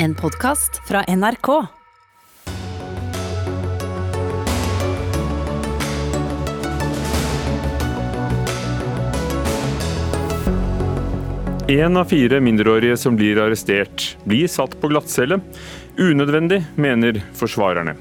En 0.00 0.14
podkast 0.14 0.76
fra 0.86 1.00
NRK. 1.02 1.48
Én 11.68 11.96
av 11.96 12.04
fire 12.04 12.38
mindreårige 12.40 12.96
som 12.96 13.16
blir 13.18 13.40
arrestert, 13.42 14.04
blir 14.22 14.46
satt 14.46 14.76
på 14.78 14.92
glattcelle. 14.92 15.40
Unødvendig, 15.98 16.60
mener 16.78 17.18
forsvarerne. 17.34 17.96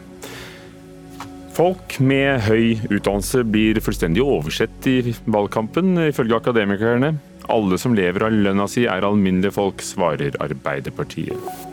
Folk 1.57 1.95
med 1.98 2.43
høy 2.45 2.75
utdannelse 2.91 3.41
blir 3.41 3.82
fullstendig 3.82 4.21
oversett 4.21 4.86
i 4.86 5.16
valgkampen, 5.25 5.95
ifølge 6.11 6.38
akademikerne. 6.38 7.16
Alle 7.50 7.82
som 7.82 7.98
lever 7.98 8.27
av 8.27 8.38
lønna 8.38 8.70
si 8.70 8.86
er 8.86 9.07
alminnelige 9.07 9.57
folk, 9.57 9.82
svarer 9.82 10.38
Arbeiderpartiet. 10.45 11.67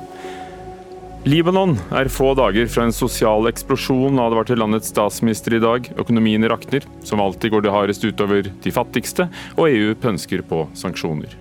Libanon 1.24 1.78
er 1.96 2.10
få 2.12 2.34
dager 2.36 2.66
fra 2.68 2.82
en 2.84 2.92
sosial 2.92 3.46
eksplosjon, 3.48 4.18
advarte 4.20 4.58
landets 4.58 4.90
statsminister 4.92 5.54
i 5.56 5.60
dag. 5.62 5.86
Økonomien 5.96 6.44
rakner. 6.52 6.84
Som 7.00 7.22
alltid 7.24 7.54
går 7.54 7.62
det 7.64 7.72
hardest 7.72 8.04
utover 8.04 8.44
de 8.44 8.72
fattigste, 8.72 9.30
og 9.56 9.70
EU 9.70 9.94
pønsker 9.96 10.42
på 10.44 10.66
sanksjoner. 10.76 11.32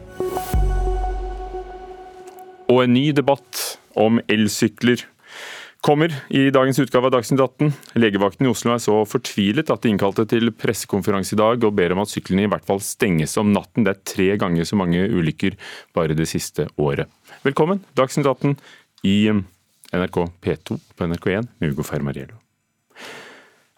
Og 2.71 2.79
en 2.85 2.95
ny 2.95 3.09
debatt 3.11 3.59
om 3.99 4.21
elsykler 4.31 5.03
kommer 5.83 6.15
i 6.31 6.45
dagens 6.55 6.79
utgave 6.79 7.09
av 7.09 7.17
Dagsnytt 7.17 7.43
18. 7.43 7.73
Legevakten 7.99 8.47
i 8.47 8.53
Oslo 8.53 8.71
er 8.71 8.79
så 8.79 9.01
fortvilet 9.03 9.67
at 9.67 9.83
de 9.83 9.91
innkalte 9.91 10.23
til 10.31 10.53
pressekonferanse 10.55 11.35
i 11.35 11.41
dag 11.41 11.59
og 11.67 11.75
ber 11.75 11.91
om 11.91 12.05
at 12.05 12.13
syklene 12.13 12.45
i 12.47 12.53
hvert 12.53 12.63
fall 12.63 12.79
stenges 12.79 13.35
om 13.41 13.51
natten. 13.51 13.83
Det 13.83 13.97
er 13.97 14.05
tre 14.15 14.29
ganger 14.39 14.63
så 14.63 14.79
mange 14.79 15.03
ulykker 15.11 15.59
bare 15.91 16.15
det 16.15 16.29
siste 16.31 16.69
året. 16.79 17.11
Velkommen, 17.43 17.83
Dagsnytt 17.99 18.31
18 18.31 18.55
i 19.03 19.17
NRK 19.93 20.25
P2 20.41 20.79
på 20.97 21.09
NRK1 21.11 21.51
med 21.59 21.75
Ugo 21.75 21.85
Fermariello. 21.85 22.39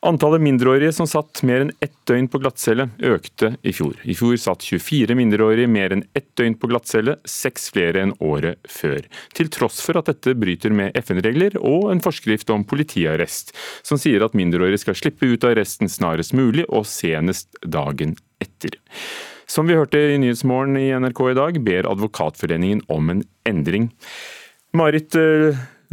Antallet 0.05 0.41
mindreårige 0.41 0.91
som 0.93 1.07
satt 1.09 1.39
mer 1.49 1.63
enn 1.63 1.71
ett 1.81 1.95
døgn 2.05 2.27
på 2.29 2.37
glattcelle, 2.43 2.91
økte 3.01 3.55
i 3.65 3.71
fjor. 3.73 3.95
I 4.05 4.13
fjor 4.13 4.35
satt 4.37 4.61
24 4.61 5.15
mindreårige 5.17 5.71
mer 5.71 5.95
enn 5.95 6.03
ett 6.13 6.27
døgn 6.37 6.53
på 6.61 6.69
glattcelle, 6.69 7.15
seks 7.25 7.71
flere 7.73 8.03
enn 8.05 8.13
året 8.21 8.61
før. 8.69 9.01
Til 9.33 9.49
tross 9.49 9.79
for 9.81 9.97
at 9.97 10.11
dette 10.11 10.35
bryter 10.37 10.75
med 10.77 10.93
FN-regler 11.01 11.57
og 11.57 11.89
en 11.89 12.03
forskrift 12.05 12.53
om 12.53 12.67
politiarrest, 12.69 13.55
som 13.81 13.97
sier 13.97 14.21
at 14.21 14.37
mindreårige 14.37 14.83
skal 14.85 14.99
slippe 14.99 15.25
ut 15.25 15.41
av 15.41 15.55
arresten 15.55 15.89
snarest 15.89 16.37
mulig 16.37 16.67
og 16.69 16.85
senest 16.85 17.57
dagen 17.65 18.13
etter. 18.43 18.77
Som 19.49 19.65
vi 19.65 19.77
hørte 19.77 19.97
i 19.97 20.19
Nyhetsmorgen 20.21 20.77
i 20.77 20.91
NRK 21.01 21.31
i 21.31 21.37
dag, 21.41 21.63
ber 21.65 21.89
Advokatforeningen 21.89 22.85
om 22.93 23.09
en 23.09 23.25
endring. 23.49 23.89
Marit 24.77 25.17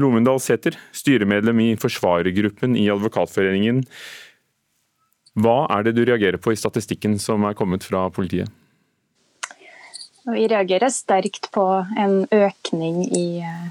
Lomundal 0.00 0.40
Sæther, 0.40 0.76
styremedlem 0.92 1.60
i 1.60 1.70
forsvarergruppen 1.80 2.76
i 2.80 2.88
Advokatforeningen. 2.92 3.82
Hva 5.40 5.66
er 5.72 5.86
det 5.86 5.94
du 5.96 6.04
reagerer 6.04 6.40
på 6.40 6.52
i 6.52 6.60
statistikken 6.60 7.18
som 7.20 7.44
er 7.48 7.56
kommet 7.56 7.84
fra 7.84 8.06
politiet? 8.12 8.50
Vi 10.28 10.46
reagerer 10.48 10.92
sterkt 10.92 11.50
på 11.50 11.64
en 11.98 12.26
økning 12.30 13.04
i 13.10 13.40
eh, 13.42 13.70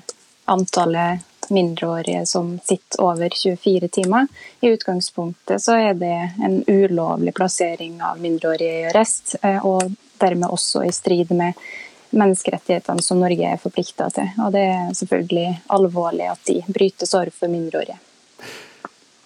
antallet 0.52 1.22
mindreårige 1.52 2.26
som 2.26 2.58
sitter 2.64 3.02
over 3.04 3.30
24 3.30 3.88
timer. 3.88 4.28
I 4.60 4.74
utgangspunktet 4.76 5.64
så 5.64 5.78
er 5.80 5.94
det 6.00 6.18
en 6.44 6.64
ulovlig 6.68 7.34
plassering 7.36 8.02
av 8.04 8.20
mindreårige 8.20 8.82
i 8.82 8.90
arrest, 8.90 9.36
eh, 9.42 9.64
og 9.66 9.94
dermed 10.20 10.52
også 10.52 10.84
i 10.86 10.92
strid 10.96 11.32
med 11.32 11.56
menneskerettighetene 12.12 13.04
som 13.04 13.20
Norge 13.22 13.54
er 13.54 13.62
forplikta 13.62 14.10
til. 14.14 14.30
Og 14.44 14.54
det 14.56 14.64
er 14.70 14.96
selvfølgelig 14.98 15.48
alvorlig 15.74 16.30
at 16.32 16.44
de 16.48 16.60
brytes 16.68 17.14
overfor 17.18 17.52
mindreårige. 17.52 18.00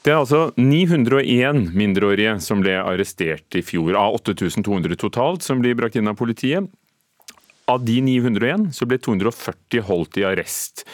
Det 0.05 0.13
er 0.13 0.19
altså 0.21 0.51
901 0.53 1.71
mindreårige 1.73 2.35
som 2.45 2.61
ble 2.61 2.75
arrestert 2.77 3.57
i 3.57 3.63
fjor, 3.65 3.95
av 3.97 4.19
8200 4.19 4.99
totalt 5.01 5.45
som 5.45 5.63
blir 5.63 5.73
brakt 5.77 5.97
inn 5.97 6.11
av 6.11 6.17
politiet. 6.19 6.67
Av 7.65 7.81
de 7.81 7.97
901 8.05 8.69
så 8.77 8.85
ble 8.85 8.99
240 9.01 9.81
holdt 9.87 10.19
i 10.21 10.27
arrest. 10.29 10.85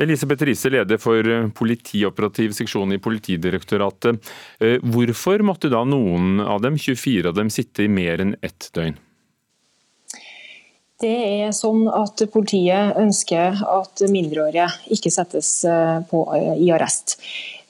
Elisabeth 0.00 0.46
Riise, 0.46 0.70
leder 0.70 1.00
for 1.02 1.26
politioperativ 1.58 2.54
seksjon 2.56 2.94
i 2.94 3.00
Politidirektoratet. 3.02 4.30
Eh, 4.62 4.78
hvorfor 4.80 5.42
måtte 5.44 5.68
da 5.68 5.82
noen 5.84 6.38
av 6.40 6.62
dem, 6.64 6.78
24 6.78 7.28
av 7.28 7.36
dem, 7.36 7.50
sitte 7.52 7.84
i 7.84 7.90
mer 7.90 8.22
enn 8.22 8.36
ett 8.40 8.70
døgn? 8.72 8.96
Det 11.00 11.16
er 11.16 11.52
sånn 11.56 11.86
at 11.88 12.20
Politiet 12.28 12.98
ønsker 13.00 13.56
at 13.64 14.02
mindreårige 14.12 14.66
ikke 14.92 15.12
settes 15.12 15.48
eh, 15.64 16.00
på, 16.10 16.26
eh, 16.36 16.58
i 16.60 16.68
arrest. 16.76 17.16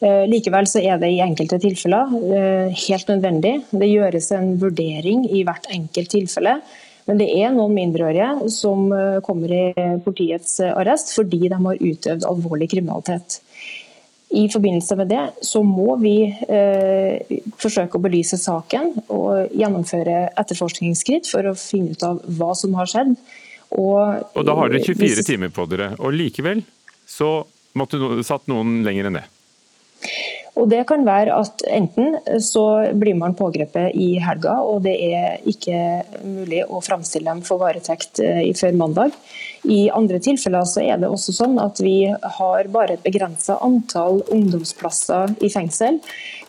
Eh, 0.02 0.24
likevel 0.26 0.66
så 0.66 0.82
er 0.82 0.98
det 0.98 1.12
i 1.14 1.20
enkelte 1.22 1.60
tilfeller 1.62 2.10
helt 2.74 3.12
nødvendig. 3.12 3.54
Det 3.70 3.90
gjøres 3.90 4.32
en 4.34 4.56
vurdering 4.58 5.28
i 5.30 5.44
hvert 5.46 5.70
enkelt 5.70 6.10
tilfelle. 6.16 6.56
Men 7.06 7.20
det 7.22 7.28
er 7.38 7.54
noen 7.54 7.74
mindreårige 7.74 8.50
som 8.54 8.90
kommer 9.26 9.50
i 9.54 9.62
politiets 10.04 10.58
arrest 10.68 11.14
fordi 11.16 11.48
de 11.48 11.56
har 11.58 11.80
utøvd 11.80 12.26
alvorlig 12.28 12.68
kriminalitet. 12.70 13.40
I 14.30 14.44
forbindelse 14.52 14.94
med 14.94 15.08
det 15.10 15.22
så 15.42 15.62
må 15.66 15.96
vi 15.98 16.14
eh, 16.30 17.38
forsøke 17.58 17.98
å 17.98 18.02
belyse 18.02 18.38
saken 18.38 18.92
og 19.10 19.50
gjennomføre 19.58 20.28
etterforskningsskritt 20.38 21.26
for 21.30 21.50
å 21.50 21.56
finne 21.58 21.96
ut 21.96 22.04
av 22.06 22.20
hva 22.38 22.52
som 22.58 22.76
har 22.78 22.90
skjedd. 22.90 23.16
Og, 23.74 24.22
og 24.38 24.46
da 24.46 24.54
har 24.58 24.70
dere 24.70 24.86
24 24.86 25.26
timer 25.26 25.50
på 25.54 25.66
dere, 25.70 25.92
og 25.98 26.14
likevel 26.14 26.62
så 27.10 27.40
måtte 27.78 27.98
no, 27.98 28.12
satt 28.26 28.46
noen 28.50 28.84
lenger 28.86 29.10
enn 29.10 29.18
det? 29.18 29.26
Og 30.58 30.68
Det 30.70 30.82
kan 30.88 31.04
være 31.06 31.34
at 31.36 31.62
enten 31.70 32.16
så 32.42 32.64
blir 32.98 33.14
man 33.18 33.36
pågrepet 33.38 33.94
i 33.94 34.18
helga, 34.22 34.56
og 34.66 34.82
det 34.82 34.96
er 35.06 35.44
ikke 35.48 36.02
mulig 36.26 36.64
å 36.66 36.80
framstille 36.82 37.30
dem 37.30 37.42
for 37.46 37.62
varetekt 37.62 38.20
eh, 38.24 38.42
før 38.58 38.74
mandag. 38.78 39.14
I 39.70 39.90
andre 39.94 40.18
tilfeller 40.22 40.66
så 40.66 40.82
er 40.82 40.98
det 40.98 41.10
også 41.10 41.34
sånn 41.36 41.58
at 41.62 41.80
vi 41.84 42.10
har 42.10 42.70
bare 42.72 42.96
et 42.96 43.04
begrensa 43.04 43.58
antall 43.62 44.22
ungdomsplasser 44.32 45.36
i 45.44 45.50
fengsel. 45.52 46.00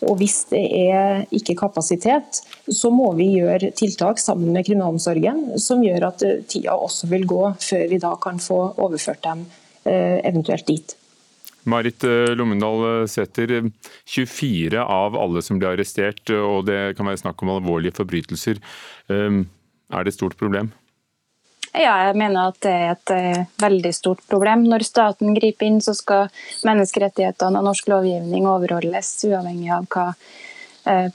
Og 0.01 0.17
hvis 0.21 0.39
det 0.49 0.63
er 0.81 1.25
ikke 1.35 1.59
kapasitet, 1.59 2.41
så 2.71 2.89
må 2.93 3.11
vi 3.19 3.29
gjøre 3.35 3.73
tiltak 3.77 4.21
sammen 4.23 4.55
med 4.55 4.65
kriminalomsorgen 4.65 5.59
som 5.61 5.83
gjør 5.85 6.09
at 6.09 6.25
tida 6.49 6.73
også 6.73 7.11
vil 7.11 7.27
gå 7.29 7.43
før 7.61 7.85
vi 7.91 8.01
da 8.01 8.15
kan 8.21 8.41
få 8.41 8.63
overført 8.81 9.21
dem 9.27 9.45
eh, 9.85 10.17
eventuelt 10.25 10.65
dit. 10.71 10.97
Marit 11.63 12.03
eh, 12.03 12.33
Lommendal 12.35 13.01
eh, 13.01 13.07
Sæther, 13.07 13.71
24 14.05 14.81
av 14.81 15.17
alle 15.17 15.41
som 15.45 15.59
ble 15.61 15.73
arrestert, 15.75 16.23
eh, 16.29 16.41
og 16.41 16.65
det 16.69 16.97
kan 16.97 17.09
være 17.09 17.21
snakk 17.23 17.41
om 17.43 17.55
alvorlige 17.55 17.95
forbrytelser. 17.99 18.61
Er 19.11 20.05
det 20.05 20.13
et 20.13 20.15
stort 20.15 20.37
problem? 20.39 20.71
Ja, 21.71 21.93
jeg 22.07 22.15
mener 22.19 22.51
at 22.51 22.59
det 22.63 22.71
er 22.71 22.93
et 22.93 23.51
veldig 23.61 23.91
stort 23.95 24.23
problem. 24.27 24.65
Når 24.67 24.83
staten 24.87 25.35
griper 25.35 25.67
inn, 25.67 25.79
så 25.83 25.93
skal 25.95 26.31
menneskerettighetene 26.67 27.59
og 27.59 27.67
norsk 27.69 27.91
lovgivning 27.91 28.47
overholdes, 28.49 29.13
uavhengig 29.27 29.71
av 29.75 29.87
hva 29.91 30.09
Eh, 30.11 30.50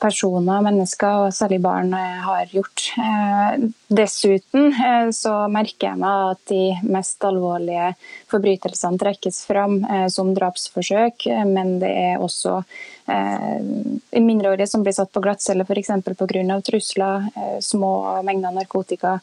personer, 0.01 0.63
mennesker, 0.63 1.27
og 1.27 1.35
særlig 1.35 1.61
barn, 1.65 1.93
eh, 1.95 2.21
har 2.23 2.47
gjort. 2.53 2.85
Eh, 2.99 3.67
dessuten 3.89 4.73
så 5.15 5.35
merker 5.51 5.91
jeg 5.91 6.01
meg 6.01 6.33
at 6.33 6.43
de 6.51 6.91
mest 6.91 7.23
alvorlige 7.25 7.93
forbrytelsene 8.31 8.99
trekkes 8.99 9.45
fram 9.47 9.79
som 10.11 10.33
drapsforsøk, 10.35 11.29
men 11.47 11.79
det 11.79 11.91
er 11.91 12.23
også 12.23 12.61
mindreårige 13.07 14.67
som 14.67 14.83
blir 14.83 14.95
satt 14.97 15.13
på 15.13 15.21
glattcelle 15.23 15.63
f.eks. 15.63 15.91
pga. 16.05 16.61
trusler, 16.67 17.29
små 17.63 18.23
mengder 18.27 18.55
narkotika. 18.55 19.19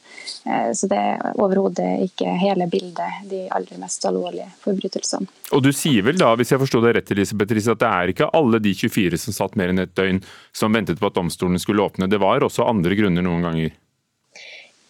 Så 0.74 0.88
det 0.88 1.00
er 1.00 1.36
overhodet 1.36 2.06
ikke 2.08 2.32
hele 2.40 2.68
bildet, 2.72 3.26
de 3.30 3.44
aller 3.52 3.82
mest 3.82 4.06
alvorlige 4.08 4.48
forbrytelsene. 4.64 5.28
Og 5.52 5.64
Du 5.64 5.72
sier 5.76 6.06
vel 6.06 6.18
da, 6.20 6.32
hvis 6.40 6.54
jeg 6.54 6.62
forstår 6.64 6.88
deg 6.88 6.98
rett, 6.98 7.14
Elisabeth 7.16 7.54
Riise, 7.54 7.76
at 7.76 7.84
det 7.84 7.92
er 7.92 8.14
ikke 8.14 8.32
alle 8.34 8.62
de 8.64 8.74
24 8.78 9.20
som 9.26 9.36
satt 9.36 9.58
mer 9.60 9.74
enn 9.74 9.84
et 9.84 9.96
døgn 9.98 10.24
som 10.56 10.74
ventet 10.74 11.02
på 11.02 11.10
at 11.10 11.18
domstolen 11.18 11.60
skulle 11.62 11.84
åpne. 11.84 12.10
Det 12.10 12.22
var 12.22 12.46
også 12.46 12.68
andre 12.68 12.96
grunner 13.00 13.26
noen 13.26 13.46
ganger? 13.46 13.76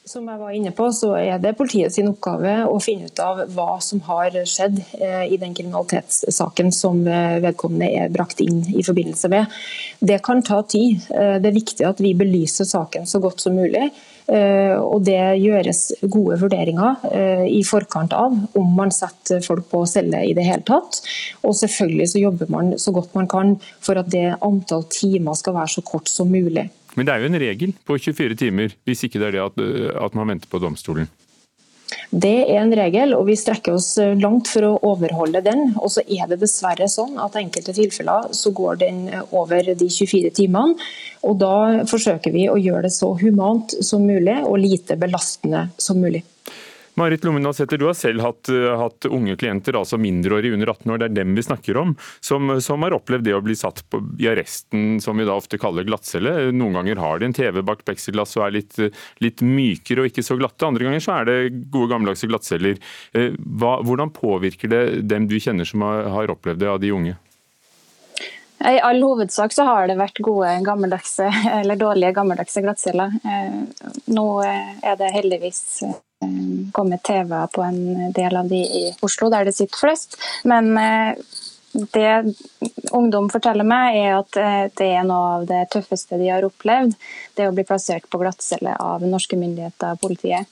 Som 0.03 0.25
jeg 0.27 0.35
var 0.35 0.51
inne 0.51 0.71
på, 0.75 0.89
så 0.91 1.13
er 1.15 1.38
det 1.39 1.53
politiet 1.55 1.94
sin 1.95 2.09
oppgave 2.09 2.65
å 2.67 2.75
finne 2.83 3.07
ut 3.07 3.19
av 3.23 3.38
hva 3.55 3.77
som 3.79 4.01
har 4.03 4.35
skjedd 4.51 4.81
eh, 4.97 5.29
i 5.31 5.38
den 5.39 5.53
kriminalitetssaken 5.55 6.73
som 6.75 7.00
eh, 7.07 7.38
vedkommende 7.39 7.88
er 7.88 8.11
brakt 8.11 8.41
inn 8.44 8.59
i 8.67 8.83
forbindelse 8.83 9.31
med. 9.31 9.53
Det 10.03 10.17
kan 10.25 10.44
ta 10.44 10.59
tid. 10.67 11.05
Eh, 11.07 11.38
det 11.39 11.47
er 11.47 11.55
viktig 11.55 11.88
at 11.88 12.03
vi 12.03 12.11
belyser 12.19 12.67
saken 12.67 13.07
så 13.07 13.23
godt 13.23 13.45
som 13.45 13.55
mulig. 13.55 13.94
Og 14.23 15.01
det 15.03 15.19
gjøres 15.44 15.79
gode 16.07 16.38
vurderinger 16.39 17.01
i 17.44 17.57
forkant 17.67 18.13
av 18.15 18.38
om 18.55 18.69
man 18.77 18.94
setter 18.95 19.44
folk 19.44 19.65
på 19.67 19.81
celle 19.91 20.21
i 20.23 20.31
det 20.38 20.45
hele 20.47 20.63
tatt. 20.63 21.01
Og 21.44 21.51
selvfølgelig 21.59 22.07
så 22.13 22.21
jobber 22.21 22.53
man 22.55 22.71
så 22.79 22.94
godt 22.95 23.11
man 23.19 23.27
kan 23.27 23.51
for 23.83 24.00
at 24.00 24.07
det 24.15 24.29
antall 24.39 24.88
timer 24.95 25.35
skal 25.35 25.57
være 25.59 25.73
så 25.75 25.83
kort 25.83 26.07
som 26.07 26.31
mulig. 26.31 26.69
Men 26.95 27.07
det 27.07 27.13
er 27.13 27.23
jo 27.23 27.29
en 27.31 27.41
regel 27.41 27.75
på 27.87 27.97
24 27.97 28.37
timer, 28.37 28.73
hvis 28.85 29.05
ikke 29.07 29.21
det 29.21 29.31
er 29.31 29.37
det 29.37 29.45
at, 29.47 29.61
at 30.07 30.17
man 30.17 30.29
venter 30.33 30.51
på 30.51 30.61
domstolen? 30.61 31.09
Det 32.13 32.33
er 32.45 32.59
en 32.61 32.73
regel, 32.77 33.13
og 33.17 33.25
vi 33.27 33.35
strekker 33.37 33.75
oss 33.77 33.95
eh, 34.01 34.13
langt 34.21 34.49
for 34.51 34.65
å 34.67 34.73
overholde 34.91 35.41
den. 35.45 35.73
Og 35.81 35.91
så 35.95 36.03
er 36.05 36.29
det 36.29 36.41
dessverre 36.43 36.87
sånn 36.91 37.17
at 37.21 37.35
i 37.35 37.43
enkelte 37.43 37.73
tilfeller 37.75 38.29
så 38.37 38.53
går 38.55 38.81
den 38.83 38.99
eh, 39.09 39.23
over 39.33 39.73
de 39.73 39.89
24 39.89 40.33
timene. 40.37 40.77
Og 41.25 41.39
da 41.41 41.55
forsøker 41.89 42.33
vi 42.35 42.47
å 42.51 42.59
gjøre 42.59 42.85
det 42.87 42.93
så 42.95 43.13
humant 43.19 43.73
som 43.81 44.05
mulig 44.05 44.39
og 44.43 44.59
lite 44.61 44.97
belastende 44.99 45.67
som 45.81 46.01
mulig. 46.03 46.23
Marit 46.95 47.23
Lommendal 47.23 47.53
Sæther, 47.53 47.77
du 47.77 47.87
har 47.87 47.95
selv 47.97 48.21
hatt, 48.21 48.49
eh, 48.49 48.77
hatt, 48.77 49.05
unge 49.09 49.35
klienter, 49.35 49.73
altså 49.73 49.97
mindreårige 49.97 50.53
under 50.53 50.69
18 50.69 50.91
år, 50.93 50.99
det 51.01 51.07
er 51.07 51.15
dem 51.17 51.33
vi 51.33 51.45
snakker 51.45 51.77
om, 51.81 51.95
som, 52.21 52.53
som 52.61 52.85
har 52.85 52.93
opplevd 52.93 53.25
det 53.25 53.33
å 53.33 53.41
bli 53.41 53.55
satt 53.57 53.81
på, 53.89 54.01
i 54.21 54.29
arresten, 54.29 54.99
som 55.01 55.17
vi 55.17 55.25
da 55.25 55.33
ofte 55.33 55.57
kaller 55.61 55.87
glattcelle. 55.87 56.51
Noen 56.53 56.77
ganger 56.77 57.01
har 57.01 57.19
de 57.19 57.31
en 57.31 57.33
TV 57.33 57.63
bak 57.65 57.81
pleksiglass 57.87 58.37
og 58.37 58.45
er 58.45 58.57
litt, 58.59 58.77
litt, 59.25 59.41
mykere 59.41 60.03
og 60.03 60.11
ikke 60.11 60.25
så 60.25 60.37
glatte. 60.37 60.69
Andre 60.69 60.85
ganger 60.85 61.03
så 61.03 61.17
er 61.17 61.29
det 61.29 61.39
gode, 61.73 61.89
gammeldagse 61.95 62.29
glattceller. 62.29 62.77
Eh, 63.17 63.33
hva, 63.41 63.79
hvordan 63.81 64.13
påvirker 64.13 64.69
det 64.69 64.83
dem 65.09 65.25
du 65.31 65.39
kjenner 65.41 65.65
som 65.65 65.81
har, 65.87 66.05
har 66.13 66.37
opplevd 66.37 66.61
det, 66.61 66.69
av 66.69 66.81
de 66.83 66.93
unge? 66.93 67.17
I 68.63 68.77
all 68.85 69.01
hovedsak 69.03 69.51
så 69.51 69.65
har 69.67 69.89
det 69.89 69.97
vært 69.99 70.21
gode 70.23 70.53
gammeldagse, 70.63 71.25
eller 71.57 71.79
dårlige 71.79 72.13
gammeldagse 72.15 72.61
glattceller. 72.63 73.17
Eh, 73.25 73.61
nå 74.13 74.27
er 74.45 74.99
det 75.01 75.09
heldigvis 75.17 75.63
Eh, 76.23 76.71
kommet 76.71 77.03
TV 77.03 77.47
på 77.47 77.61
en 77.61 78.11
del 78.11 78.35
av 78.35 78.47
de 78.47 78.55
i 78.55 78.95
Oslo, 79.01 79.29
der 79.29 79.45
det 79.45 79.55
sitter 79.55 79.77
flest. 79.77 80.17
Men 80.43 80.77
eh, 80.77 81.15
det 81.73 82.35
ungdom 82.91 83.29
forteller 83.33 83.65
meg, 83.65 83.97
er 83.97 84.15
at 84.19 84.37
eh, 84.37 84.65
det 84.77 84.89
er 84.93 85.05
noe 85.07 85.31
av 85.37 85.45
det 85.49 85.63
tøffeste 85.73 86.19
de 86.21 86.29
har 86.29 86.45
opplevd. 86.45 86.95
Det 87.37 87.47
å 87.49 87.53
bli 87.55 87.65
plassert 87.67 88.07
på 88.09 88.21
glattcelle 88.21 88.75
av 88.77 89.05
norske 89.05 89.39
myndigheter 89.39 89.95
og 89.95 90.03
politiet. 90.03 90.49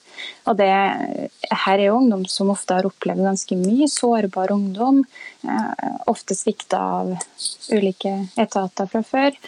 Og 0.49 0.57
det, 0.59 0.69
her 0.69 1.77
er 1.77 1.85
jo 1.87 1.99
ungdom 2.01 2.25
som 2.29 2.51
ofte 2.53 2.77
har 2.77 2.89
opplevd 2.89 3.23
ganske 3.29 3.57
mye. 3.61 3.87
Sårbar 3.89 4.51
ungdom. 4.53 5.03
Ofte 6.11 6.35
svikta 6.37 6.81
av 6.99 7.15
ulike 7.71 8.17
etater 8.35 8.91
fra 8.91 9.01
før. 9.07 9.39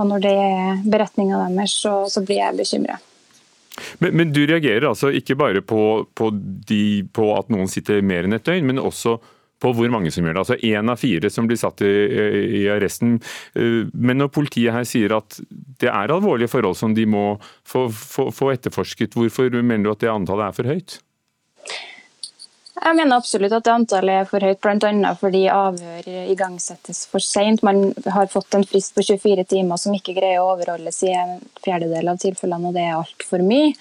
Og 0.00 0.04
når 0.08 0.26
det 0.26 0.34
er 0.48 0.82
beretninga 0.96 1.44
deres, 1.44 1.76
så, 1.84 2.00
så 2.10 2.24
blir 2.24 2.40
jeg 2.40 2.62
bekymret. 2.62 3.11
Men, 4.02 4.16
men, 4.18 4.32
du 4.34 4.42
reagerer 4.46 4.88
altså 4.88 5.12
ikke 5.14 5.38
bare 5.38 5.62
på, 5.64 5.82
på, 6.18 6.32
de, 6.68 7.04
på, 7.12 7.30
at 7.36 7.52
noen 7.52 7.70
sitter 7.70 8.02
mer 8.04 8.28
enn 8.28 8.36
et 8.36 8.46
døgn, 8.46 8.68
men 8.68 8.82
også 8.82 9.18
på 9.62 9.70
hvor 9.76 9.92
mange 9.94 10.10
som 10.10 10.26
gjør 10.26 10.34
det. 10.34 10.42
Altså 10.42 10.58
Én 10.66 10.90
av 10.90 10.98
fire 10.98 11.30
som 11.30 11.46
blir 11.46 11.60
satt 11.60 11.84
i, 11.86 11.92
i, 12.60 12.64
arresten. 12.72 13.18
Eh, 13.54 13.86
men 13.94 14.18
når 14.18 14.32
politiet 14.34 14.74
her 14.74 14.86
sier 14.88 15.14
at 15.18 15.38
det 15.82 15.90
er 15.90 16.14
alvorlige 16.14 16.50
forhold 16.50 16.78
som 16.80 16.96
de 16.96 17.06
må 17.06 17.36
få, 17.68 17.86
få, 17.92 18.30
få 18.34 18.52
etterforsket, 18.56 19.14
hvorfor 19.18 19.52
mener 19.60 19.86
du 19.86 19.94
at 19.94 20.02
det 20.02 20.12
antallet 20.12 20.50
er 20.50 20.58
for 20.58 20.72
høyt? 20.74 20.98
Jeg 22.72 22.96
mener 22.96 23.18
absolutt 23.18 23.52
at 23.52 23.68
antallet 23.68 24.22
er 24.22 24.28
for 24.28 24.42
høyt, 24.42 24.60
bl.a. 24.64 25.10
fordi 25.20 25.42
avhør 25.52 26.06
igangsettes 26.32 27.04
for 27.10 27.20
sent. 27.20 27.60
Man 27.66 27.90
har 28.14 28.30
fått 28.32 28.56
en 28.56 28.64
frist 28.64 28.94
på 28.96 29.04
24 29.04 29.44
timer 29.50 29.80
som 29.80 29.92
ikke 29.96 30.14
greier 30.16 30.40
å 30.40 30.54
overholdes 30.54 31.02
i 31.04 31.12
en 31.12 31.36
fjerdedel 31.64 32.08
av 32.14 32.22
tilfellene, 32.22 32.70
og 32.70 32.78
det 32.78 32.86
er 32.86 32.96
altfor 32.96 33.44
mye. 33.44 33.74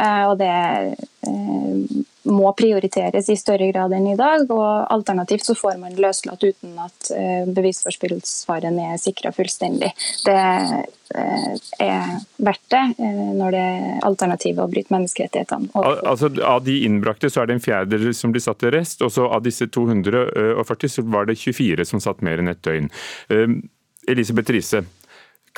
Eh, 0.00 0.24
og 0.30 0.38
det 0.40 0.48
eh, 0.48 1.98
må 2.28 2.52
prioriteres 2.56 3.28
i 3.32 3.36
større 3.40 3.70
grad 3.72 3.94
enn 3.96 4.10
i 4.12 4.18
dag. 4.18 4.46
og 4.50 4.86
Alternativt 4.92 5.46
så 5.48 5.56
får 5.58 5.80
man 5.80 5.96
løslatt 5.98 6.44
uten 6.44 6.78
at 6.82 7.10
bevisforspillsfaren 7.54 8.78
er 8.84 9.00
sikra 9.00 9.32
fullstendig. 9.34 9.90
Det 10.24 10.36
eh, 10.36 11.54
er 11.80 12.18
verdt 12.36 12.66
det 12.72 12.82
eh, 12.98 13.22
når 13.38 13.54
det 13.54 13.62
er 13.64 14.06
alternativet 14.08 14.62
å 14.64 14.68
bryte 14.70 14.94
menneskerettighetene. 14.94 15.70
Altså, 15.84 16.30
av 16.44 16.62
de 16.66 16.78
innbrakte 16.86 17.30
så 17.32 17.42
er 17.42 17.50
det 17.50 17.58
en 17.58 17.64
fjerdedel 17.64 18.14
som 18.16 18.34
blir 18.34 18.44
satt 18.44 18.64
i 18.66 18.72
rest, 18.74 19.02
og 19.04 19.12
så 19.14 19.28
av 19.28 19.44
disse 19.46 19.68
240 19.74 20.94
så 20.94 21.06
var 21.08 21.28
det 21.28 21.38
24 21.40 21.88
som 21.88 22.02
satt 22.04 22.24
mer 22.26 22.42
enn 22.42 22.52
et 22.52 22.62
døgn. 22.64 22.90
Elisabeth 24.08 24.54
Riise, 24.54 24.84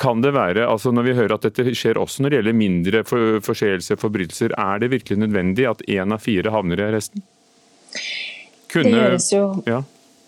kan 0.01 0.21
det 0.23 0.33
være, 0.33 0.65
altså 0.65 0.91
når 0.93 1.05
vi 1.05 1.15
hører 1.19 1.35
at 1.35 1.45
dette 1.45 1.75
skjer 1.77 1.99
også 2.01 2.23
når 2.23 2.33
det 2.33 2.39
gjelder 2.39 2.57
mindre 2.57 3.03
forseelser, 3.45 3.99
forbrytelser, 4.01 4.55
er 4.57 4.81
det 4.81 4.91
virkelig 4.95 5.21
nødvendig 5.21 5.67
at 5.69 5.83
én 5.85 6.15
av 6.15 6.23
fire 6.23 6.53
havner 6.53 6.81
i 6.81 6.87
arresten? 6.89 7.25
Kunne, 8.71 8.87
det 8.87 8.97
gjøres 8.97 9.33
jo. 9.33 9.47
Ja. 9.69 9.81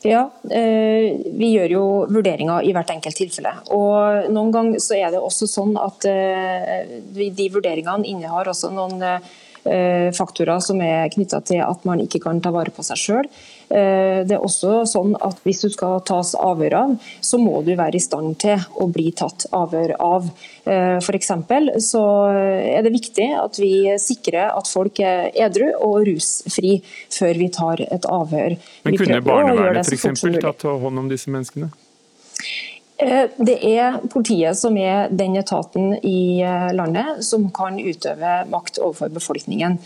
Ja, 0.04 0.26
eh, 0.52 1.14
vi 1.32 1.54
gjør 1.54 1.72
jo 1.72 1.84
vurderinger 2.12 2.66
i 2.68 2.74
hvert 2.76 2.90
enkelt 2.92 3.16
tilfelle. 3.16 3.54
Og 3.72 4.28
Noen 4.36 4.52
ganger 4.52 4.82
så 4.84 4.98
er 5.00 5.14
det 5.14 5.22
også 5.24 5.48
sånn 5.48 5.78
at 5.80 6.04
eh, 6.10 6.98
de 7.16 7.48
vurderingene 7.54 8.10
innehar 8.12 8.52
også 8.52 8.74
noen 8.76 9.00
eh, 9.00 9.32
faktorer 9.64 10.60
som 10.64 10.82
er 10.84 11.12
knytta 11.14 11.40
til 11.48 11.62
at 11.64 11.86
man 11.88 12.02
ikke 12.04 12.20
kan 12.26 12.42
ta 12.44 12.52
vare 12.52 12.74
på 12.74 12.84
seg 12.86 13.00
sjøl. 13.00 13.30
Eh, 13.74 14.22
det 14.28 14.36
er 14.36 14.44
også 14.44 14.84
sånn 14.90 15.16
at 15.24 15.40
Hvis 15.44 15.64
du 15.64 15.70
skal 15.74 16.02
tas 16.06 16.34
avhør 16.38 16.76
av, 16.78 16.92
så 17.24 17.40
må 17.42 17.62
du 17.66 17.74
være 17.80 17.98
i 17.98 18.04
stand 18.04 18.38
til 18.44 18.62
å 18.80 18.88
bli 18.92 19.12
tatt 19.16 19.48
avhør 19.56 19.96
av. 20.00 20.30
For 20.64 21.18
F.eks. 21.18 21.32
så 21.84 22.04
er 22.32 22.86
det 22.86 22.94
viktig 22.94 23.26
at 23.36 23.58
vi 23.60 23.74
sikrer 24.00 24.54
at 24.54 24.70
folk 24.72 25.02
er 25.04 25.34
edru 25.36 25.66
og 25.74 26.06
rusfri 26.08 26.78
før 27.12 27.40
vi 27.42 27.50
tar 27.52 27.84
et 27.84 28.08
avhør. 28.08 28.56
Men 28.86 29.00
Kunne 29.00 29.20
barnevernet 29.26 29.90
f.eks. 29.90 30.24
tatt 30.40 30.64
hånd 30.64 31.04
om 31.04 31.12
disse 31.12 31.34
menneskene? 31.34 31.74
Eh, 32.98 33.26
det 33.38 33.56
er 33.66 33.96
politiet 34.14 34.58
som 34.58 34.76
er 34.78 35.10
den 35.10 35.34
etaten 35.40 35.96
i 36.06 36.44
eh, 36.46 36.70
landet 36.78 37.24
som 37.26 37.48
kan 37.56 37.80
utøve 37.82 38.34
makt 38.52 38.78
overfor 38.78 39.10
befolkningen. 39.16 39.80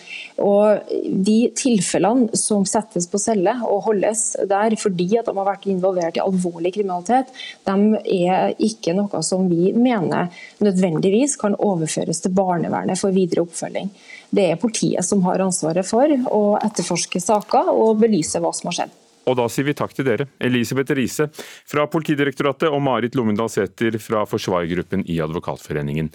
Og 0.43 0.91
De 1.27 1.37
tilfellene 1.55 2.35
som 2.37 2.65
settes 2.67 3.07
på 3.07 3.21
celle 3.21 3.53
og 3.63 3.85
holdes 3.87 4.25
der 4.51 4.75
fordi 4.81 5.07
at 5.21 5.29
de 5.29 5.37
har 5.39 5.47
vært 5.47 5.69
involvert 5.71 6.19
i 6.19 6.25
alvorlig 6.25 6.73
kriminalitet, 6.75 7.31
de 7.63 8.03
er 8.27 8.53
ikke 8.59 8.97
noe 8.97 9.23
som 9.23 9.47
vi 9.47 9.71
mener 9.71 10.27
nødvendigvis 10.59 11.39
kan 11.39 11.55
overføres 11.55 12.21
til 12.21 12.35
barnevernet 12.35 12.99
for 12.99 13.15
videre 13.15 13.47
oppfølging. 13.47 13.87
Det 14.35 14.51
er 14.51 14.59
politiet 14.59 15.07
som 15.07 15.23
har 15.23 15.39
ansvaret 15.47 15.87
for 15.87 16.11
å 16.11 16.45
etterforske 16.59 17.23
saker 17.23 17.71
og 17.71 18.01
belyse 18.03 18.43
hva 18.43 18.51
som 18.51 18.73
har 18.73 18.81
skjedd. 18.81 19.03
Og 19.27 19.35
da 19.35 19.47
sier 19.51 19.67
vi 19.67 19.75
takk 19.75 19.93
til 19.95 20.07
dere, 20.07 20.27
Elisabeth 20.39 20.95
Riise 20.95 21.27
fra 21.67 21.87
Politidirektoratet 21.91 22.71
og 22.71 22.79
Marit 22.83 23.17
Lommendal 23.17 23.51
Sæther 23.51 23.99
fra 23.99 24.23
forsvarergruppen 24.29 25.03
i 25.11 25.19
Advokatforeningen. 25.23 26.11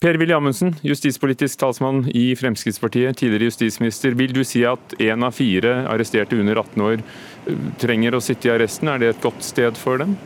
Per-Willy 0.00 0.34
Amundsen, 0.36 0.74
justispolitisk 0.84 1.60
talsmann 1.60 2.02
i 2.12 2.34
Fremskrittspartiet, 2.36 3.16
tidligere 3.16 3.48
justisminister. 3.48 4.12
Vil 4.16 4.34
du 4.36 4.42
si 4.44 4.60
at 4.68 4.92
én 5.00 5.24
av 5.24 5.32
fire 5.36 5.72
arresterte 5.88 6.36
under 6.36 6.60
18 6.60 6.84
år 6.84 7.00
eh, 7.00 7.62
trenger 7.80 8.16
å 8.16 8.20
sitte 8.24 8.50
i 8.50 8.52
arresten? 8.56 8.92
Er 8.92 9.00
det 9.00 9.14
et 9.14 9.24
godt 9.24 9.44
sted 9.44 9.80
for 9.80 10.00
dem? 10.04 10.16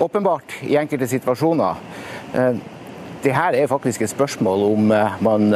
Åpenbart 0.00 0.56
i 0.64 0.78
enkelte 0.80 1.08
situasjoner. 1.10 1.80
Dette 2.32 2.76
det 3.20 3.34
her 3.36 3.52
er 3.52 3.68
faktisk 3.68 4.06
et 4.06 4.12
spørsmål 4.14 4.62
om 4.70 4.92
eh, 4.96 5.20
man 5.20 5.52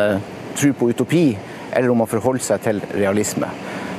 tror 0.54 0.75
på 0.76 0.90
utopi, 0.92 1.26
eller 1.75 1.90
om 1.93 2.02
man 2.04 2.11
forholder 2.11 2.47
seg 2.47 2.62
til 2.64 2.83
realisme. 2.95 3.50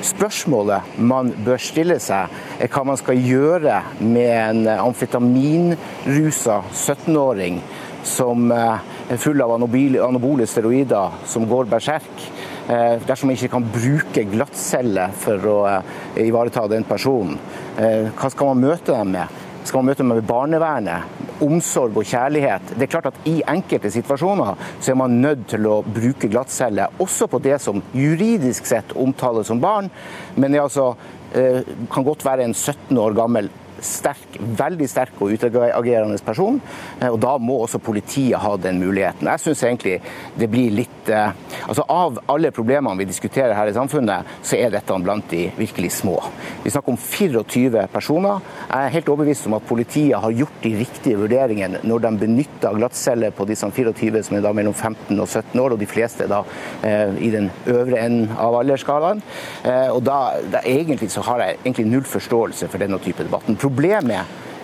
Spørsmålet 0.05 0.97
man 1.01 1.31
bør 1.45 1.61
stille 1.61 1.97
seg, 2.03 2.31
er 2.61 2.69
hva 2.71 2.83
man 2.87 2.99
skal 2.99 3.19
gjøre 3.19 3.79
med 4.01 4.33
en 4.35 4.67
amfetaminrusa 4.75 6.61
17-åring 6.71 7.61
som 8.05 8.51
eh, 8.53 8.83
er 9.09 9.21
full 9.21 9.41
av 9.41 9.55
anabole 9.57 10.45
steroider, 10.49 11.15
som 11.25 11.47
går 11.49 11.69
berserk. 11.71 12.27
Eh, 12.69 13.01
dersom 13.05 13.29
man 13.29 13.37
ikke 13.37 13.53
kan 13.55 13.65
bruke 13.73 14.27
glattcelle 14.29 15.09
for 15.21 15.49
å 15.49 15.57
eh, 15.71 16.21
ivareta 16.27 16.67
den 16.71 16.85
personen, 16.87 17.39
hva 17.75 18.29
skal 18.31 18.53
man 18.53 18.61
møte 18.69 18.93
dem 18.93 19.09
med? 19.17 19.41
Skal 19.65 19.81
man 19.81 19.91
møte 19.91 20.05
med 20.05 20.25
barnevernet? 20.29 21.25
omsorg 21.43 21.97
og 21.99 22.07
kjærlighet. 22.07 22.75
Det 22.75 22.85
er 22.85 22.91
klart 22.91 23.09
at 23.09 23.27
I 23.27 23.41
enkelte 23.51 23.91
situasjoner 23.93 24.55
så 24.79 24.93
er 24.93 24.99
man 24.99 25.17
nødt 25.21 25.45
til 25.51 25.67
å 25.67 25.81
bruke 25.83 26.29
glattcelle, 26.31 26.87
også 27.01 27.27
på 27.31 27.41
det 27.43 27.57
som 27.63 27.81
juridisk 27.95 28.67
sett 28.69 28.95
omtales 28.99 29.51
som 29.51 29.61
barn, 29.63 29.89
men 30.35 30.55
det 30.55 30.63
altså, 30.63 30.93
eh, 31.33 31.61
kan 31.91 32.07
godt 32.07 32.25
være 32.25 32.47
en 32.47 32.53
17 32.53 32.97
år 32.97 33.17
gammel 33.17 33.49
sterk, 33.85 34.37
veldig 34.39 34.87
sterk 34.89 35.21
og 35.21 35.33
utagerende 35.35 36.17
person. 36.25 36.59
Eh, 36.99 37.09
og 37.09 37.19
Da 37.25 37.37
må 37.37 37.59
også 37.63 37.79
politiet 37.79 38.39
ha 38.41 38.55
den 38.57 38.79
muligheten. 38.79 39.27
Jeg 39.27 39.39
syns 39.43 39.63
egentlig 39.63 39.99
det 40.37 40.49
blir 40.51 40.73
litt 40.73 41.09
eh, 41.09 41.31
altså 41.65 41.85
Av 41.89 42.19
alle 42.31 42.51
problemene 42.51 42.97
vi 42.99 43.07
diskuterer 43.09 43.55
her 43.55 43.69
i 43.69 43.75
samfunnet, 43.75 44.25
så 44.43 44.57
er 44.57 44.73
dette 44.73 44.97
blant 45.03 45.29
de 45.29 45.49
virkelig 45.57 45.91
små. 45.99 46.17
Vi 46.63 46.71
snakker 46.71 46.93
om 46.93 46.97
24 46.97 47.87
personer. 47.93 48.41
Jeg 48.69 48.85
er 48.85 48.93
helt 48.95 49.09
overbevist 49.11 49.47
om 49.47 49.57
at 49.57 49.67
politiet 49.67 50.17
har 50.21 50.35
gjort 50.35 50.61
de 50.63 50.73
riktige 50.79 51.19
vurderingene 51.19 51.81
når 51.83 52.05
de 52.05 52.11
benytter 52.25 52.77
glattceller 52.77 53.33
på 53.35 53.47
disse 53.49 53.67
24 53.75 54.23
som 54.25 54.37
er 54.37 54.45
da 54.45 54.53
mellom 54.55 54.73
15 54.73 55.19
og 55.19 55.27
17 55.27 55.59
år, 55.61 55.75
og 55.75 55.79
de 55.81 55.89
fleste 55.89 56.27
da 56.31 56.41
eh, 56.85 57.15
i 57.27 57.31
den 57.33 57.49
øvre 57.71 58.01
enden 58.01 58.31
av 58.39 58.55
aldersskalaen. 58.61 59.21
Og 59.65 60.01
da, 60.05 60.17
da, 60.51 60.61
Egentlig 60.65 61.11
så 61.13 61.21
har 61.25 61.41
jeg 61.41 61.57
egentlig 61.63 61.85
null 61.87 62.05
forståelse 62.09 62.67
for 62.71 62.81
denne 62.81 62.97
type 63.03 63.23
debatten. 63.23 63.57
Problemet 63.59 63.74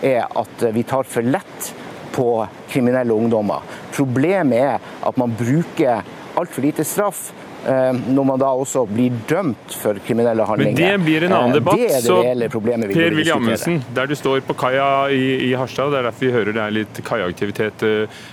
er 0.02 0.26
at 0.26 0.66
vi 0.74 0.82
tar 0.82 1.04
for 1.04 1.22
lett 1.22 1.74
på 2.12 2.46
kriminelle 2.68 3.12
ungdommer. 3.12 3.62
Problemet 3.94 4.58
er 4.58 4.80
at 5.06 5.16
man 5.16 5.32
bruker 5.38 6.02
altfor 6.36 6.62
lite 6.64 6.84
straff 6.84 7.30
når 7.62 8.24
man 8.26 8.40
da 8.42 8.48
også 8.58 8.82
blir 8.90 9.14
dømt 9.30 9.76
for 9.78 9.94
kriminelle 10.02 10.42
handlinger. 10.42 10.74
Men 10.74 11.04
det 11.04 11.04
blir 11.06 11.26
en 11.28 11.34
annen 11.36 11.54
debatt. 11.54 11.78
Det 11.78 11.92
er 11.94 12.02
det 12.02 12.16
reelle 12.26 12.48
problemet 12.50 12.90
vi 12.90 12.96
Per 12.96 13.14
Willy 13.14 13.30
Amundsen, 13.30 13.78
der 13.94 14.10
du 14.10 14.16
står 14.18 14.42
på 14.48 14.56
kaia 14.58 14.88
i, 15.14 15.22
i 15.46 15.52
Harstad, 15.54 15.92
det 15.94 16.00
er 16.00 16.08
derfor 16.08 16.26
vi 16.26 16.32
hører 16.34 16.56
det 16.56 16.64
er 16.64 16.76
litt 16.80 17.02
kaiaktivitet 17.06 17.86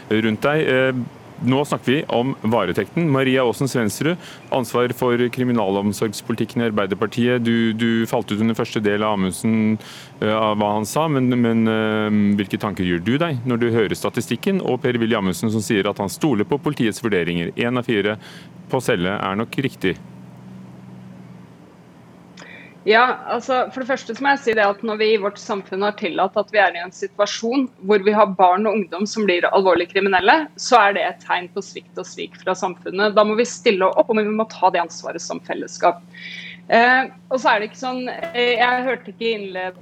rundt 0.09 0.49
deg. 0.49 1.03
Nå 1.45 1.65
snakker 1.65 1.91
vi 1.91 2.03
om 2.07 2.35
varetekten. 2.41 3.07
Maria 3.11 3.45
Aasen 3.47 3.69
Svensrud, 3.71 4.17
ansvar 4.49 4.91
for 4.97 5.21
kriminalomsorgspolitikken 5.31 6.61
i 6.61 6.67
Arbeiderpartiet. 6.67 7.43
Du, 7.45 7.71
du, 7.73 8.05
falt 8.09 8.31
ut 8.31 8.41
under 8.41 8.57
første 8.57 8.81
del 8.83 9.05
av 9.05 9.15
Amundsen 9.15 9.77
eh, 10.19 10.33
av 10.33 10.57
hva 10.59 10.73
han 10.75 10.87
sa, 10.89 11.07
men, 11.11 11.31
men 11.39 11.63
uh, 11.69 12.35
hvilke 12.39 12.59
tanker 12.59 12.87
gjør 12.87 13.03
du 13.05 13.15
deg 13.21 13.43
når 13.47 13.61
du 13.63 13.67
hører 13.71 13.95
statistikken 13.95 14.59
og 14.59 14.81
Per 14.83 14.99
Willy 14.99 15.15
Amundsen 15.15 15.51
som 15.53 15.63
sier 15.63 15.87
at 15.87 16.01
han 16.03 16.11
stoler 16.11 16.47
på 16.47 16.59
politiets 16.59 17.03
vurderinger? 17.03 17.53
Én 17.55 17.79
av 17.79 17.87
fire 17.87 18.19
på 18.69 18.83
celle 18.83 19.15
er 19.15 19.39
nok 19.39 19.61
riktig. 19.63 19.95
Ja, 22.89 23.19
altså 23.29 23.67
For 23.69 23.83
det 23.83 23.89
første 23.91 24.15
så 24.15 24.23
må 24.23 24.31
jeg 24.33 24.41
si 24.41 24.53
det 24.57 24.63
at 24.65 24.79
når 24.85 24.97
vi 25.01 25.07
i 25.13 25.21
vårt 25.21 25.37
samfunn 25.37 25.83
har 25.85 25.93
tillatt 25.99 26.37
at 26.39 26.49
vi 26.53 26.59
er 26.61 26.73
i 26.73 26.81
en 26.81 26.93
situasjon 26.95 27.67
hvor 27.85 27.99
vi 28.05 28.13
har 28.15 28.35
barn 28.39 28.65
og 28.65 28.73
ungdom 28.79 29.05
som 29.09 29.27
blir 29.27 29.45
alvorlig 29.51 29.87
kriminelle, 29.91 30.35
så 30.57 30.75
er 30.87 30.91
det 30.97 31.03
et 31.05 31.21
tegn 31.21 31.47
på 31.53 31.61
svikt 31.65 31.97
og 32.01 32.07
svik 32.09 32.33
fra 32.41 32.53
samfunnet. 32.57 33.15
Da 33.17 33.23
må 33.27 33.33
vi 33.37 33.45
stille 33.45 33.85
opp, 33.85 34.09
og 34.09 34.17
vi 34.17 34.23
må 34.25 34.45
ta 34.49 34.69
det 34.73 34.81
ansvaret 34.81 35.21
som 35.21 35.39
fellesskap. 35.45 35.97
Eh, 36.69 37.03
og 37.29 37.37
så 37.37 37.49
er 37.51 37.57
det 37.59 37.67
ikke 37.69 37.81
sånn 37.81 38.03
eh, 38.09 38.53
Jeg 38.57 38.85
hørte 38.85 39.09
ikke 39.13 39.35
innledningen 39.37 39.77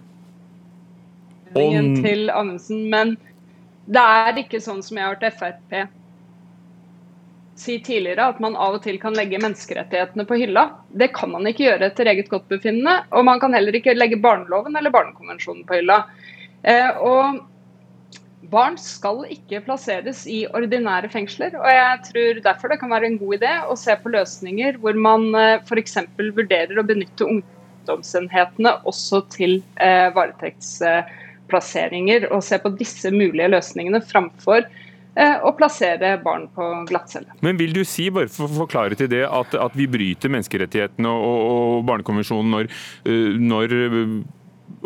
til 2.04 2.22
Amundsen, 2.32 2.80
men 2.92 3.08
det 3.88 4.04
er 4.04 4.38
ikke 4.44 4.60
sånn 4.64 4.84
som 4.84 4.98
jeg 5.00 5.06
har 5.08 5.16
hørt 5.16 5.40
Frp 5.40 5.72
si 7.58 7.80
tidligere 7.84 8.30
at 8.32 8.40
man 8.44 8.56
av 8.60 8.76
og 8.78 8.84
til 8.86 9.00
kan 9.02 9.16
legge 9.18 9.40
menneskerettighetene 9.42 10.26
på 10.30 10.38
hylla. 10.42 10.64
Det 10.94 11.10
kan 11.16 11.32
man 11.34 11.48
ikke 11.50 11.66
gjøre 11.66 11.88
etter 11.90 12.10
eget 12.12 12.30
godtbefinnende. 12.32 12.96
Og 13.18 13.26
man 13.28 13.42
kan 13.42 13.56
heller 13.58 13.74
ikke 13.78 13.98
legge 13.98 14.22
barneloven 14.22 14.78
eller 14.78 14.94
barnekonvensjonen 14.94 15.66
på 15.68 15.74
hylla. 15.80 15.98
Eh, 16.68 16.92
og 17.02 17.24
barn 18.52 18.78
skal 18.80 19.26
ikke 19.34 19.62
plasseres 19.66 20.28
i 20.30 20.46
ordinære 20.48 21.10
fengsler. 21.14 21.52
Og 21.60 21.68
jeg 21.72 22.00
tror 22.12 22.42
derfor 22.46 22.68
det 22.72 22.80
kan 22.82 22.94
være 22.94 23.08
en 23.12 23.22
god 23.22 23.34
idé 23.40 23.54
å 23.66 23.76
se 23.80 23.94
på 24.02 24.14
løsninger 24.14 24.72
hvor 24.84 24.96
man 25.08 25.22
eh, 25.36 25.62
f.eks. 25.66 25.96
vurderer 26.18 26.76
å 26.78 26.88
benytte 26.88 27.28
ungdomsenhetene 27.28 28.72
også 28.88 29.18
til 29.34 29.54
eh, 29.82 30.08
varetektsplasseringer. 30.16 32.22
Og 32.32 32.40
se 32.46 32.56
på 32.62 32.70
disse 32.78 33.10
mulige 33.14 33.54
løsningene 33.56 34.02
framfor 34.06 34.62
Eh, 35.18 35.40
å 35.42 35.50
plassere 35.58 36.12
barn 36.22 36.44
på 36.54 36.64
glattcelle. 36.92 37.34
Men 37.42 37.58
vil 37.58 37.72
du 37.74 37.82
si, 37.88 38.06
bare 38.14 38.30
for 38.30 38.46
å 38.46 38.60
forklare 38.60 38.98
til 39.00 39.08
det, 39.10 39.24
at, 39.26 39.56
at 39.58 39.74
vi 39.78 39.88
bryter 39.90 40.30
menneskerettighetene 40.30 41.10
og, 41.10 41.38
og 41.54 41.86
Barnekonvensjonen 41.88 42.52
når, 42.54 42.68
eh, 43.10 43.40
når 43.42 43.74
eh, 43.80 43.96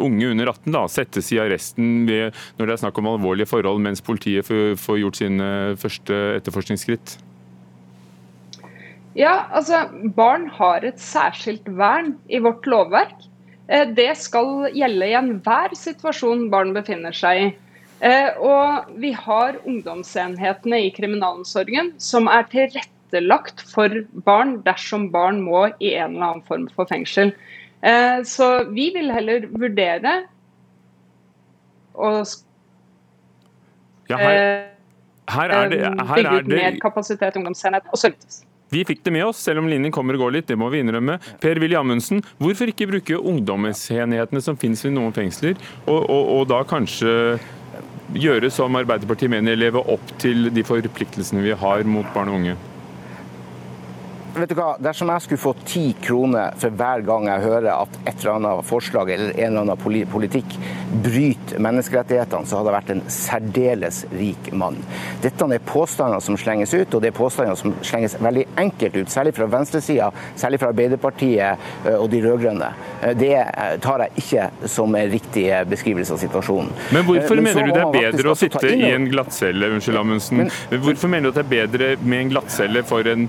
unge 0.06 0.30
under 0.32 0.54
18 0.54 0.78
da, 0.78 0.86
settes 0.94 1.34
i 1.36 1.40
arresten 1.44 2.06
ved, 2.08 2.38
når 2.56 2.70
det 2.70 2.76
er 2.78 2.82
snakk 2.86 3.02
om 3.02 3.10
alvorlige 3.12 3.50
forhold, 3.52 3.84
mens 3.84 4.00
politiet 4.08 4.48
får, 4.48 4.78
får 4.80 5.02
gjort 5.02 5.20
sine 5.20 5.50
første 5.82 6.20
etterforskningsskritt? 6.38 7.18
Ja, 9.20 9.34
altså 9.52 9.82
Barn 10.16 10.48
har 10.56 10.88
et 10.88 11.02
særskilt 11.04 11.68
vern 11.76 12.14
i 12.32 12.40
vårt 12.40 12.64
lovverk. 12.72 13.28
Det 13.68 14.08
skal 14.20 14.70
gjelde 14.72 15.12
i 15.12 15.18
enhver 15.20 15.76
situasjon 15.76 16.48
barn 16.54 16.72
befinner 16.76 17.16
seg 17.16 17.42
i. 17.42 17.52
Eh, 18.02 18.34
og 18.42 18.90
vi 18.98 19.12
har 19.14 19.60
ungdomsenhetene 19.62 20.80
i 20.88 20.90
kriminalomsorgen 20.96 21.94
som 22.02 22.30
er 22.32 22.48
tilrettelagt 22.50 23.62
for 23.70 23.94
barn 24.26 24.56
dersom 24.66 25.12
barn 25.14 25.44
må 25.46 25.68
i 25.78 25.94
en 25.94 26.16
eller 26.16 26.32
annen 26.32 26.46
form 26.48 26.66
for 26.74 26.90
fengsel. 26.90 27.36
Eh, 27.86 28.24
så 28.26 28.64
vi 28.74 28.90
vil 28.96 29.14
heller 29.14 29.46
vurdere 29.54 30.16
å 31.94 32.12
ja, 34.10 34.18
her, 34.18 34.40
her 35.30 35.54
er 35.60 35.70
det, 35.70 35.84
her 35.86 36.16
bygge 36.18 36.40
ut 36.42 36.52
mer 36.56 36.82
kapasitet 36.82 37.38
i 37.38 37.44
ungdomsenhet 37.44 37.94
og. 37.94 38.42
Vi 38.72 38.86
fikk 38.88 39.02
det 39.04 39.12
med 39.12 39.26
oss, 39.28 39.40
selv 39.44 39.60
om 39.60 39.68
linjen 39.68 39.92
kommer 39.92 40.16
og 40.16 40.26
går 40.26 40.38
litt. 40.38 40.46
Det 40.48 40.56
må 40.56 40.70
vi 40.72 40.80
innrømme. 40.80 41.18
Per 41.44 41.60
Willy 41.60 41.76
Amundsen, 41.76 42.22
hvorfor 42.40 42.72
ikke 42.72 42.88
bruke 42.88 43.18
ungdomsenhetene 43.20 44.42
som 44.42 44.56
finnes 44.60 44.86
i 44.88 44.94
noen 44.96 45.12
fengsler, 45.16 45.60
og, 45.84 46.06
og, 46.06 46.30
og 46.38 46.46
da 46.48 46.62
kanskje 46.68 47.12
gjøre 48.18 48.52
som 48.54 48.76
Arbeiderpartiet 48.80 49.32
mener, 49.32 49.60
leve 49.60 49.82
opp 49.94 50.14
til 50.22 50.50
de 50.54 50.64
forpliktelsene 50.68 51.44
vi 51.46 51.56
har 51.58 51.88
mot 51.88 52.08
barn 52.16 52.32
og 52.32 52.42
unge? 52.42 52.58
Vet 54.36 54.52
du 54.52 54.56
hva, 54.58 54.76
Dersom 54.82 55.12
jeg 55.12 55.26
skulle 55.26 55.42
få 55.42 55.54
ti 55.66 55.84
kroner 56.02 56.56
for 56.62 56.74
hver 56.80 57.04
gang 57.08 57.28
jeg 57.30 57.46
hører 57.46 57.70
at 57.74 57.98
et 58.06 58.14
eller 58.22 58.38
annet 58.38 58.68
forslag 58.68 59.12
eller 59.12 59.34
en 59.36 59.58
eller 59.58 59.66
annen 59.66 60.08
politikk 60.12 60.56
bryter 61.04 61.60
menneskerettighetene, 61.62 62.48
så 62.48 62.60
hadde 62.60 62.72
jeg 62.72 62.78
vært 62.78 62.92
en 62.94 63.04
særdeles 63.12 64.02
rik 64.12 64.52
mann. 64.58 64.80
Dette 65.24 65.48
er 65.56 65.64
påstander 65.66 66.24
som 66.24 66.38
slenges 66.40 66.74
ut, 66.74 66.94
og 66.94 67.04
det 67.04 67.12
er 67.12 67.16
påstander 67.18 67.58
som 67.60 67.74
slenges 67.86 68.18
veldig 68.22 68.46
enkelt 68.60 68.98
ut, 69.00 69.12
særlig 69.12 69.34
fra 69.38 69.48
venstresida, 69.52 70.10
særlig 70.40 70.60
fra 70.62 70.72
Arbeiderpartiet 70.72 71.68
eh, 71.88 71.96
og 71.96 72.10
de 72.12 72.22
rød-grønne. 72.26 72.72
Eh, 73.02 73.16
det 73.18 73.34
eh, 73.40 73.76
tar 73.84 74.06
jeg 74.06 74.24
ikke 74.24 74.70
som 74.72 74.96
en 75.00 75.12
riktig 75.12 75.46
beskrivelse 75.72 76.16
av 76.16 76.22
situasjonen. 76.24 76.72
Men 76.92 77.08
hvorfor 77.08 77.40
Men 77.40 77.50
mener 77.50 77.70
du 77.70 77.74
det 77.76 77.86
er 77.86 78.12
bedre 78.12 78.34
å 78.34 78.38
sitte 78.40 78.74
i 78.76 78.92
en 78.92 79.08
glattcelle, 79.12 79.72
unnskyld 79.78 80.02
Amundsen, 80.02 80.44
Men... 80.44 80.84
hvorfor 80.84 81.12
mener 81.12 81.30
du 81.30 81.34
at 81.34 81.42
det 81.42 81.46
er 81.46 81.52
bedre 81.56 81.92
med 82.04 82.26
en 82.26 82.34
glattcelle 82.36 82.84
for 82.88 83.08
en, 83.08 83.28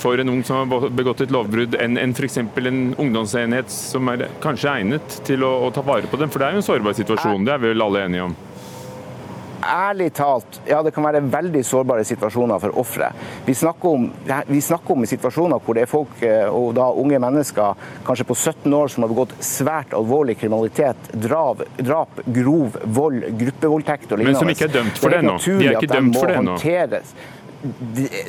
for 0.00 0.22
en 0.22 0.35
ung 0.36 0.44
som 0.44 0.70
har 0.70 0.88
begått 0.90 1.24
et 1.24 1.32
lovbrudd, 1.34 1.76
enn 1.80 1.96
en, 2.00 2.12
f.eks. 2.16 2.38
en 2.38 2.82
ungdomsenhet 2.98 3.72
som 3.72 4.12
er 4.12 4.28
kanskje 4.42 4.74
egnet 4.80 5.22
til 5.26 5.46
å, 5.46 5.52
å, 5.66 5.70
ta 5.74 5.84
vare 5.86 6.10
på 6.10 6.20
dem? 6.20 6.32
For 6.32 6.42
det 6.42 6.50
er 6.50 6.58
jo 6.58 6.64
en 6.64 6.68
sårbar 6.72 6.98
situasjon, 6.98 7.46
det 7.46 7.56
er 7.56 7.64
vi 7.64 7.72
vel 7.72 7.86
alle 7.86 8.04
enige 8.06 8.28
om? 8.28 8.36
Ærlig 9.66 10.12
talt, 10.14 10.60
ja 10.68 10.78
det 10.84 10.92
kan 10.94 11.02
være 11.02 11.24
veldig 11.26 11.62
sårbare 11.66 12.04
situasjoner 12.06 12.60
for 12.62 12.76
ofre. 12.78 13.08
Vi, 13.46 13.54
vi, 13.56 14.60
snakker 14.62 14.94
om 14.94 15.06
situasjoner 15.10 15.62
hvor 15.64 15.74
det 15.74 15.86
er 15.86 15.90
folk, 15.90 16.12
eh, 16.22 16.44
og 16.46 16.76
da 16.76 16.86
unge 16.94 17.18
mennesker, 17.24 17.88
kanskje 18.06 18.28
på 18.28 18.36
17 18.36 18.76
år, 18.78 18.92
som 18.92 19.06
har 19.06 19.10
begått 19.10 19.34
svært 19.42 19.96
alvorlig 19.96 20.36
kriminalitet. 20.38 21.10
Drap, 21.24 21.64
drap 21.80 22.20
grov 22.36 22.78
vold, 22.84 23.26
gruppevoldtekt 23.40 24.12
og 24.12 24.22
lignende. 24.22 24.36
Men 24.36 24.44
som 24.44 24.54
ikke 24.54 24.68
er 24.68 24.76
dømt 24.76 25.02
for 25.02 25.16
det 25.16 25.24
ennå? 25.24 25.38
De 25.42 25.56
er 25.72 25.80
ikke 25.80 25.94
dømt 25.96 26.20
for 26.20 26.30
det 26.30 26.38
ennå? 26.44 26.60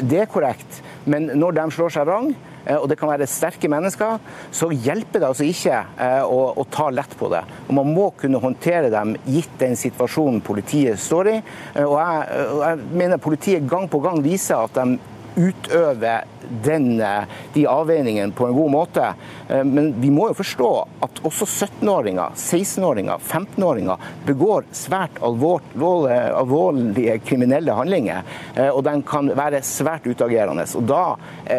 Det 0.07 0.23
er 0.23 0.29
korrekt, 0.31 0.81
men 1.07 1.29
når 1.39 1.55
de 1.55 1.65
slår 1.71 1.93
seg 1.95 2.07
vrang, 2.07 2.29
eh, 2.65 2.75
og 2.75 2.87
det 2.91 2.97
kan 2.99 3.11
være 3.11 3.27
sterke 3.31 3.69
mennesker, 3.71 4.19
så 4.51 4.69
hjelper 4.71 5.23
det 5.23 5.29
altså 5.29 5.47
ikke 5.47 5.81
eh, 6.03 6.23
å, 6.23 6.39
å, 6.51 6.65
ta 6.71 6.89
lett 6.91 7.15
på 7.19 7.29
det. 7.31 7.43
Og 7.67 7.77
Man 7.79 7.93
må 7.95 8.09
kunne 8.19 8.41
håndtere 8.43 8.91
dem 8.93 9.15
gitt 9.25 9.55
den 9.61 9.77
situasjonen 9.79 10.43
politiet 10.45 10.99
står 11.01 11.31
i. 11.31 11.37
Eh, 11.75 11.85
og 11.85 11.97
jeg, 12.01 12.47
jeg 12.63 12.89
mener 13.03 13.23
Politiet 13.27 13.65
gang 13.69 13.87
på 13.91 13.99
gang 14.03 14.21
viser 14.23 14.67
at 14.67 14.75
de 14.77 15.15
utøve 15.37 16.21
den, 16.63 17.01
eh, 17.01 17.23
de 17.53 17.65
avveiningene 17.67 18.31
på 18.31 18.47
en 18.47 18.53
god 18.53 18.71
måte. 18.71 19.13
Eh, 19.49 19.63
men 19.63 19.93
vi 20.01 20.09
må 20.13 20.29
jo 20.31 20.37
forstå 20.37 20.69
at 21.05 21.21
også 21.27 21.45
17-åringer, 21.45 22.35
16-åringer, 22.35 23.19
15-åringer 23.19 23.97
begår 24.27 24.67
svært 24.75 25.19
alvorlige 25.23 27.17
kriminelle 27.25 27.75
handlinger. 27.77 28.23
Eh, 28.55 28.69
og 28.69 28.83
de 28.87 28.95
kan 29.07 29.31
være 29.37 29.61
svært 29.65 30.07
utagerende. 30.07 30.67
Og 30.77 30.87
da, 30.87 31.03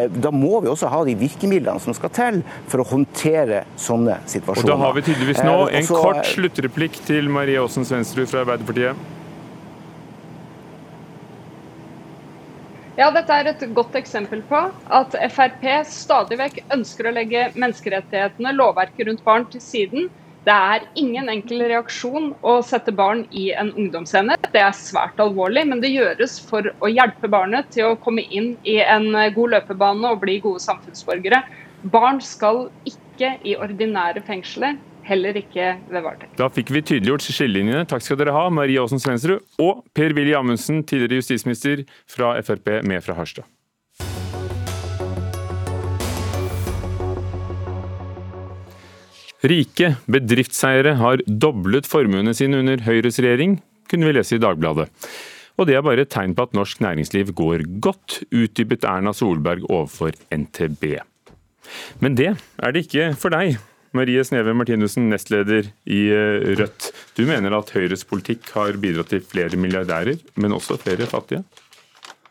da, 0.09 0.31
må 0.31 0.59
vi 0.63 0.71
også 0.71 0.89
ha 0.91 1.03
de 1.07 1.15
virkemidlene 1.19 1.81
som 1.81 1.95
skal 1.97 2.13
til 2.15 2.41
for 2.69 2.83
å 2.83 2.89
håndtere 2.89 3.63
sånne 3.79 4.19
situasjoner. 4.29 4.65
Og 4.65 4.73
Da 4.73 4.81
har 4.85 4.97
vi 4.97 5.05
tydeligvis 5.07 5.45
nå 5.45 5.57
en 5.69 5.87
kort 5.89 6.25
sluttreplikk 6.29 6.99
til 7.07 7.31
Marie 7.31 7.61
Aasen 7.61 7.87
Svensrud 7.87 8.29
fra 8.29 8.43
Arbeiderpartiet. 8.45 9.18
Ja, 12.99 13.07
dette 13.15 13.31
er 13.31 13.47
et 13.47 13.61
godt 13.77 13.93
eksempel 13.95 14.41
på 14.49 14.59
at 14.99 15.13
Frp 15.31 15.61
stadig 15.87 16.35
vekk 16.41 16.57
ønsker 16.75 17.07
å 17.07 17.13
legge 17.15 17.45
menneskerettighetene, 17.55 18.51
lovverket 18.57 19.07
rundt 19.07 19.23
barn, 19.23 19.45
til 19.53 19.63
siden. 19.63 20.09
Det 20.43 20.55
er 20.55 20.83
ingen 20.99 21.29
enkel 21.31 21.63
reaksjon 21.69 22.33
å 22.43 22.57
sette 22.65 22.91
barn 22.95 23.21
i 23.31 23.45
en 23.55 23.71
ungdomsenhet. 23.71 24.49
Det 24.51 24.59
er 24.65 24.75
svært 24.75 25.21
alvorlig, 25.23 25.63
men 25.71 25.79
det 25.79 25.93
gjøres 25.93 26.41
for 26.49 26.67
å 26.83 26.91
hjelpe 26.91 27.31
barnet 27.31 27.71
til 27.71 27.87
å 27.87 27.95
komme 28.03 28.25
inn 28.27 28.57
i 28.67 28.75
en 28.83 29.07
god 29.37 29.55
løpebane 29.55 30.11
og 30.11 30.19
bli 30.25 30.35
gode 30.43 30.59
samfunnsborgere. 30.65 31.39
Barn 31.95 32.19
skal 32.19 32.65
ikke 32.83 33.37
i 33.47 33.55
ordinære 33.55 34.25
fengsler 34.27 34.75
heller 35.09 35.37
ikke 35.39 35.71
ved 35.89 36.03
varetekt. 36.05 36.35
Da 36.39 36.49
fikk 36.53 36.73
vi 36.73 36.83
tydeliggjort 36.85 37.25
skillelinjene. 37.25 37.85
Takk 37.89 38.05
skal 38.05 38.19
dere 38.21 38.35
ha, 38.35 38.47
Marie 38.53 38.79
Aasen 38.81 39.01
Svensrud 39.01 39.41
og 39.61 39.83
Per-Willy 39.97 40.35
Amundsen, 40.37 40.83
tidligere 40.85 41.23
justisminister 41.23 41.85
fra 42.09 42.35
Frp, 42.45 42.79
med 42.87 43.05
fra 43.05 43.17
Harstad. 43.17 43.47
Rike 49.39 49.93
bedriftseiere 50.11 50.97
har 50.99 51.21
doblet 51.25 51.87
formuene 51.87 52.33
sine 52.35 52.59
under 52.59 52.81
Høyres 52.83 53.21
regjering, 53.23 53.61
kunne 53.87 54.09
vi 54.09 54.17
lese 54.17 54.35
i 54.35 54.41
Dagbladet. 54.43 54.89
Og 55.59 55.67
det 55.67 55.75
er 55.75 55.83
bare 55.83 56.03
et 56.03 56.11
tegn 56.11 56.35
på 56.35 56.45
at 56.47 56.55
norsk 56.55 56.83
næringsliv 56.83 57.31
går 57.35 57.63
godt, 57.83 58.21
utdypet 58.35 58.87
Erna 58.87 59.13
Solberg 59.15 59.63
overfor 59.67 60.15
NTB. 60.31 60.99
Men 62.03 62.15
det 62.19 62.33
er 62.35 62.75
det 62.75 62.85
ikke 62.87 63.13
for 63.19 63.31
deg. 63.35 63.59
Marie 63.97 64.23
Sneve 64.25 64.53
Martinussen, 64.53 65.09
nestleder 65.09 65.71
i 65.89 66.01
eh, 66.13 66.51
Rødt. 66.59 66.91
Du 67.17 67.25
mener 67.29 67.55
at 67.57 67.73
Høyres 67.73 68.05
politikk 68.07 68.51
har 68.53 68.77
bidratt 68.81 69.13
til 69.13 69.23
flere 69.25 69.57
milliardærer, 69.57 70.21
men 70.37 70.55
også 70.55 70.77
flere 70.81 71.09
fattige? 71.09 71.43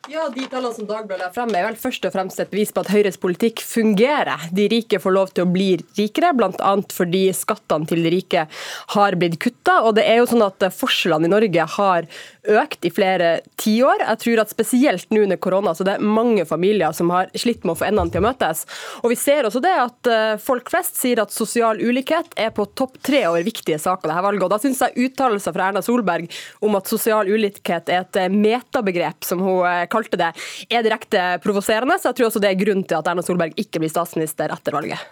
Ja, 0.09 0.23
De 0.33 0.47
tallene 0.49 0.73
som 0.73 0.87
Dagbladet 0.89 1.21
la 1.21 1.29
frem 1.35 1.51
er 1.53 1.67
vel 1.67 1.75
først 1.77 2.07
og 2.09 2.15
fremst 2.15 2.39
et 2.41 2.49
bevis 2.49 2.71
på 2.73 2.81
at 2.81 2.89
Høyres 2.89 3.19
politikk 3.21 3.61
fungerer. 3.61 4.47
De 4.57 4.65
rike 4.73 4.97
får 5.03 5.13
lov 5.13 5.35
til 5.37 5.45
å 5.45 5.51
bli 5.53 5.67
rikere, 5.99 6.31
bl.a. 6.39 6.71
fordi 6.97 7.27
skattene 7.37 7.85
til 7.91 8.07
de 8.07 8.15
rike 8.15 8.47
har 8.95 9.17
blitt 9.21 9.37
kutta. 9.45 9.83
Og 9.83 9.99
det 9.99 10.07
er 10.09 10.23
jo 10.23 10.31
sånn 10.31 10.47
at 10.47 10.65
forskjellene 10.73 11.29
i 11.29 11.33
Norge 11.35 11.67
har 11.75 12.09
økt 12.49 12.87
i 12.89 12.93
flere 12.95 13.39
tiår. 13.61 14.05
Jeg 14.05 14.21
tror 14.25 14.43
at 14.43 14.53
spesielt 14.53 15.11
nå 15.15 15.25
under 15.27 15.41
korona 15.41 15.75
så 15.77 15.87
det 15.87 15.97
er 15.97 16.05
mange 16.05 16.45
familier 16.49 16.95
som 16.97 17.11
har 17.15 17.31
slitt 17.39 17.65
med 17.65 17.75
å 17.75 17.79
få 17.81 17.89
endene 17.89 18.13
til 18.13 18.23
å 18.23 18.27
møtes. 18.29 18.65
Og 19.03 19.13
vi 19.13 19.19
ser 19.21 19.49
også 19.49 19.63
det 19.65 19.75
at 19.75 20.11
eh, 20.13 20.35
folk 20.43 20.71
flest 20.73 20.99
sier 21.01 21.23
at 21.23 21.35
sosial 21.35 21.81
ulikhet 21.83 22.35
er 22.39 22.53
på 22.55 22.67
topp 22.79 22.99
tre 23.05 23.25
over 23.31 23.45
viktige 23.47 23.81
saker 23.83 24.11
dette 24.11 24.25
valget. 24.29 24.47
Og 24.47 24.53
da 24.55 24.61
syns 24.63 24.83
jeg 24.85 25.09
uttalelser 25.09 25.57
fra 25.57 25.69
Erna 25.71 25.85
Solberg 25.85 26.29
om 26.65 26.79
at 26.79 26.91
sosial 26.91 27.31
ulikhet 27.31 27.93
er 27.93 28.05
et 28.05 28.21
eh, 28.21 28.33
metabegrep, 28.33 29.27
som 29.27 29.45
hun 29.45 29.63
eh, 29.69 29.85
kalte 29.93 30.21
det, 30.21 30.33
er 30.71 30.87
direkte 30.87 31.29
provoserende. 31.45 31.99
Så 32.01 32.13
jeg 32.13 32.21
tror 32.21 32.31
også 32.31 32.43
det 32.45 32.53
er 32.53 32.61
grunnen 32.61 32.87
til 32.89 33.01
at 33.01 33.11
Erna 33.11 33.25
Solberg 33.27 33.57
ikke 33.61 33.83
blir 33.83 33.93
statsminister 33.93 34.53
etter 34.55 34.77
valget. 34.77 35.03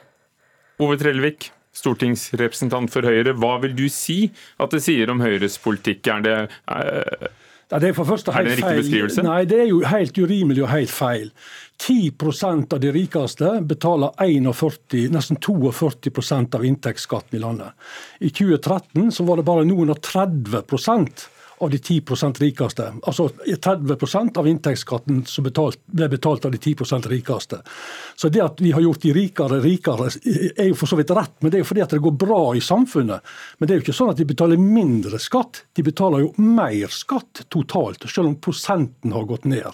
Ove 0.82 0.98
Trellevik, 1.00 1.50
stortingsrepresentant 1.76 2.92
for 2.92 3.06
Høyre. 3.06 3.36
Hva 3.36 3.56
vil 3.64 3.76
du 3.76 3.86
si 3.92 4.24
at 4.62 4.72
det 4.72 4.82
sier 4.84 5.12
om 5.12 5.20
Høyres 5.24 5.58
politikk? 5.62 6.06
Er 6.12 6.24
det, 6.24 6.36
er, 6.72 7.28
ja, 7.70 7.80
det 7.82 7.90
er, 7.90 7.94
for 7.96 8.08
første 8.08 8.32
er 8.32 8.46
det 8.46 8.56
en 8.56 8.60
riktig 8.62 8.82
beskrivelse? 8.84 9.26
Nei, 9.26 9.40
det 9.50 9.60
er 9.64 9.70
jo 9.70 9.80
helt 9.90 10.18
urimelig 10.18 10.62
og 10.64 10.72
helt 10.72 10.92
feil. 10.94 11.30
10% 11.82 12.72
av 12.72 12.80
de 12.80 12.92
rikeste 12.94 13.52
betaler 13.68 14.14
41, 14.22 15.08
nesten 15.12 15.40
42% 15.42 16.56
av 16.56 16.64
inntektsskatten 16.64 17.36
i 17.36 17.42
landet. 17.42 17.74
I 18.24 18.30
2013 18.30 19.10
så 19.12 19.26
var 19.28 19.40
det 19.40 19.48
bare 19.48 19.66
noen 19.68 19.92
og 19.92 20.00
30 20.00 20.62
av 21.58 21.70
de 21.70 21.78
10% 21.78 22.40
rikeste. 22.40 22.92
Altså 23.02 23.28
30% 23.46 24.38
av 24.38 24.48
inntektsskatten 24.48 25.22
som 25.26 25.44
betalt, 25.44 25.80
ble 25.86 26.08
betalt 26.12 26.44
av 26.44 26.52
de 26.52 26.58
10% 26.58 27.08
rikeste. 27.08 27.60
Så 28.16 28.28
det 28.28 28.42
at 28.44 28.60
vi 28.60 28.72
har 28.76 28.84
gjort 28.84 29.02
de 29.02 29.14
rikere 29.16 29.60
rikere, 29.64 30.10
er 30.56 30.70
jo 30.70 30.76
for 30.76 30.90
så 30.90 30.98
vidt 30.98 31.14
rett, 31.16 31.34
men 31.40 31.50
det 31.50 31.60
er 31.60 31.64
jo 31.64 31.70
fordi 31.70 31.84
at 31.84 31.94
det 31.96 32.02
går 32.04 32.16
bra 32.20 32.40
i 32.56 32.62
samfunnet. 32.64 33.34
Men 33.58 33.68
det 33.68 33.74
er 33.74 33.80
jo 33.80 33.86
ikke 33.86 33.96
sånn 33.96 34.12
at 34.12 34.20
de 34.20 34.28
betaler 34.28 34.60
mindre 34.60 35.20
skatt, 35.22 35.62
de 35.76 35.86
betaler 35.86 36.26
jo 36.26 36.32
mer 36.42 36.92
skatt 36.92 37.46
totalt, 37.52 38.04
selv 38.10 38.32
om 38.32 38.38
prosenten 38.40 39.16
har 39.16 39.28
gått 39.28 39.48
ned. 39.48 39.72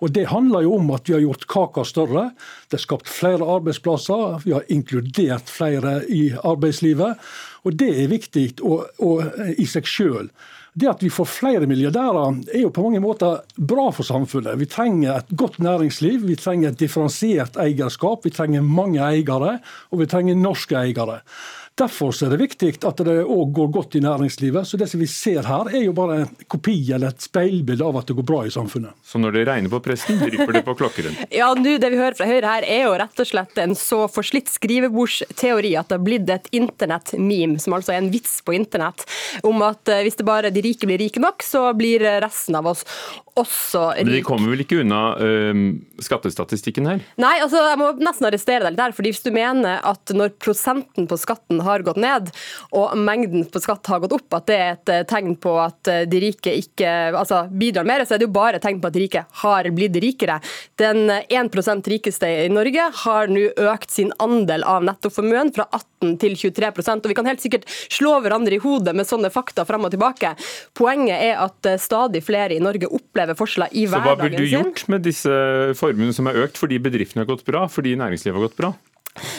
Og 0.00 0.12
Det 0.12 0.28
handler 0.28 0.66
jo 0.66 0.76
om 0.76 0.90
at 0.92 1.08
vi 1.08 1.16
har 1.16 1.24
gjort 1.24 1.48
kaka 1.48 1.84
større, 1.88 2.30
det 2.68 2.76
er 2.76 2.84
skapt 2.84 3.08
flere 3.08 3.46
arbeidsplasser, 3.56 4.42
vi 4.44 4.52
har 4.52 4.68
inkludert 4.68 5.48
flere 5.48 6.02
i 6.08 6.28
arbeidslivet. 6.36 7.20
Og 7.64 7.76
Det 7.78 7.92
er 8.02 8.10
viktig 8.10 8.48
og, 8.62 8.90
og, 8.98 9.22
i 9.56 9.66
seg 9.68 9.88
sjøl. 9.88 10.28
Det 10.72 10.88
at 10.88 11.02
vi 11.04 11.10
får 11.12 11.28
flere 11.28 11.66
milliardærer 11.68 12.38
er 12.54 12.62
jo 12.62 12.70
på 12.72 12.86
mange 12.86 13.02
måter 13.04 13.42
bra 13.60 13.90
for 13.92 14.08
samfunnet. 14.08 14.56
Vi 14.56 14.68
trenger 14.72 15.18
et 15.18 15.34
godt 15.36 15.58
næringsliv, 15.60 16.22
vi 16.24 16.36
trenger 16.40 16.72
et 16.72 16.80
differensiert 16.80 17.58
eierskap, 17.60 18.24
vi 18.24 18.32
trenger 18.32 18.64
mange 18.64 19.02
eiere, 19.04 19.58
og 19.92 20.00
vi 20.00 20.08
trenger 20.08 20.38
norske 20.40 20.78
eiere. 20.80 21.20
Derfor 21.78 22.12
er 22.12 22.34
det 22.34 22.40
viktig 22.42 22.74
at 22.84 23.00
det 23.00 23.14
òg 23.24 23.52
går 23.56 23.70
godt 23.72 23.96
i 23.96 24.02
næringslivet. 24.04 24.68
Så 24.68 24.76
Det 24.76 24.90
som 24.90 25.00
vi 25.00 25.06
ser 25.08 25.46
her, 25.48 25.70
er 25.72 25.86
jo 25.86 25.94
bare 25.96 26.18
en 26.22 26.34
kopi 26.46 26.92
eller 26.92 27.08
et 27.08 27.24
speilbilde 27.24 27.86
av 27.86 27.96
at 27.96 28.10
det 28.10 28.16
går 28.18 28.26
bra 28.28 28.42
i 28.44 28.52
samfunnet. 28.52 28.92
Så 29.02 29.18
når 29.18 29.38
det 29.38 29.46
regner 29.48 29.72
på 29.72 29.80
presten, 29.80 30.20
drypper 30.20 30.52
det 30.52 30.64
på 30.66 30.74
klokkeren? 30.76 31.16
ja, 31.40 31.48
nu, 31.54 31.78
Det 31.78 31.90
vi 31.90 31.96
hører 31.96 32.18
fra 32.18 32.28
Høyre 32.28 32.52
her, 32.58 32.68
er 32.68 32.84
jo 32.84 32.98
rett 33.00 33.24
og 33.24 33.30
slett 33.30 33.62
en 33.62 33.74
så 33.78 34.04
forslitt 34.12 34.52
skrivebordsteori 34.52 35.72
at 35.80 35.88
det 35.88 35.96
har 35.96 36.04
blitt 36.04 36.28
et 36.32 36.52
internett-meme, 36.52 37.58
som 37.62 37.78
altså 37.78 37.96
er 37.96 38.02
en 38.02 38.12
vits 38.12 38.40
på 38.44 38.56
internett, 38.56 39.06
om 39.42 39.64
at 39.64 39.88
eh, 39.88 40.04
hvis 40.04 40.20
det 40.20 40.28
bare 40.28 40.52
de 40.52 40.64
rike 40.64 40.88
blir 40.88 41.00
rike 41.00 41.22
nok, 41.24 41.40
så 41.46 41.70
blir 41.76 42.04
resten 42.20 42.58
av 42.58 42.68
oss 42.68 42.84
også 43.38 43.86
rik. 43.96 44.04
Men 44.04 44.14
de 44.18 44.22
kommer 44.26 44.52
vel 44.52 44.64
ikke 44.64 44.82
unna 44.82 45.00
uh, 45.16 45.60
skattestatistikken 46.04 46.88
her? 46.90 47.02
Nei, 47.22 47.34
altså 47.40 47.62
jeg 47.64 47.80
må 47.80 47.90
nesten 48.02 48.28
arrestere 48.28 48.66
deg 48.66 48.74
litt 48.74 48.82
der. 48.82 48.96
fordi 48.96 49.12
Hvis 49.14 49.24
du 49.24 49.30
mener 49.34 49.80
at 49.88 50.12
når 50.12 50.34
prosenten 50.42 51.08
på 51.08 51.18
skatten 51.20 51.61
har 51.66 51.84
gått 51.86 52.00
ned, 52.02 52.30
og 52.76 52.96
mengden 52.98 53.46
på 53.50 53.62
skatt 53.62 53.86
har 53.92 54.02
gått 54.04 54.16
opp, 54.18 54.28
at 54.38 54.48
det 54.50 54.58
er 54.58 54.72
et 54.74 54.92
eh, 54.92 55.04
tegn 55.08 55.36
på 55.42 55.54
at 55.62 55.90
eh, 55.90 56.04
de 56.08 56.22
rike 56.26 56.54
ikke 56.58 56.92
altså, 57.18 57.44
bidrar 57.50 57.88
mer, 57.88 58.04
så 58.06 58.16
er 58.16 58.22
det 58.22 58.28
jo 58.28 58.34
bare 58.34 58.58
et 58.60 58.64
tegn 58.64 58.80
på 58.82 58.90
at 58.90 58.96
de 58.96 59.04
rike 59.04 59.24
har 59.42 59.70
blitt 59.74 59.98
rikere. 60.02 60.38
Den 60.80 61.10
1% 61.10 61.90
rikeste 61.92 62.30
i 62.44 62.50
Norge 62.52 62.88
har 63.04 63.32
nå 63.32 63.48
økt 63.72 63.94
sin 63.94 64.12
andel 64.22 64.66
av 64.68 64.84
nettoformuen 64.86 65.52
fra 65.54 65.66
18 65.70 66.16
til 66.22 66.34
23% 66.38 67.04
og 67.04 67.10
Vi 67.12 67.16
kan 67.16 67.28
helt 67.28 67.42
sikkert 67.42 67.68
slå 67.92 68.16
hverandre 68.24 68.56
i 68.56 68.62
hodet 68.62 68.94
med 68.96 69.08
sånne 69.08 69.30
fakta 69.32 69.66
fram 69.68 69.86
og 69.86 69.92
tilbake. 69.94 70.34
Poenget 70.78 71.18
er 71.18 71.42
at 71.42 71.68
eh, 71.68 71.80
stadig 71.80 72.24
flere 72.26 72.56
i 72.56 72.62
Norge 72.62 72.90
opplever 72.90 73.38
forskjeller 73.38 73.74
i 73.74 73.86
hverdagen 73.86 73.92
sin. 73.92 73.98
Så 73.98 74.16
hva 74.16 74.22
burde 74.22 74.42
du 74.42 74.54
gjort 74.56 74.86
med 74.92 75.06
disse 75.06 75.42
formuene 75.78 76.16
som 76.16 76.30
er 76.30 76.40
økt 76.44 76.60
fordi 76.60 76.80
bedriftene 76.82 77.24
har 77.24 77.30
gått 77.30 77.46
bra, 77.48 77.66
fordi 77.70 77.94
næringslivet 78.00 78.38
har 78.38 78.48
gått 78.48 78.58
bra? 78.58 78.74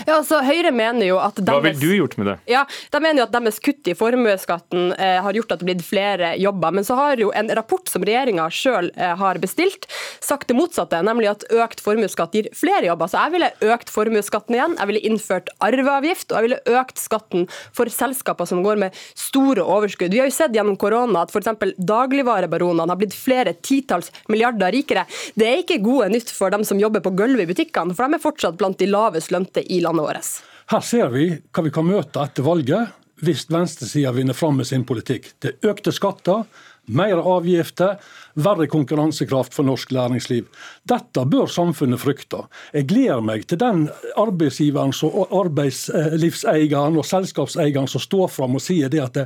Ja, 0.06 0.20
altså 0.20 0.38
Høyre 0.46 0.70
mener 0.76 1.08
jo 1.08 1.16
at 1.18 1.40
deres, 1.40 1.50
Hva 1.50 1.64
ville 1.66 1.82
du 1.82 1.96
gjort 1.98 2.16
med 2.20 2.28
det? 2.30 2.36
Ja, 2.52 2.62
De 2.94 3.00
mener 3.02 3.24
jo 3.24 3.26
at 3.26 3.34
deres 3.34 3.58
kutt 3.64 3.90
i 3.90 3.96
formuesskatten 3.98 4.94
eh, 4.94 5.18
har 5.26 5.34
gjort 5.34 5.56
at 5.56 5.62
det 5.62 5.66
har 5.66 5.70
blitt 5.72 5.86
flere 5.88 6.34
jobber. 6.38 6.76
Men 6.78 6.86
så 6.86 6.98
har 7.00 7.22
jo 7.22 7.32
en 7.34 7.50
rapport 7.58 7.90
som 7.90 8.06
regjeringa 8.06 8.46
sjøl 8.54 8.92
eh, 8.94 9.16
har 9.18 9.40
bestilt, 9.42 9.88
sagt 10.22 10.52
det 10.52 10.58
motsatte. 10.58 11.00
Nemlig 11.06 11.32
at 11.32 11.46
økt 11.50 11.82
formuesskatt 11.84 12.38
gir 12.38 12.52
flere 12.58 12.86
jobber. 12.86 13.10
Så 13.10 13.24
jeg 13.24 13.34
ville 13.34 13.50
økt 13.74 13.90
formuesskatten 13.94 14.58
igjen. 14.60 14.78
Jeg 14.78 14.92
ville 14.92 15.04
innført 15.10 15.50
arveavgift, 15.66 16.30
og 16.30 16.38
jeg 16.38 16.48
ville 16.50 16.78
økt 16.80 17.02
skatten 17.02 17.50
for 17.74 17.90
selskaper 17.90 18.50
som 18.50 18.62
går 18.66 18.82
med 18.86 19.02
store 19.18 19.66
overskudd. 19.66 20.14
Vi 20.14 20.22
har 20.22 20.30
jo 20.30 20.38
sett 20.38 20.54
gjennom 20.54 20.78
korona 20.78 21.26
at 21.26 21.34
f.eks. 21.34 21.50
dagligvarebaronene 21.82 22.94
har 22.94 23.02
blitt 23.02 23.18
flere 23.18 23.56
titalls 23.66 24.14
milliarder 24.30 24.74
rikere. 24.76 25.08
Det 25.40 25.50
er 25.50 25.64
ikke 25.64 25.82
gode 25.84 26.12
nytt 26.14 26.30
for 26.34 26.54
dem 26.54 26.66
som 26.68 26.82
jobber 26.82 27.02
på 27.04 27.16
gulvet 27.18 27.48
i 27.48 27.50
butikkene, 27.50 27.98
for 27.98 28.06
de 28.06 28.20
er 28.20 28.24
fortsatt 28.24 28.62
blant 28.62 28.78
de 28.78 28.90
lavest 28.92 29.34
lønte 29.34 29.63
i 29.72 29.80
landet 29.84 30.08
vårt. 30.08 30.34
Her 30.72 30.84
ser 30.86 31.10
vi 31.14 31.30
hva 31.54 31.64
vi 31.66 31.72
kan 31.74 31.88
møte 31.88 32.24
etter 32.24 32.46
valget 32.46 33.00
hvis 33.24 33.46
venstresida 33.52 34.12
vinner 34.16 34.36
fram 34.36 34.58
med 34.60 34.68
sin 34.68 34.84
politikk. 34.88 35.30
Det 35.40 35.54
er 35.54 35.72
økte 35.72 35.94
skatter, 35.96 36.44
mer 36.92 37.22
avgifter, 37.22 38.00
verre 38.34 38.68
konkurransekraft 38.68 39.54
for 39.54 39.68
norsk 39.68 39.92
næringsliv. 39.94 40.48
Dette 40.90 41.26
bør 41.30 41.50
samfunnet 41.52 42.02
frykte. 42.02 42.44
Jeg 42.74 42.88
gleder 42.90 43.22
meg 43.22 43.46
til 43.48 43.60
den 43.62 43.86
arbeidsgiveren 44.20 44.94
og 45.08 45.34
arbeidslivseieren 45.44 46.98
og 46.98 47.06
selskapseieren 47.08 47.90
som 47.90 48.02
står 48.02 48.32
fram 48.34 48.58
og 48.58 48.64
sier 48.64 48.90
det 48.90 49.04
at 49.04 49.20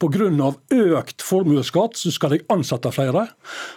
pga. 0.00 0.52
økt 0.70 1.22
formuesskatt 1.22 1.96
så 1.96 2.12
skal 2.12 2.36
jeg 2.36 2.46
ansette 2.52 2.92
flere. 2.92 3.28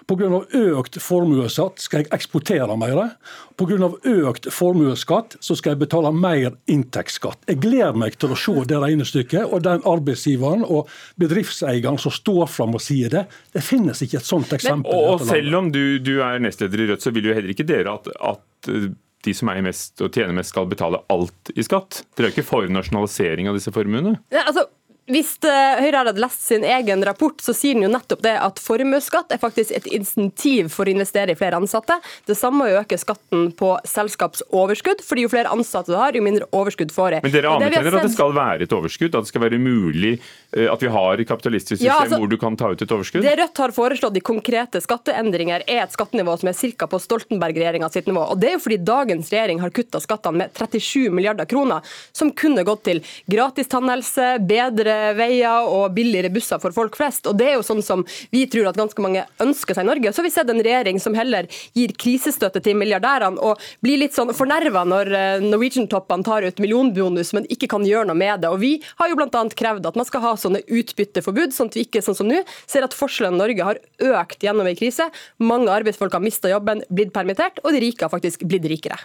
Pga. 0.07 0.43
økt 0.53 0.99
formuesskatt 1.01 1.79
skal 1.79 2.03
jeg 2.03 2.11
eksportere 2.11 2.77
mer. 2.77 3.15
Pga. 3.57 3.91
økt 4.03 4.51
formuesskatt 4.51 5.37
så 5.39 5.55
skal 5.55 5.73
jeg 5.73 5.83
betale 5.85 6.11
mer 6.11 6.57
inntektsskatt. 6.67 7.39
Jeg 7.47 7.61
gleder 7.63 7.95
meg 7.95 8.19
til 8.19 8.33
å 8.33 8.39
se 8.39 8.67
det 8.67 8.81
regnestykket 8.83 9.47
og 9.47 9.63
den 9.63 9.83
arbeidsgiveren 9.87 10.65
og 10.67 10.91
bedriftseieren 11.19 11.97
som 12.01 12.11
står 12.11 12.47
fram 12.51 12.75
og 12.75 12.83
sier 12.83 13.09
det. 13.09 13.25
Det 13.53 13.63
finnes 13.63 14.01
ikke 14.03 14.19
et 14.19 14.27
sånt 14.27 14.51
eksempel 14.53 14.72
eksempel. 14.73 14.97
Og, 14.97 15.15
og 15.15 15.25
selv 15.29 15.59
om 15.59 15.71
du, 15.73 15.83
du, 16.03 16.15
er 16.25 16.43
nestleder 16.43 16.83
i 16.83 16.91
Rødt, 16.91 17.05
så 17.05 17.13
vil 17.15 17.29
jo 17.29 17.37
heller 17.37 17.53
ikke 17.53 17.67
dere 17.67 17.95
at, 17.95 18.11
at 18.33 18.71
eh, 18.73 18.91
de 19.23 19.33
som 19.37 19.51
eier 19.53 19.63
mest 19.65 20.01
og 20.03 20.11
tjener 20.11 20.35
mest, 20.35 20.51
skal 20.51 20.69
betale 20.71 21.01
alt 21.13 21.53
i 21.55 21.65
skatt? 21.65 22.03
Dere 22.17 22.29
er 22.29 22.35
ikke 22.35 22.47
for 22.47 22.67
nasjonalisering 22.69 23.49
av 23.49 23.59
disse 23.59 23.71
formuene? 23.75 24.17
Ja, 24.33 24.47
altså, 24.49 24.67
hvis 25.11 25.33
eh, 25.43 25.81
Høyre 25.83 25.99
hadde 25.99 26.21
lest 26.21 26.45
sin 26.47 26.63
egen 26.63 27.01
rapport, 27.03 27.41
så 27.43 27.51
sier 27.55 27.75
den 27.75 27.83
jo 27.83 27.91
nettopp 27.91 28.21
det 28.23 28.37
at 28.39 28.59
formuesskatt 28.63 29.33
er 29.35 29.41
faktisk 29.41 29.73
et 29.75 29.89
insentiv 29.91 30.69
for 30.71 30.87
å 30.87 30.93
investere 30.93 31.33
i 31.33 31.39
flere 31.39 31.59
ansatte. 31.59 31.97
Det 32.27 32.37
samme 32.39 32.69
å 32.69 32.77
øke 32.79 32.99
skatten 33.01 33.49
på 33.59 33.73
selskapsoverskudd, 33.89 35.03
fordi 35.03 35.25
jo 35.25 35.33
flere 35.33 35.51
ansatte 35.51 35.91
du 35.91 35.99
har, 35.99 36.15
jo 36.15 36.23
mindre 36.23 36.47
overskudd 36.55 36.95
får 36.95 37.17
du. 37.17 37.19
Men 37.25 37.35
dere 37.35 37.51
anerkjenner 37.51 37.99
at 37.99 38.07
det 38.07 38.15
skal 38.15 38.35
være 38.37 38.67
et 38.67 38.77
overskudd? 38.79 39.11
At 39.11 39.27
det 39.27 39.33
skal 39.33 39.43
være 39.43 39.59
mulig 39.59 40.13
at 40.53 40.83
vi 40.83 40.91
har 40.93 41.21
et 41.21 41.27
kapitalistisk 41.27 41.79
system 41.79 41.89
ja, 41.89 41.99
altså, 42.05 42.19
hvor 42.21 42.31
du 42.31 42.37
kan 42.41 42.57
ta 42.59 42.71
ut 42.73 42.81
et 42.81 42.93
overskudd? 42.93 43.25
Det 43.25 43.35
Rødt 43.39 43.63
har 43.63 43.75
foreslått 43.75 44.17
i 44.19 44.23
konkrete 44.25 44.81
skatteendringer, 44.83 45.65
er 45.67 45.85
et 45.85 45.95
skattenivå 45.95 46.37
som 46.39 46.51
er 46.51 46.57
ca. 46.77 46.87
på 46.89 47.01
Stoltenberg-regjeringa 47.01 47.89
sitt 47.93 48.09
nivå. 48.09 48.25
Og 48.33 48.41
det 48.41 48.51
er 48.51 48.57
jo 48.57 48.63
fordi 48.65 48.79
dagens 48.83 49.31
regjering 49.33 49.63
har 49.63 49.73
kutta 49.73 50.01
skattene 50.03 50.43
med 50.43 50.53
37 50.57 51.09
milliarder 51.13 51.49
kroner, 51.49 51.81
som 52.11 52.31
kunne 52.31 52.65
gått 52.67 52.85
til 52.87 53.03
gratis 53.31 53.71
tannhelse, 53.71 54.37
bedre 54.43 54.83
bedre 54.83 55.13
veier 55.17 55.67
og 55.69 55.93
billigere 55.95 56.31
busser 56.33 56.61
for 56.61 56.73
folk 56.75 56.95
flest. 56.97 57.27
Og 57.27 57.37
Det 57.37 57.49
er 57.49 57.57
jo 57.57 57.65
sånn 57.65 57.83
som 57.83 58.03
vi 58.31 58.45
tror 58.47 58.69
at 58.69 58.77
ganske 58.79 59.01
mange 59.01 59.25
ønsker 59.41 59.75
seg 59.75 59.85
i 59.85 59.89
Norge. 59.89 60.13
Så 60.13 60.21
har 60.21 60.27
vi 60.27 60.33
sett 60.33 60.49
en 60.49 60.63
regjering 60.63 60.99
som 60.99 61.15
heller 61.17 61.47
gir 61.73 61.93
krisestøtte 61.97 62.61
til 62.63 62.77
milliardærene 62.79 63.39
og 63.39 63.61
blir 63.83 63.99
litt 64.01 64.15
sånn 64.15 64.33
fornerva 64.35 64.83
når 64.87 65.13
eh, 65.13 65.45
Norwegian-toppene 65.45 66.25
tar 66.25 66.47
ut 66.47 66.61
millionbonus, 66.63 67.33
men 67.33 67.47
ikke 67.51 67.69
kan 67.71 67.85
gjøre 67.87 68.09
noe 68.09 68.17
med 68.17 68.43
det. 68.43 68.51
Og 68.51 68.59
Vi 68.63 68.73
har 68.99 69.11
jo 69.11 69.19
bl.a. 69.19 69.43
krevd 69.63 69.89
at 69.89 69.99
man 69.99 70.07
skal 70.07 70.23
ha 70.25 70.35
sånne 70.43 70.63
utbytteforbud, 70.67 71.55
sånn 71.55 71.71
at 71.71 71.79
vi 71.79 71.87
ikke 71.87 72.03
sånn 72.05 72.19
som 72.19 72.29
nå 72.29 72.43
ser 72.65 72.85
at 72.85 72.95
forskjellene 72.97 73.39
i 73.39 73.43
Norge 73.43 73.67
har 73.71 73.81
økt 74.23 74.45
gjennom 74.45 74.69
en 74.69 74.77
krise. 74.79 75.09
Mange 75.43 75.73
arbeidsfolk 75.73 76.15
har 76.15 76.23
mista 76.23 76.51
jobben, 76.51 76.85
blitt 76.93 77.15
permittert, 77.15 77.63
og 77.63 77.75
de 77.75 77.83
rike 77.83 78.05
har 78.05 78.13
faktisk 78.13 78.45
blitt 78.47 78.67
rikere. 78.69 78.99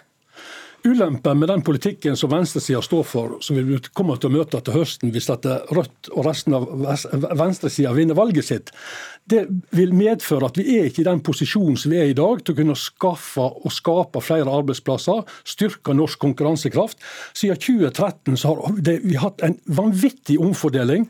Ulempen 0.85 1.39
med 1.39 1.49
den 1.49 1.63
politikken 1.63 2.17
som 2.17 2.31
venstresida 2.31 2.79
står 2.83 3.03
for, 3.03 3.33
som 3.43 3.57
vi 3.59 3.79
kommer 3.97 4.19
til 4.21 4.31
å 4.31 4.37
møte 4.37 4.61
til 4.63 4.77
høsten 4.77 5.11
hvis 5.15 5.27
dette 5.27 5.57
Rødt 5.75 6.11
og 6.13 6.27
resten 6.27 6.55
av 6.55 6.69
venstresida 7.39 7.91
vinner 7.97 8.19
valget 8.19 8.47
sitt, 8.47 8.71
det 9.29 9.43
vil 9.75 9.91
medføre 9.97 10.49
at 10.49 10.61
vi 10.61 10.79
er 10.79 10.87
ikke 10.89 11.03
i 11.03 11.09
den 11.09 11.23
posisjonen 11.27 11.77
som 11.81 11.93
vi 11.93 11.99
er 12.01 12.13
i 12.13 12.17
dag, 12.17 12.45
til 12.45 12.55
å 12.55 12.61
kunne 12.61 12.79
skaffe 12.79 13.49
og 13.49 13.75
skape 13.75 14.23
flere 14.25 14.55
arbeidsplasser, 14.61 15.27
styrke 15.43 15.97
norsk 15.99 16.23
konkurransekraft. 16.23 17.03
Siden 17.37 17.59
2013 17.59 18.39
så 18.39 18.55
har 18.55 18.79
vi 18.79 19.19
hatt 19.19 19.45
en 19.45 19.59
vanvittig 19.67 20.39
omfordeling 20.41 21.09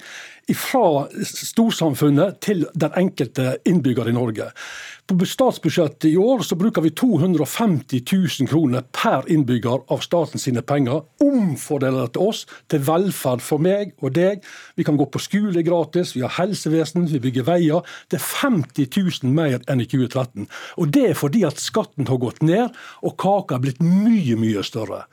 fra 0.56 1.06
storsamfunnet 1.28 2.38
til 2.44 2.64
den 2.72 2.94
enkelte 2.96 3.58
innbygger 3.68 4.08
i 4.08 4.14
Norge. 4.16 4.48
På 5.08 5.16
statsbudsjettet 5.24 6.10
i 6.10 6.16
år 6.20 6.42
så 6.44 6.56
bruker 6.56 6.84
vi 6.84 6.90
250 6.92 8.02
000 8.12 8.48
kroner 8.50 8.84
per 8.92 9.24
innbygger 9.32 9.86
av 9.92 10.02
statens 10.04 10.44
sine 10.44 10.60
penger. 10.60 11.00
Omfordeler 11.24 12.10
til 12.12 12.28
oss, 12.28 12.42
til 12.68 12.82
velferd 12.84 13.40
for 13.44 13.62
meg 13.64 13.94
og 14.04 14.12
deg. 14.18 14.44
Vi 14.76 14.84
kan 14.84 14.98
gå 15.00 15.06
på 15.08 15.22
skole 15.22 15.64
gratis, 15.64 16.12
vi 16.16 16.24
har 16.26 16.34
helsevesen, 16.36 17.08
vi 17.08 17.22
bygger 17.24 17.48
veier. 17.48 17.94
Det 18.12 18.20
er 18.20 18.26
50 18.42 18.90
000 19.24 19.32
mer 19.32 19.62
enn 19.64 19.84
i 19.84 19.88
2013. 19.88 20.48
Og 20.76 20.92
det 20.92 21.06
er 21.12 21.16
fordi 21.16 21.46
at 21.48 21.62
skatten 21.62 22.08
har 22.08 22.20
gått 22.20 22.44
ned, 22.44 22.76
og 23.00 23.16
kaka 23.16 23.56
er 23.56 23.64
blitt 23.64 23.80
mye, 23.84 24.36
mye 24.36 24.64
større. 24.66 25.06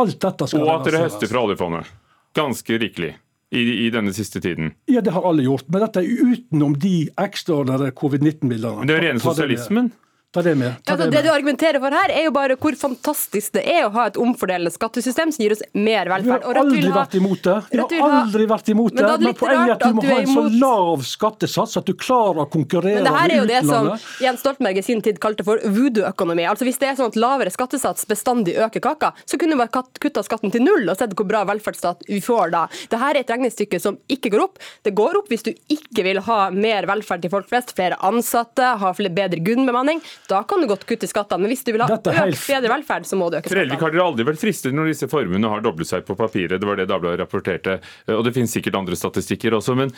Alt 0.00 0.16
dette 0.22 0.48
skal 0.48 0.64
Og 0.64 0.78
at 0.78 0.88
dere 0.88 1.04
høster 1.04 1.28
fra 1.28 1.44
oljefondet. 1.44 1.92
Ganske 2.32 2.80
rikelig 2.80 3.18
i, 3.52 3.86
i, 3.86 3.90
denne 3.92 4.12
siste 4.16 4.40
tiden? 4.40 4.72
Ja, 4.88 5.02
det 5.04 5.12
har 5.12 5.26
alle 5.28 5.44
gjort. 5.44 5.68
Men 5.68 5.84
dette 5.84 6.00
er 6.00 6.30
utenom 6.32 6.76
de 6.80 6.94
ekstraordinære 7.20 7.92
covid-19-bildene. 7.98 8.86
Det 8.88 8.96
er 8.96 9.06
rene 9.10 9.22
sosialismen? 9.22 9.92
Ta 10.32 10.42
det 10.42 10.54
med. 10.54 10.72
Ta 10.84 10.96
det, 10.96 11.10
det, 11.12 11.20
du 11.22 11.28
argumenterer 11.28 11.76
for 11.76 11.92
her, 11.92 12.08
er 12.08 12.22
jo 12.24 12.30
bare 12.32 12.54
hvor 12.56 12.72
fantastisk 12.80 13.52
det 13.52 13.66
er 13.68 13.82
å 13.84 13.90
ha 13.92 14.06
et 14.08 14.16
omfordelende 14.16 14.70
skattesystem 14.72 15.28
som 15.34 15.42
gir 15.44 15.52
oss 15.52 15.60
mer 15.76 16.08
velferd. 16.08 16.40
Vi 16.40 16.48
har 16.48 16.60
aldri 16.62 16.86
ha, 16.86 16.94
vært 17.02 17.16
imot 17.18 17.42
det. 17.44 17.56
Vi 17.68 17.98
har 18.00 18.14
aldri 18.22 18.46
vært 18.48 18.70
imot 18.72 18.96
det. 18.96 19.04
Men, 19.04 19.26
men 19.26 19.36
poenget 19.36 19.66
er 19.66 19.74
at 19.74 19.84
du 19.84 19.98
må 19.98 20.06
ha 20.08 20.16
en 20.22 20.30
så 20.32 20.44
lav 20.62 21.04
skattesats 21.04 21.76
at 21.82 21.90
du 21.90 21.92
klarer 22.00 22.46
å 22.46 22.46
konkurrere 22.48 23.02
med 23.02 23.10
utlandet. 23.10 23.10
Men 23.10 23.10
det 23.10 23.18
her 23.18 23.34
er 23.34 23.42
jo 23.42 23.50
det 23.50 23.60
som 23.68 24.24
Jens 24.24 24.40
Stoltenberg 24.40 24.80
i 24.80 24.86
sin 24.86 25.02
tid 25.04 25.20
kalte 25.20 25.44
for 25.44 25.60
voodoo-økonomi. 25.76 26.48
Altså 26.48 26.64
Hvis 26.64 26.80
det 26.80 26.88
er 26.88 26.96
sånn 27.02 27.12
at 27.12 27.20
lavere 27.20 27.52
skattesats 27.52 28.08
bestandig 28.08 28.56
øker 28.56 28.86
kaka, 28.88 29.12
så 29.28 29.36
kunne 29.36 29.58
vi 29.58 29.66
bare 29.66 29.84
kutta 30.00 30.24
skatten 30.24 30.56
til 30.56 30.64
null 30.64 30.88
og 30.88 30.96
sett 30.96 31.12
hvor 31.12 31.28
bra 31.28 31.44
velferdsstat 31.52 32.08
vi 32.08 32.22
får 32.24 32.56
da. 32.56 32.64
Det 32.88 33.02
her 33.04 33.18
er 33.18 33.26
et 33.26 33.34
regnestykke 33.36 33.82
som 33.84 34.00
ikke 34.08 34.32
går 34.32 34.46
opp. 34.48 34.64
Det 34.80 34.96
går 34.96 35.20
opp 35.20 35.28
hvis 35.28 35.44
du 35.44 35.52
ikke 35.52 36.08
vil 36.08 36.24
ha 36.24 36.40
mer 36.56 36.88
velferd 36.88 37.28
til 37.28 37.36
folk 37.36 37.52
flest, 37.52 37.76
flere 37.76 38.00
ansatte, 38.00 38.72
ha 38.80 38.96
bedre 38.96 39.44
grunnbemanning. 39.44 40.00
Da 40.32 40.40
kan 40.48 40.62
du 40.62 40.68
godt 40.70 40.86
kutte 40.88 41.08
skattene. 41.10 41.44
Men 41.44 41.52
hvis 41.52 41.64
du 41.66 41.74
vil 41.74 41.84
ha 41.84 41.90
økt 41.92 42.08
bedre 42.08 42.72
velferd, 42.72 43.06
så 43.08 43.18
må 43.20 43.28
du 43.28 43.38
øke 43.38 43.46
skattene. 43.46 43.66
Trellevik, 43.66 43.84
har 43.84 43.94
dere 43.94 44.08
aldri 44.08 44.26
vært 44.32 44.40
fristet 44.40 44.76
når 44.76 44.92
disse 44.94 45.10
formuene 45.12 45.52
har 45.52 45.64
doblet 45.64 45.90
seg 45.90 46.06
på 46.08 46.16
papiret? 46.18 46.56
Det 46.58 46.68
var 46.68 46.80
det 46.80 46.88
Dagbladet 46.90 47.20
rapporterte. 47.20 47.78
Og 48.14 48.24
det 48.26 48.34
finnes 48.36 48.54
sikkert 48.54 48.80
andre 48.80 48.98
statistikker 48.98 49.58
også. 49.60 49.76
men 49.78 49.92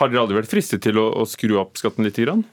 har 0.00 0.08
dere 0.08 0.22
aldri 0.24 0.38
vært 0.40 0.52
fristet 0.52 0.84
til 0.84 0.98
å, 1.00 1.08
å 1.20 1.26
skru 1.28 1.58
opp 1.60 1.76
skatten 1.80 2.06
litt? 2.06 2.20
Grann? 2.22 2.46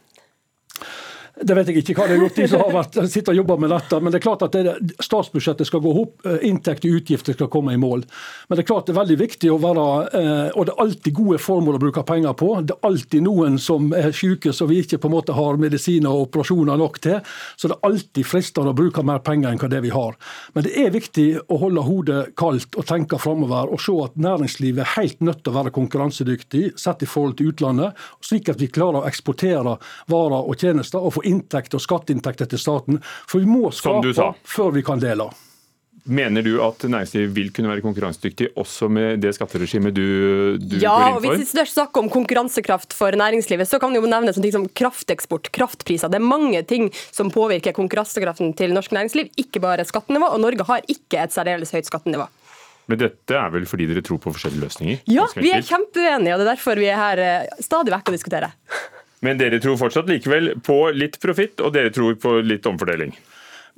Det 1.40 1.56
vet 1.56 1.70
jeg 1.72 1.82
ikke 1.82 1.96
hva 1.96 2.08
det 2.10 2.18
har 2.18 2.24
gjort, 2.26 2.36
de 2.36 2.48
som 2.52 2.64
har 2.64 2.74
vært, 2.74 2.98
sitter 3.12 3.34
og 3.34 3.40
jobber 3.42 3.62
med 3.64 3.72
dette. 3.72 4.00
Men 4.04 4.12
det 4.12 4.20
er 4.20 4.26
klart 4.26 4.44
at 4.44 4.56
det, 4.56 4.96
statsbudsjettet 5.04 5.68
skal 5.70 5.84
gå 5.84 5.94
opp, 6.02 6.28
inntekt 6.46 6.88
og 6.88 6.98
utgifter 7.00 7.38
skal 7.38 7.50
komme 7.52 7.76
i 7.76 7.80
mål. 7.80 8.04
Men 8.50 8.58
det 8.58 8.64
er 8.64 8.70
klart 8.70 8.90
det 8.90 8.96
er 8.96 9.00
veldig 9.00 9.18
viktig 9.20 9.52
å 9.54 9.60
være 9.62 9.86
eh, 10.20 10.58
Og 10.58 10.66
det 10.68 10.74
er 10.74 10.84
alltid 10.84 11.16
gode 11.16 11.40
formål 11.42 11.78
å 11.78 11.82
bruke 11.84 12.04
penger 12.08 12.36
på. 12.40 12.50
Det 12.68 12.76
er 12.76 12.90
alltid 12.90 13.26
noen 13.26 13.60
som 13.62 13.94
er 13.96 14.12
syke 14.16 14.54
som 14.56 14.70
vi 14.70 14.82
ikke 14.84 15.00
på 15.02 15.10
en 15.10 15.16
måte 15.16 15.36
har 15.38 15.60
medisiner 15.62 16.12
og 16.12 16.28
operasjoner 16.28 16.80
nok 16.80 17.00
til. 17.04 17.20
Så 17.56 17.70
det 17.70 17.78
er 17.78 17.90
alltid 17.90 18.28
fristende 18.28 18.74
å 18.74 18.78
bruke 18.78 19.04
mer 19.06 19.24
penger 19.24 19.54
enn 19.54 19.72
det 19.72 19.82
vi 19.86 19.94
har. 19.94 20.18
Men 20.56 20.66
det 20.66 20.76
er 20.82 20.94
viktig 20.96 21.28
å 21.48 21.60
holde 21.62 21.86
hodet 21.86 22.20
kaldt 22.40 22.76
og 22.80 22.88
tenke 22.90 23.20
framover 23.22 23.72
og 23.72 23.82
se 23.84 23.96
at 24.04 24.18
næringslivet 24.20 24.84
er 24.84 24.94
helt 24.98 25.24
nødt 25.24 25.44
til 25.44 25.54
å 25.54 25.60
være 25.60 25.76
konkurransedyktig 25.76 26.66
sett 26.80 27.06
i 27.06 27.10
forhold 27.10 27.38
til 27.40 27.54
utlandet, 27.54 27.98
slik 28.26 28.50
at 28.52 28.60
vi 28.62 28.72
klarer 28.72 29.04
å 29.04 29.10
eksportere 29.10 29.78
varer 30.12 30.50
og 30.50 30.60
tjenester 30.60 31.04
og 31.04 31.16
få 31.18 31.26
inntekter 31.30 31.80
og 31.80 31.86
skatteinntekter 31.86 32.50
til 32.50 32.62
staten. 32.62 33.04
For 33.30 33.44
vi 33.44 33.50
må 33.50 33.70
skape 33.76 34.34
før 34.48 34.74
vi 34.76 34.86
kan 34.86 35.02
dele. 35.02 35.30
Mener 36.10 36.42
du 36.42 36.56
at 36.64 36.82
næringslivet 36.90 37.34
vil 37.36 37.50
kunne 37.54 37.70
være 37.70 37.84
konkurransedyktig 37.84 38.48
også 38.58 38.88
med 38.90 39.20
det 39.22 39.34
skatteregimet 39.36 39.94
du, 39.94 40.58
du 40.58 40.78
ja, 40.80 40.90
går 40.90 41.04
inn 41.04 41.18
for? 41.20 41.28
Ja, 41.28 41.36
og 41.36 41.42
Hvis 41.42 41.52
vi 41.54 41.66
snakker 41.70 42.02
om 42.02 42.10
konkurransekraft 42.10 42.96
for 42.98 43.14
næringslivet, 43.20 43.70
så 43.70 43.78
kan 43.82 43.94
vi 43.94 44.00
jo 44.00 44.10
nevne 44.10 44.34
sånne 44.34 44.48
ting 44.48 44.56
som 44.56 44.66
krafteksport, 44.82 45.52
kraftpriser. 45.54 46.10
Det 46.10 46.18
er 46.18 46.26
mange 46.26 46.64
ting 46.70 46.90
som 47.12 47.30
påvirker 47.34 47.76
konkurransekraften 47.78 48.56
til 48.58 48.74
norsk 48.74 48.96
næringsliv, 48.96 49.30
ikke 49.38 49.62
bare 49.62 49.86
skattenivå. 49.86 50.32
Og 50.34 50.42
Norge 50.42 50.66
har 50.72 50.88
ikke 50.90 51.22
et 51.28 51.36
særdeles 51.36 51.76
høyt 51.76 51.92
skattenivå. 51.92 52.26
Men 52.90 53.04
dette 53.04 53.36
er 53.38 53.52
vel 53.54 53.68
fordi 53.70 53.86
dere 53.92 54.02
tror 54.06 54.18
på 54.24 54.34
forskjellige 54.34 54.66
løsninger? 54.66 55.04
Ja, 55.14 55.28
vi 55.38 55.52
er 55.54 55.62
kjempeuenige, 55.66 56.34
og 56.34 56.42
det 56.42 56.48
er 56.48 56.56
derfor 56.56 56.80
vi 56.82 56.90
er 56.90 56.98
her 56.98 57.22
eh, 57.22 57.60
stadig 57.62 57.94
vekk 57.94 58.10
å 58.10 58.16
diskutere. 58.16 58.50
Men 59.26 59.40
dere 59.40 59.60
tror 59.60 59.80
fortsatt 59.80 60.08
likevel 60.10 60.54
på 60.64 60.78
litt 60.96 61.20
profitt, 61.20 61.60
og 61.60 61.74
dere 61.76 61.92
tror 61.92 62.16
på 62.22 62.38
litt 62.46 62.68
omfordeling? 62.70 63.12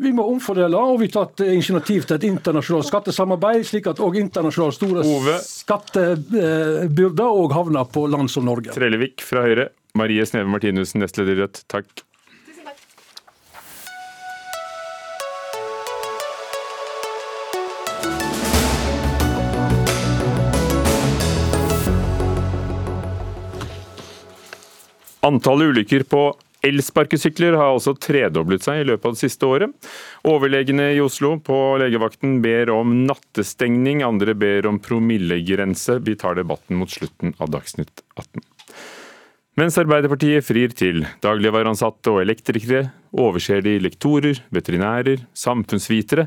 Vi 0.01 0.11
må 0.17 0.23
omfordele, 0.31 0.77
og 0.77 1.01
vi 1.01 1.09
har 1.09 1.25
tatt 1.27 1.43
initiativ 1.45 2.07
til 2.07 2.17
et 2.17 2.25
internasjonalt 2.25 2.87
skattesamarbeid, 2.87 3.65
slik 3.67 3.89
at 3.91 4.01
òg 4.01 4.17
internasjonale 4.21 4.73
store 4.73 5.03
Ove. 5.05 5.35
skattebyrder 5.45 7.25
òg 7.41 7.53
havner 7.53 7.89
på 7.91 8.07
land 8.09 8.31
som 8.33 8.47
Norge. 8.49 8.73
Trellevik 8.73 9.21
fra 9.25 9.43
Høyre, 9.45 9.67
Marie 9.97 10.25
Sneve 10.25 10.49
Martinussen, 10.49 11.03
nestleder 11.03 11.35
i 11.35 11.43
Rødt, 11.43 11.65
takk. 11.69 12.05
Antallet 25.21 25.73
ulykker 25.73 26.03
på 26.09 26.21
elsparkesykler 26.65 27.55
har 27.57 27.73
altså 27.75 27.93
tredoblet 27.97 28.65
seg 28.65 28.81
i 28.81 28.87
løpet 28.89 29.05
av 29.05 29.15
det 29.15 29.21
siste 29.21 29.49
året. 29.49 29.89
Overlegene 30.29 30.91
i 30.95 31.01
Oslo 31.01 31.35
på 31.41 31.57
legevakten 31.81 32.39
ber 32.41 32.71
om 32.73 32.95
nattestengning, 33.05 34.01
andre 34.05 34.35
ber 34.37 34.69
om 34.69 34.79
promillegrense. 34.81 35.99
Vi 36.05 36.17
tar 36.21 36.37
debatten 36.41 36.81
mot 36.81 36.89
slutten 36.89 37.35
av 37.37 37.53
Dagsnytt 37.53 38.05
18. 38.17 38.45
Mens 39.59 39.75
Arbeiderpartiet 39.75 40.45
frir 40.47 40.71
til 40.71 41.01
dagligvareansatte 41.19 42.07
og 42.13 42.21
elektrikere, 42.21 42.85
overser 43.11 43.59
de 43.65 43.73
lektorer, 43.83 44.39
veterinærer, 44.55 45.25
samfunnsvitere. 45.35 46.23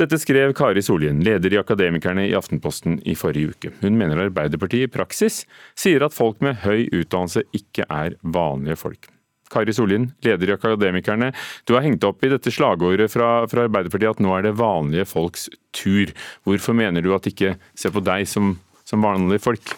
Dette 0.00 0.16
skrev 0.22 0.54
Kari 0.56 0.80
Solien, 0.80 1.20
leder 1.20 1.52
i 1.52 1.60
Akademikerne 1.60 2.24
i 2.24 2.32
Aftenposten 2.32 2.96
i 3.04 3.12
forrige 3.20 3.52
uke. 3.52 3.74
Hun 3.82 4.00
mener 4.00 4.24
Arbeiderpartiet 4.24 4.88
i 4.88 4.94
praksis 4.96 5.42
sier 5.76 6.06
at 6.08 6.16
folk 6.16 6.40
med 6.40 6.62
høy 6.64 6.86
utdannelse 6.88 7.44
ikke 7.52 7.84
er 7.84 8.16
vanlige 8.24 8.80
folk. 8.80 9.12
Kari 9.52 9.76
Solien, 9.76 10.08
leder 10.24 10.48
i 10.48 10.56
Akademikerne. 10.56 11.34
Du 11.68 11.76
har 11.76 11.84
hengt 11.84 12.08
opp 12.08 12.24
i 12.24 12.32
dette 12.32 12.48
slagordet 12.48 13.12
fra, 13.12 13.44
fra 13.44 13.68
Arbeiderpartiet 13.68 14.16
at 14.16 14.24
nå 14.24 14.32
er 14.38 14.48
det 14.48 14.56
vanlige 14.56 15.04
folks 15.12 15.50
tur. 15.76 16.16
Hvorfor 16.48 16.80
mener 16.80 17.04
du 17.04 17.12
at 17.12 17.28
de 17.28 17.36
ikke 17.36 17.58
ser 17.76 17.92
på 17.92 18.00
deg 18.08 18.24
som, 18.24 18.56
som 18.88 19.04
vanlige 19.04 19.44
folk? 19.52 19.76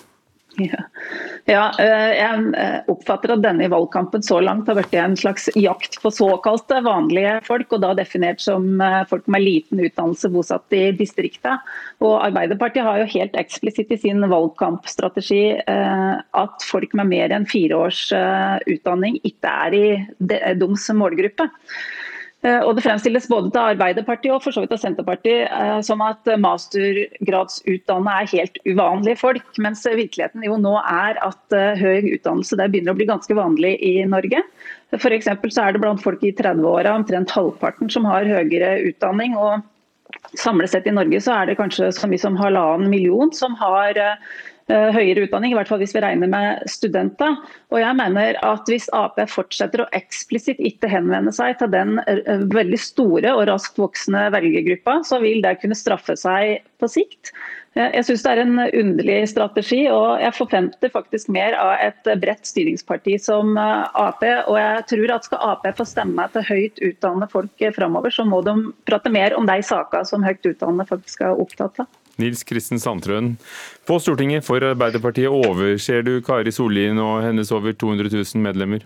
Ja. 0.56 1.66
Eh, 1.78 2.12
jeg 2.16 2.44
eh, 2.56 2.78
oppfatter 2.90 3.34
at 3.34 3.42
denne 3.44 3.68
valgkampen 3.70 4.24
så 4.24 4.38
langt 4.40 4.70
har 4.70 4.78
vært 4.78 4.94
en 4.96 5.16
slags 5.18 5.50
jakt 5.58 5.98
på 6.02 6.12
såkalte 6.14 6.80
vanlige 6.86 7.36
folk, 7.46 7.74
og 7.76 7.82
da 7.84 7.92
definert 7.98 8.40
som 8.42 8.80
eh, 8.80 9.02
folk 9.10 9.28
med 9.32 9.44
liten 9.44 9.82
utdannelse 9.84 10.30
bosatt 10.32 10.76
i 10.76 10.88
distriktet. 10.96 11.66
Og 12.00 12.16
Arbeiderpartiet 12.22 12.86
har 12.86 13.02
jo 13.02 13.10
helt 13.12 13.36
eksplisitt 13.38 13.92
i 13.92 14.00
sin 14.00 14.24
valgkampstrategi 14.30 15.44
at 15.66 16.64
folk 16.66 16.92
med 16.98 17.08
mer 17.10 17.32
enn 17.34 17.46
fire 17.48 17.78
års 17.86 18.00
utdanning 18.68 19.16
ikke 19.26 19.52
er 19.66 19.76
i 19.76 19.86
deres 20.32 20.88
målgruppe. 20.96 21.48
Eh, 22.46 22.62
og 22.62 22.76
Det 22.76 22.84
fremstilles 22.84 23.26
både 23.30 23.50
til 23.50 23.72
Arbeiderpartiet 23.72 24.34
og 24.34 24.42
for 24.44 24.54
så 24.54 24.62
vidt 24.62 24.74
av 24.76 24.80
Senterpartiet 24.82 25.48
eh, 25.50 25.78
som 25.86 26.02
at 26.04 26.28
mastergradsutdannet 26.42 28.12
er 28.12 28.32
helt 28.34 28.60
uvanlige 28.68 29.20
folk, 29.22 29.46
mens 29.62 29.82
virkeligheten 29.86 30.44
jo 30.46 30.58
nå 30.60 30.76
er 30.82 31.18
at 31.26 31.56
eh, 31.56 31.80
høy 31.80 32.12
utdannelse 32.14 32.58
begynner 32.60 32.94
å 32.94 32.98
bli 32.98 33.08
ganske 33.10 33.38
vanlig 33.38 33.76
i 33.82 33.94
Norge. 34.06 34.44
For 34.94 35.16
så 35.18 35.64
er 35.64 35.74
det 35.74 35.82
blant 35.82 36.04
folk 36.04 36.22
i 36.22 36.34
30-åra 36.36 36.94
omtrent 37.00 37.34
halvparten 37.34 37.90
som 37.90 38.06
har 38.06 38.28
høyere 38.28 38.76
utdanning. 38.86 39.34
og 39.34 39.64
Samlet 40.38 40.70
sett 40.70 40.86
i 40.86 40.94
Norge 40.94 41.18
så 41.24 41.40
er 41.40 41.50
det 41.50 41.58
kanskje 41.58 41.90
så 41.94 42.06
mye 42.06 42.22
som 42.22 42.38
halvannen 42.38 42.92
million 42.92 43.32
som 43.34 43.56
har 43.58 43.98
høyere 44.72 45.26
utdanning, 45.26 45.52
i 45.52 45.56
hvert 45.58 45.68
fall 45.70 45.78
hvis 45.78 45.94
vi 45.94 46.02
regner 46.02 46.30
med 46.30 46.64
studenter. 46.70 47.36
Og 47.70 47.78
jeg 47.80 47.98
mener 47.98 48.38
at 48.42 48.70
Hvis 48.70 48.88
Ap 48.96 49.18
fortsetter 49.30 49.84
å 49.84 49.90
eksplisitt 49.96 50.58
ikke 50.58 50.90
henvende 50.90 51.32
seg 51.34 51.58
til 51.60 51.70
den 51.70 52.00
eh, 52.06 52.42
veldig 52.50 52.80
store 52.80 53.34
og 53.36 53.46
raskt 53.50 53.78
voksende 53.78 54.26
velgergruppa, 54.34 55.00
så 55.06 55.20
vil 55.22 55.38
det 55.44 55.58
kunne 55.62 55.78
straffe 55.78 56.16
seg 56.18 56.64
på 56.82 56.88
sikt. 56.90 57.30
Eh, 57.78 57.92
jeg 57.94 58.08
syns 58.08 58.24
det 58.26 58.32
er 58.32 58.42
en 58.42 58.62
underlig 58.64 59.18
strategi, 59.30 59.82
og 59.92 60.22
jeg 60.24 60.34
forventer 60.34 60.94
faktisk 60.94 61.30
mer 61.36 61.54
av 61.60 61.76
et 61.84 62.10
bredt 62.22 62.50
styringsparti 62.50 63.20
som 63.22 63.54
Ap. 63.60 64.24
Og 64.24 64.58
jeg 64.58 64.86
tror 64.90 65.14
at 65.14 65.28
skal 65.28 65.52
Ap 65.52 65.68
få 65.78 65.86
stemme 65.86 66.26
til 66.34 66.48
høyt 66.48 66.82
utdannede 66.90 67.30
folk 67.30 67.68
framover, 67.78 68.10
så 68.10 68.26
må 68.26 68.42
de 68.46 68.56
prate 68.88 69.14
mer 69.14 69.38
om 69.38 69.46
de 69.46 69.60
sakene 69.62 70.10
som 70.10 70.26
høyt 70.26 70.42
utdannede 70.42 70.90
folk 70.90 71.06
skal 71.12 71.38
opptatt 71.46 71.84
av. 71.86 71.92
Nils 72.20 72.44
Kristen 72.48 72.80
Sandtrøen. 72.80 73.34
På 73.88 73.98
Stortinget 74.02 74.46
for 74.46 74.64
Arbeiderpartiet 74.64 75.32
overser 75.32 76.04
du 76.06 76.18
Kari 76.24 76.52
Sollien 76.54 76.98
og 77.02 77.22
hennes 77.26 77.52
over 77.52 77.76
200 77.76 78.12
000 78.12 78.44
medlemmer? 78.44 78.84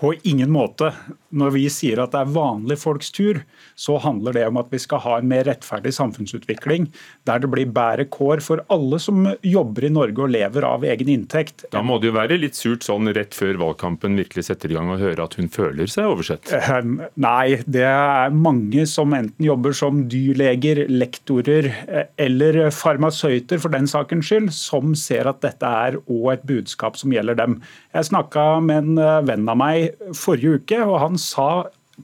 På 0.00 0.14
ingen 0.24 0.50
måte. 0.52 0.92
Når 1.30 1.54
vi 1.54 1.64
sier 1.70 2.00
at 2.02 2.14
det 2.14 2.24
er 2.24 2.32
vanlige 2.34 2.80
folks 2.80 3.12
tur, 3.14 3.42
så 3.78 3.98
handler 4.02 4.34
det 4.34 4.46
om 4.48 4.58
at 4.60 4.70
vi 4.72 4.80
skal 4.82 5.02
ha 5.04 5.18
en 5.20 5.28
mer 5.30 5.44
rettferdig 5.46 5.92
samfunnsutvikling, 5.94 6.88
der 7.28 7.42
det 7.42 7.50
blir 7.52 7.70
bedre 7.70 8.06
kår 8.10 8.42
for 8.44 8.64
alle 8.72 8.98
som 9.02 9.28
jobber 9.46 9.86
i 9.86 9.92
Norge 9.94 10.24
og 10.24 10.32
lever 10.34 10.66
av 10.66 10.84
egen 10.86 11.12
inntekt. 11.14 11.66
Da 11.70 11.82
må 11.86 12.00
det 12.00 12.10
jo 12.10 12.16
være 12.16 12.40
litt 12.40 12.58
surt 12.58 12.86
sånn 12.86 13.12
rett 13.14 13.36
før 13.36 13.60
valgkampen 13.62 14.18
virkelig 14.18 14.48
setter 14.48 14.72
i 14.72 14.78
gang, 14.78 14.90
å 14.90 14.98
høre 15.00 15.26
at 15.26 15.36
hun 15.38 15.50
føler 15.52 15.90
seg 15.90 16.10
oversett? 16.10 16.50
Eh, 16.56 16.80
nei, 17.20 17.60
det 17.70 17.86
er 17.86 18.34
mange 18.34 18.86
som 18.90 19.14
enten 19.16 19.46
jobber 19.46 19.76
som 19.76 20.02
dyrleger, 20.10 20.84
lektorer 20.90 21.70
eh, 21.70 22.10
eller 22.20 22.62
farmasøyter 22.74 23.62
for 23.62 23.72
den 23.74 23.86
sakens 23.90 24.30
skyld, 24.30 24.50
som 24.56 24.96
ser 24.98 25.30
at 25.30 25.42
dette 25.44 25.70
er 25.86 26.00
òg 26.02 26.26
et 26.34 26.46
budskap 26.50 26.98
som 26.98 27.14
gjelder 27.14 27.38
dem. 27.38 27.60
Jeg 27.94 28.10
snakka 28.10 28.48
med 28.64 28.82
en 28.82 29.00
eh, 29.02 29.22
venn 29.30 29.48
av 29.50 29.60
meg 29.60 30.14
forrige 30.16 30.60
uke, 30.60 30.82
og 30.86 30.98
han 31.04 31.19
sa 31.20 31.50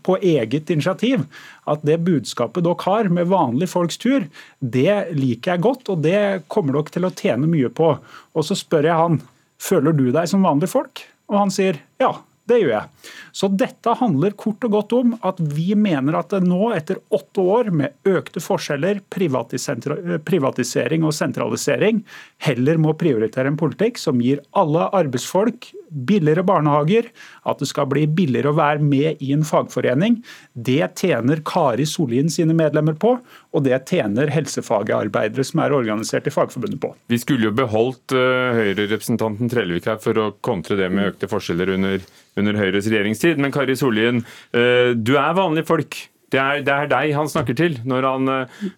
på 0.05 0.18
eget 0.20 0.70
initiativ 0.70 1.24
at 1.64 1.85
det 1.87 1.98
budskapet 2.05 2.64
dere 2.66 2.85
har 2.85 3.09
med 3.12 3.31
vanlige 3.31 3.72
folks 3.72 3.98
tur, 4.02 4.26
det 4.61 5.16
liker 5.16 5.55
jeg 5.55 5.64
godt, 5.64 5.90
og 5.92 6.05
det 6.05 6.46
kommer 6.52 6.76
dere 6.76 6.92
til 6.94 7.09
å 7.09 7.14
tjene 7.16 7.48
mye 7.50 7.72
på. 7.72 7.94
Og 8.37 8.46
så 8.46 8.59
spør 8.59 8.90
jeg 8.90 9.00
han 9.00 9.20
føler 9.62 9.96
du 9.96 10.11
deg 10.12 10.29
som 10.31 10.44
vanlige 10.44 10.74
folk, 10.76 11.07
og 11.33 11.46
han 11.46 11.55
sier 11.55 11.81
ja. 12.02 12.14
Det 12.46 12.61
gjør 12.61 12.68
jeg. 12.70 13.11
Så 13.35 13.48
dette 13.59 13.92
handler 13.98 14.37
kort 14.38 14.62
og 14.68 14.70
godt 14.76 14.92
om 14.94 15.16
at 15.26 15.40
vi 15.42 15.74
mener 15.74 16.14
at 16.14 16.31
det 16.31 16.46
nå, 16.46 16.68
etter 16.76 17.00
åtte 17.11 17.42
år 17.42 17.72
med 17.74 18.07
økte 18.07 18.38
forskjeller, 18.38 19.00
privatisering 19.11 21.02
og 21.02 21.16
sentralisering, 21.16 22.05
heller 22.46 22.79
må 22.79 22.94
prioritere 23.00 23.50
en 23.50 23.59
politikk 23.59 23.98
som 23.98 24.22
gir 24.22 24.44
alle 24.55 24.87
arbeidsfolk 24.94 25.72
billigere 25.90 26.44
barnehager, 26.46 27.11
at 27.46 27.61
det 27.62 27.68
skal 27.70 27.88
bli 27.90 28.07
billigere 28.11 28.53
å 28.53 28.57
være 28.59 28.83
med 28.83 29.22
i 29.25 29.33
en 29.35 29.44
fagforening. 29.46 30.18
Det 30.53 30.83
tjener 30.99 31.42
Kari 31.46 31.87
Sollien 31.88 32.31
sine 32.33 32.57
medlemmer 32.57 32.96
på, 32.99 33.16
og 33.57 33.64
det 33.66 33.79
tjener 33.88 34.33
helsefagarbeidere 34.35 35.44
som 35.46 35.62
er 35.64 35.75
organisert 35.77 36.27
i 36.29 36.35
Fagforbundet 36.35 36.81
på. 36.83 36.92
Vi 37.12 37.20
skulle 37.22 37.49
jo 37.49 37.55
beholdt 37.57 38.14
uh, 38.16 38.57
Høyre-representanten 38.57 39.53
Trellevik 39.53 39.88
her 39.90 40.01
for 40.03 40.18
å 40.20 40.33
kontre 40.44 40.79
det 40.81 40.90
med 40.92 41.12
økte 41.14 41.31
forskjeller 41.31 41.72
under, 41.77 42.05
under 42.40 42.61
Høyres 42.61 42.90
regjeringstid, 42.90 43.40
men 43.42 43.55
Kari 43.55 43.79
Sollien, 43.79 44.25
uh, 44.57 44.92
du 44.96 45.16
er 45.16 45.38
vanlige 45.38 45.70
folk. 45.70 45.99
Det 46.33 46.40
er, 46.42 46.64
det 46.66 46.75
er, 46.75 46.88
deg 46.90 47.14
han 47.14 47.31
snakker 47.31 47.55
til 47.57 47.79
når 47.87 48.09
han, 48.11 48.33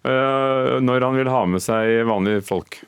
uh, 0.05 0.77
når 0.85 1.07
han 1.07 1.17
vil 1.17 1.33
ha 1.33 1.43
med 1.49 1.65
seg 1.65 2.05
vanlige 2.07 2.45
folk. 2.45 2.83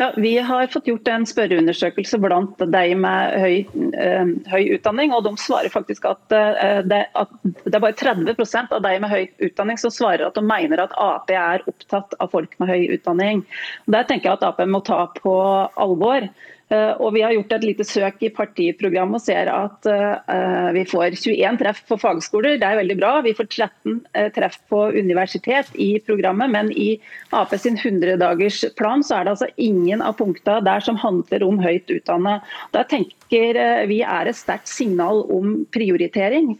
Ja, 0.00 0.12
Vi 0.16 0.38
har 0.38 0.66
fått 0.66 0.86
gjort 0.88 1.08
en 1.12 1.26
spørreundersøkelse 1.28 2.16
blant 2.22 2.62
de 2.72 2.94
med 2.96 3.34
høy, 3.42 3.56
uh, 3.92 4.30
høy 4.48 4.70
utdanning. 4.78 5.12
og 5.12 5.26
De 5.26 5.34
svarer 5.36 5.68
faktisk 5.68 6.06
at, 6.08 6.22
uh, 6.32 6.78
det, 6.88 7.02
at 7.20 7.34
det, 7.44 7.74
er 7.74 7.82
bare 7.84 7.98
30% 8.00 8.72
av 8.72 8.80
de 8.86 8.94
med 9.04 9.12
høy 9.12 9.26
utdanning 9.44 9.76
som 9.82 9.92
svarer 9.92 10.24
at 10.24 10.40
de 10.40 10.44
mener 10.46 10.80
at 10.80 10.94
Ap 10.96 11.28
er 11.28 11.60
opptatt 11.68 12.16
av 12.16 12.32
folk 12.32 12.56
med 12.62 12.72
høy 12.72 12.94
utdanning. 12.96 13.44
Der 13.92 14.08
tenker 14.08 14.30
jeg 14.30 14.40
at 14.40 14.48
Ap 14.48 14.64
må 14.72 14.80
ta 14.88 15.02
på 15.20 15.36
alvor. 15.76 16.30
Eh, 16.70 16.92
og 17.02 17.14
Vi 17.16 17.22
har 17.24 17.32
gjort 17.34 17.52
et 17.56 17.64
lite 17.66 17.84
søk 17.86 18.20
i 18.22 18.30
partiprogrammet 18.30 19.18
og 19.18 19.24
ser 19.24 19.48
at 19.50 19.86
uh, 19.90 20.70
vi 20.74 20.84
får 20.86 21.16
21 21.18 21.58
treff 21.58 21.80
på 21.88 21.98
fagskoler. 21.98 22.60
Det 22.60 22.66
er 22.66 22.78
veldig 22.78 22.96
bra. 23.00 23.12
Vi 23.26 23.34
får 23.34 23.48
13 23.48 23.96
uh, 23.98 24.28
treff 24.36 24.60
på 24.70 24.84
universitet 24.94 25.72
i 25.74 25.90
programmet, 26.06 26.52
men 26.54 26.70
i 26.70 26.92
Ap 27.34 27.50
sin 27.58 27.78
100-dagersplan 27.78 29.02
så 29.06 29.18
er 29.18 29.26
det 29.26 29.34
altså 29.34 29.50
ingen 29.58 30.04
av 30.04 30.14
punktene 30.20 30.62
der 30.66 30.84
som 30.86 30.98
handler 31.00 31.42
om 31.46 31.58
høyt 31.62 31.90
utdannet. 31.90 32.46
Da 32.76 32.84
tenker 32.86 33.58
vi 33.90 34.00
er 34.02 34.30
et 34.30 34.38
sterkt 34.38 34.70
signal 34.70 35.24
om 35.30 35.64
prioritering. 35.74 36.56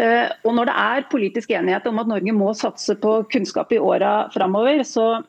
Og 0.00 0.52
Når 0.56 0.68
det 0.68 0.76
er 0.80 1.08
politisk 1.12 1.52
enighet 1.52 1.88
om 1.88 2.00
at 2.00 2.08
Norge 2.08 2.34
må 2.36 2.52
satse 2.56 2.96
på 3.00 3.18
kunnskap 3.32 3.72
i 3.72 3.80
åra 3.80 4.30
framover, 4.32 4.84
så 4.88 5.22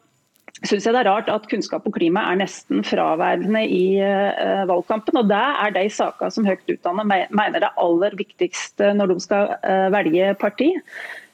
syns 0.62 0.86
jeg 0.86 0.94
det 0.94 1.02
er 1.02 1.10
rart 1.10 1.32
at 1.32 1.48
kunnskap 1.50 1.88
og 1.90 1.96
klima 1.96 2.28
er 2.30 2.42
nesten 2.44 2.84
fraværende 2.86 3.64
i 3.66 3.98
uh, 4.02 4.68
valgkampen. 4.70 5.24
og 5.24 5.32
Det 5.32 5.42
er 5.42 5.74
de 5.78 5.88
sakene 5.94 6.34
som 6.34 6.46
høyt 6.48 6.70
utdannet 6.70 7.32
mener 7.34 7.64
det 7.64 7.74
aller 7.82 8.16
viktigste 8.20 8.94
når 8.98 9.16
de 9.16 9.20
skal 9.24 9.56
uh, 9.58 9.90
velge 9.94 10.36
parti. 10.42 10.70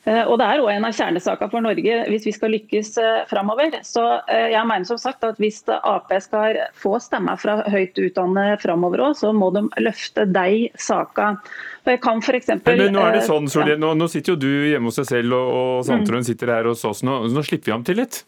Uh, 0.07 0.23
og 0.29 0.37
Det 0.39 0.47
er 0.47 0.61
også 0.61 0.75
en 0.77 0.87
av 0.87 0.95
kjernesakene 0.95 1.51
for 1.51 1.65
Norge 1.65 1.97
hvis 2.07 2.27
vi 2.29 2.35
skal 2.37 2.55
lykkes 2.55 2.93
framover. 3.27 3.75
Så 3.83 4.05
jeg 4.31 4.63
mener 4.69 4.87
som 4.87 5.01
sagt 5.01 5.27
at 5.27 5.41
Hvis 5.43 5.59
Ap 5.75 6.13
skal 6.23 6.61
få 6.79 6.95
stemmer 7.03 7.35
fra 7.41 7.59
høyt 7.67 7.99
utdannet 7.99 8.63
framover 8.63 9.11
så 9.17 9.33
må 9.35 9.51
de 9.51 9.65
løfte 9.83 10.23
de 10.23 10.69
sakene. 10.79 11.43
Jeg 11.87 11.99
kan 12.03 12.23
for 12.23 12.35
eksempel, 12.35 12.79
men, 12.79 12.89
men 12.91 12.97
nå 12.99 13.03
er 13.07 13.19
det 13.19 13.27
sånn, 13.27 13.45
Solien, 13.51 13.79
nå, 13.79 13.93
nå, 13.95 14.07
sitter 14.11 14.35
jo 14.35 14.39
du 14.39 14.49
hjemme 14.71 14.91
hos 14.91 14.99
deg 14.99 15.07
selv, 15.07 15.35
og, 15.35 15.53
og 15.55 15.85
Sandtrøen 15.87 16.23
mm. 16.23 16.27
sitter 16.31 16.51
her 16.51 16.67
hos 16.67 16.83
oss. 16.87 17.03
Nå, 17.07 17.21
nå 17.31 17.43
slipper 17.47 17.71
vi 17.71 17.75
ham 17.77 17.85
til 17.87 18.03
litt. 18.03 18.25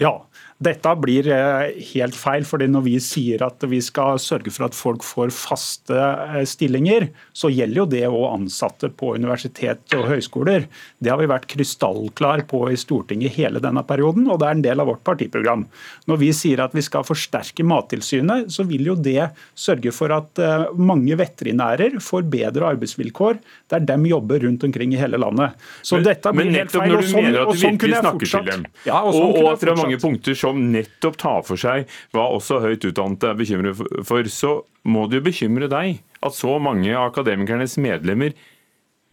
Ja, 0.00 0.14
dette 0.60 0.92
blir 1.00 1.24
eh, 1.32 1.70
helt 1.94 2.16
feil. 2.16 2.44
fordi 2.44 2.68
Når 2.68 2.82
vi 2.84 2.94
sier 3.00 3.40
at 3.46 3.64
vi 3.68 3.80
skal 3.80 4.20
sørge 4.20 4.52
for 4.52 4.68
at 4.68 4.76
folk 4.76 5.04
får 5.06 5.32
faste 5.32 5.96
eh, 5.96 6.42
stillinger, 6.48 7.08
så 7.32 7.48
gjelder 7.48 7.80
jo 7.80 7.86
det 7.88 8.02
òg 8.10 8.26
ansatte 8.34 8.90
på 8.92 9.14
universitet 9.16 9.96
og 9.96 10.04
høyskoler. 10.10 10.66
Det 11.00 11.12
har 11.12 11.20
vi 11.20 11.30
vært 11.30 11.48
krystallklar 11.48 12.44
på 12.50 12.66
i 12.68 12.76
Stortinget 12.80 13.38
hele 13.38 13.62
denne 13.64 13.84
perioden, 13.88 14.28
og 14.28 14.42
det 14.42 14.50
er 14.50 14.58
en 14.58 14.66
del 14.66 14.84
av 14.84 14.90
vårt 14.92 15.04
partiprogram. 15.08 15.64
Når 16.10 16.20
vi 16.20 16.30
sier 16.36 16.60
at 16.64 16.76
vi 16.76 16.84
skal 16.84 17.08
forsterke 17.08 17.64
Mattilsynet, 17.64 18.52
så 18.52 18.68
vil 18.68 18.92
jo 18.92 18.98
det 19.00 19.30
sørge 19.56 19.94
for 19.96 20.12
at 20.12 20.44
eh, 20.44 20.66
mange 20.76 21.16
veterinærer 21.20 21.96
får 22.04 22.28
bedre 22.28 22.68
arbeidsvilkår 22.74 23.40
der 23.72 23.88
de 23.88 23.98
jobber 24.12 24.44
rundt 24.44 24.68
omkring 24.68 24.92
i 24.92 25.00
hele 25.00 25.20
landet. 25.24 25.56
Så 25.80 26.02
dette 26.04 26.36
blir 26.36 26.52
helt 26.52 26.76
feil. 26.76 26.98
Og 27.00 27.08
sånn, 27.08 27.32
og 27.46 27.56
sånn 27.56 27.80
kunne 27.80 27.96
jeg 27.96 28.08
fortsatt. 28.10 28.70
Ja, 28.84 29.00
og, 29.00 29.16
sånn 29.16 29.32
og, 29.32 29.52
og 29.54 29.60
fra 29.64 29.89
mange 29.90 30.00
punkter 30.00 30.36
som 30.38 30.60
nettopp 30.72 31.18
tar 31.18 31.42
for 31.46 31.60
seg 31.60 31.88
hva 32.14 32.28
også 32.30 32.60
høyt 32.62 32.84
utdannede 32.86 33.32
er 33.32 33.38
bekymret 33.38 33.82
for, 34.06 34.24
så 34.30 34.62
må 34.84 35.06
det 35.08 35.20
jo 35.20 35.26
bekymre 35.26 35.68
deg 35.70 36.00
at 36.20 36.36
så 36.36 36.58
mange 36.62 36.92
av 36.94 37.10
akademikernes 37.10 37.78
medlemmer 37.80 38.34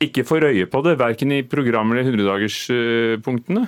ikke 0.03 0.25
får 0.27 0.51
øye 0.51 0.67
på 0.69 0.81
det, 0.85 0.97
verken 0.99 1.33
i 1.33 1.41
programmet 1.41 1.97
eller 1.97 2.11
100-dagerspunktene? 2.11 3.65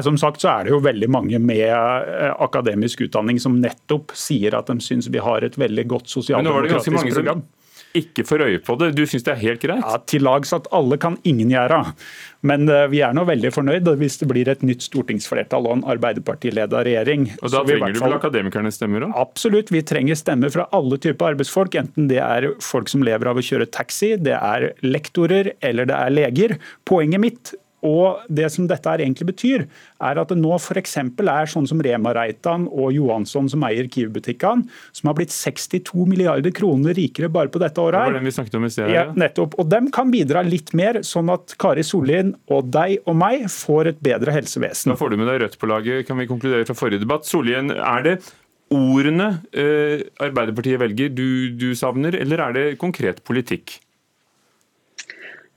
Som 0.00 0.16
sagt 0.16 0.40
så 0.40 0.52
er 0.54 0.64
det 0.64 0.72
jo 0.72 0.80
veldig 0.80 1.08
mange 1.10 1.38
med 1.42 1.66
eh, 1.66 2.30
akademisk 2.40 3.02
utdanning 3.04 3.40
som 3.42 3.58
nettopp 3.60 4.14
sier 4.16 4.54
at 4.56 4.70
de 4.70 4.78
syns 4.80 5.10
vi 5.10 5.20
har 5.20 5.44
et 5.44 5.58
veldig 5.58 5.84
godt 5.90 6.12
sosialdemokratisk 6.12 7.10
program 7.10 7.42
ikke 7.96 8.24
får 8.26 8.44
øye 8.46 8.60
på 8.64 8.76
det. 8.80 8.90
Du 8.98 9.02
syns 9.08 9.24
det 9.26 9.32
er 9.34 9.40
helt 9.42 9.62
greit? 9.62 9.82
Ja, 9.82 9.98
Til 10.10 10.24
lags 10.26 10.52
at 10.56 10.68
alle 10.74 10.98
kan 11.00 11.18
ingen 11.26 11.52
gjøre. 11.52 11.82
Men 12.46 12.68
uh, 12.70 12.86
vi 12.90 13.02
er 13.04 13.14
nå 13.16 13.24
veldig 13.28 13.52
fornøyd 13.52 13.88
hvis 14.00 14.20
det 14.22 14.28
blir 14.30 14.48
et 14.48 14.62
nytt 14.66 14.84
stortingsflertall 14.86 15.68
og 15.68 15.78
en 15.78 15.86
Arbeiderparti-ledet 15.94 16.84
regjering. 16.88 17.28
Og 17.40 17.52
Da 17.52 17.64
trenger 17.66 17.96
du 17.96 18.02
vel 18.04 18.16
akademikernes 18.16 18.80
stemmer 18.80 19.08
òg? 19.08 19.16
Absolutt. 19.20 19.72
Vi 19.74 19.82
trenger 19.86 20.18
stemmer 20.18 20.52
fra 20.54 20.68
alle 20.76 21.00
typer 21.02 21.34
arbeidsfolk. 21.34 21.78
Enten 21.80 22.10
det 22.10 22.20
er 22.24 22.50
folk 22.64 22.90
som 22.92 23.04
lever 23.06 23.30
av 23.30 23.40
å 23.40 23.44
kjøre 23.44 23.68
taxi, 23.70 24.14
det 24.20 24.36
er 24.38 24.70
lektorer 24.86 25.54
eller 25.60 25.90
det 25.90 25.98
er 25.98 26.14
leger. 26.14 26.56
Poenget 26.88 27.22
mitt 27.22 27.54
og 27.86 28.26
Det 28.28 28.48
som 28.52 28.66
dette 28.68 28.92
egentlig 28.92 29.26
betyr, 29.30 29.64
er 30.00 30.20
at 30.20 30.28
det 30.30 30.38
nå 30.38 30.52
f.eks. 30.58 30.96
er 31.00 31.50
sånn 31.50 31.68
som 31.68 31.80
Rema 31.82 32.12
Reitan 32.16 32.66
og 32.68 32.92
Johansson 32.94 33.48
som 33.50 33.64
eier 33.66 33.88
Kiwi-butikkene, 33.90 34.66
som 34.96 35.10
har 35.10 35.16
blitt 35.18 35.32
62 35.34 36.06
milliarder 36.08 36.52
kroner 36.54 36.94
rikere 36.96 37.30
bare 37.32 37.52
på 37.52 37.62
dette 37.62 37.80
året. 37.80 37.98
her. 37.98 38.10
Det 38.10 38.12
var 38.12 38.20
den 38.20 38.28
vi 38.28 38.36
snakket 38.36 38.58
om 38.60 38.68
i 38.68 38.72
sted. 38.74 38.92
Ja, 38.94 39.06
nettopp. 39.16 39.56
Og 39.60 39.70
dem 39.70 39.90
kan 39.94 40.12
bidra 40.12 40.44
litt 40.46 40.74
mer, 40.76 41.00
sånn 41.06 41.32
at 41.32 41.56
Kari 41.60 41.84
Sollien 41.86 42.34
og 42.50 42.70
deg 42.74 43.00
og 43.06 43.16
meg 43.20 43.48
får 43.52 43.94
et 43.94 44.04
bedre 44.04 44.34
helsevesen. 44.36 44.92
Da 44.92 45.00
får 45.00 45.14
du 45.14 45.20
med 45.20 45.30
deg 45.30 45.40
Rødt 45.40 45.58
på 45.60 45.68
laget, 45.70 46.06
kan 46.08 46.20
vi 46.20 46.28
konkludere 46.28 46.68
fra 46.68 46.76
forrige 46.76 47.02
debatt. 47.02 47.28
Sollien, 47.28 47.72
er 47.72 48.04
det 48.04 48.16
ordene 48.70 49.32
eh, 49.50 50.06
Arbeiderpartiet 50.22 50.78
velger 50.82 51.12
du, 51.14 51.56
du 51.58 51.70
savner, 51.78 52.14
eller 52.18 52.44
er 52.44 52.56
det 52.56 52.66
konkret 52.82 53.24
politikk? 53.26 53.80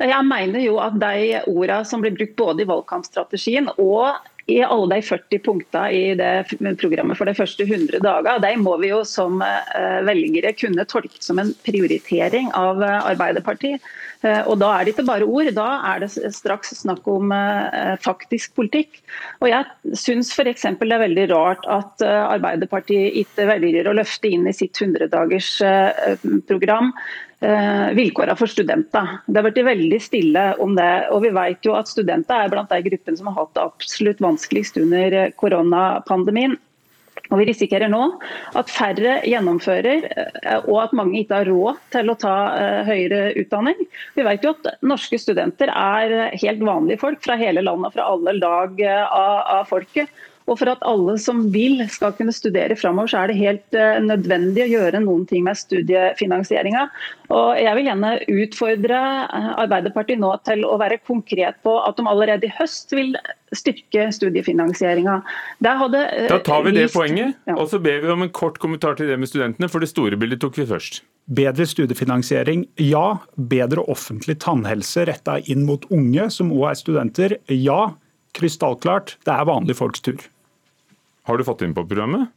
Jeg 0.01 0.25
mener 0.25 0.59
jo 0.63 0.79
at 0.81 0.95
de 0.99 1.41
ordene 1.47 1.83
som 1.87 2.01
blir 2.03 2.15
brukt 2.17 2.35
både 2.39 2.63
i 2.63 2.69
valgkampstrategien 2.69 3.69
og 3.77 4.15
i 4.51 4.57
alle 4.65 4.97
de 4.97 5.03
40 5.05 5.39
punktene 5.43 5.91
i 5.95 6.15
det 6.19 6.75
programmet 6.81 7.15
for 7.15 7.29
de 7.29 7.35
første 7.37 7.63
100 7.63 8.01
dagene, 8.03 8.41
de 8.43 8.51
må 8.59 8.75
vi 8.81 8.89
jo 8.91 8.99
som 9.07 9.39
eh, 9.45 10.01
velgere 10.03 10.51
kunne 10.57 10.83
tolke 10.89 11.21
som 11.23 11.39
en 11.39 11.53
prioritering 11.63 12.49
av 12.57 12.83
eh, 12.83 12.97
Arbeiderpartiet. 13.13 13.85
Eh, 14.23 14.41
og 14.43 14.59
Da 14.59 14.73
er 14.73 14.83
det 14.83 14.95
ikke 14.95 15.07
bare 15.07 15.29
ord, 15.29 15.51
da 15.55 15.69
er 15.93 16.03
det 16.03 16.11
straks 16.35 16.75
snakk 16.81 17.07
om 17.07 17.31
faktisk 18.03 18.55
politikk. 18.59 18.99
Og 19.39 19.47
Jeg 19.51 19.95
syns 19.99 20.31
f.eks. 20.35 20.67
det 20.79 20.91
er 20.91 21.05
veldig 21.05 21.27
rart 21.31 21.67
at 21.71 22.03
Arbeiderpartiet 22.03 23.15
ikke 23.23 23.47
velger 23.47 23.87
å 23.87 23.95
løfte 23.95 24.31
inn 24.31 24.47
i 24.47 24.55
sitt 24.55 24.75
100-dagers 24.79 25.55
program 26.49 26.91
vilkårene 27.97 28.35
for 28.39 28.47
studenter. 28.47 29.17
Det 29.27 29.39
har 29.39 29.47
vært 29.49 29.63
veldig 29.67 29.99
stille 30.01 30.43
om 30.63 30.77
det. 30.77 30.91
og 31.11 31.25
Vi 31.25 31.31
vet 31.35 31.67
jo 31.67 31.73
at 31.75 31.91
studenter 31.91 32.45
er 32.45 32.51
blant 32.53 32.71
de 32.71 32.79
gruppene 32.85 33.19
som 33.19 33.27
har 33.27 33.41
hatt 33.41 33.55
det 33.57 33.65
absolutt 33.65 34.23
vanskeligst 34.23 34.79
under 34.79 35.17
koronapandemien. 35.39 36.55
Og 37.31 37.39
Vi 37.39 37.47
risikerer 37.49 37.89
nå 37.89 38.01
at 38.59 38.71
færre 38.71 39.15
gjennomfører, 39.25 40.05
eh, 40.11 40.65
og 40.67 40.77
at 40.83 40.95
mange 40.97 41.21
ikke 41.21 41.39
har 41.39 41.49
råd 41.49 41.79
til 41.95 42.11
å 42.11 42.17
ta 42.19 42.35
eh, 42.59 42.81
høyere 42.89 43.21
utdanning. 43.41 43.79
Vi 44.17 44.25
vet 44.27 44.45
jo 44.45 44.53
at 44.53 44.69
norske 44.85 45.17
studenter 45.21 45.71
er 45.73 46.35
helt 46.35 46.61
vanlige 46.61 47.01
folk 47.01 47.23
fra 47.23 47.37
hele 47.39 47.63
landet, 47.65 47.95
fra 47.95 48.05
alle 48.11 48.35
lag 48.37 48.83
av 48.83 49.65
folket. 49.71 50.11
Og 50.47 50.59
For 50.59 50.71
at 50.73 50.83
alle 50.87 51.15
som 51.21 51.45
vil 51.53 51.81
skal 51.91 52.15
kunne 52.17 52.33
studere 52.35 52.75
framover, 52.79 53.11
så 53.11 53.21
er 53.21 53.31
det 53.31 53.39
helt 53.39 53.77
uh, 53.77 53.99
nødvendig 54.03 54.65
å 54.65 54.71
gjøre 54.71 55.03
noen 55.03 55.23
ting 55.29 55.45
med 55.47 55.59
studiefinansieringa. 55.59 56.87
Og 57.33 57.53
Jeg 57.57 57.77
vil 57.77 57.87
gjerne 57.87 58.09
utfordre 58.29 58.97
eh, 59.23 59.47
Arbeiderpartiet 59.63 60.19
nå 60.21 60.29
til 60.45 60.65
å 60.67 60.75
være 60.77 60.99
konkret 61.07 61.57
på 61.65 61.77
at 61.81 61.97
de 61.97 62.05
allerede 62.09 62.45
i 62.45 62.51
høst 62.53 62.93
vil 62.93 63.15
styrke 63.55 64.09
studiefinansieringa. 64.13 65.15
Uh, 65.63 65.87
da 66.29 66.39
tar 66.43 66.67
vi 66.67 66.75
det 66.75 66.87
vist, 66.87 66.97
poenget, 66.97 67.39
ja. 67.47 67.55
og 67.55 67.71
så 67.71 67.79
ber 67.81 68.03
vi 68.03 68.11
om 68.13 68.25
en 68.25 68.33
kort 68.33 68.59
kommentar 68.61 68.99
til 68.99 69.09
det 69.09 69.17
med 69.21 69.31
studentene, 69.31 69.69
for 69.71 69.83
det 69.83 69.89
store 69.93 70.19
bildet 70.19 70.43
tok 70.43 70.59
vi 70.59 70.67
først. 70.69 71.01
Bedre 71.31 71.65
studiefinansiering, 71.69 72.65
ja. 72.83 73.05
Bedre 73.37 73.85
offentlig 73.89 74.37
tannhelse 74.43 75.07
retta 75.07 75.39
inn 75.49 75.63
mot 75.67 75.85
unge 75.93 76.27
som 76.33 76.51
òg 76.53 76.73
er 76.73 76.79
studenter, 76.81 77.37
ja. 77.49 77.93
Krystallklart, 78.33 79.17
det 79.27 79.33
er 79.33 79.45
vanlige 79.45 79.77
folks 79.77 80.01
tur. 80.01 80.17
Har 81.29 81.37
du 81.37 81.45
fått 81.45 81.61
inn 81.61 81.75
på 81.77 81.85
programmet? 81.85 82.31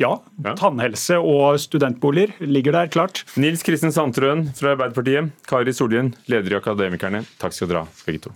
Ja. 0.00 0.16
ja. 0.42 0.54
Tannhelse 0.58 1.18
og 1.22 1.60
studentboliger 1.62 2.32
ligger 2.42 2.74
der 2.74 2.90
klart. 2.90 3.22
Nils 3.38 3.62
Kristin 3.62 3.94
Sandtrøen 3.94 4.48
fra 4.56 4.72
Arbeiderpartiet, 4.74 5.30
Kari 5.46 5.74
Sollien, 5.76 6.10
leder 6.26 6.56
i 6.56 6.58
Akademikerne. 6.58 7.22
Takk 7.38 7.54
skal 7.54 7.70
dere 7.70 7.84
ha, 7.84 8.00
begge 8.08 8.24
to. 8.26 8.34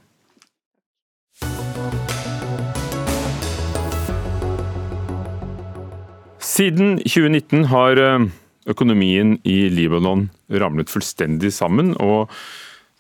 Siden 6.39 7.01
2019 7.03 7.67
har 7.73 7.99
eh, 8.01 8.29
økonomien 8.71 9.35
i 9.43 9.67
Libanon 9.75 10.29
ramlet 10.55 10.93
fullstendig 10.93 11.51
sammen. 11.53 11.97
og 11.99 12.31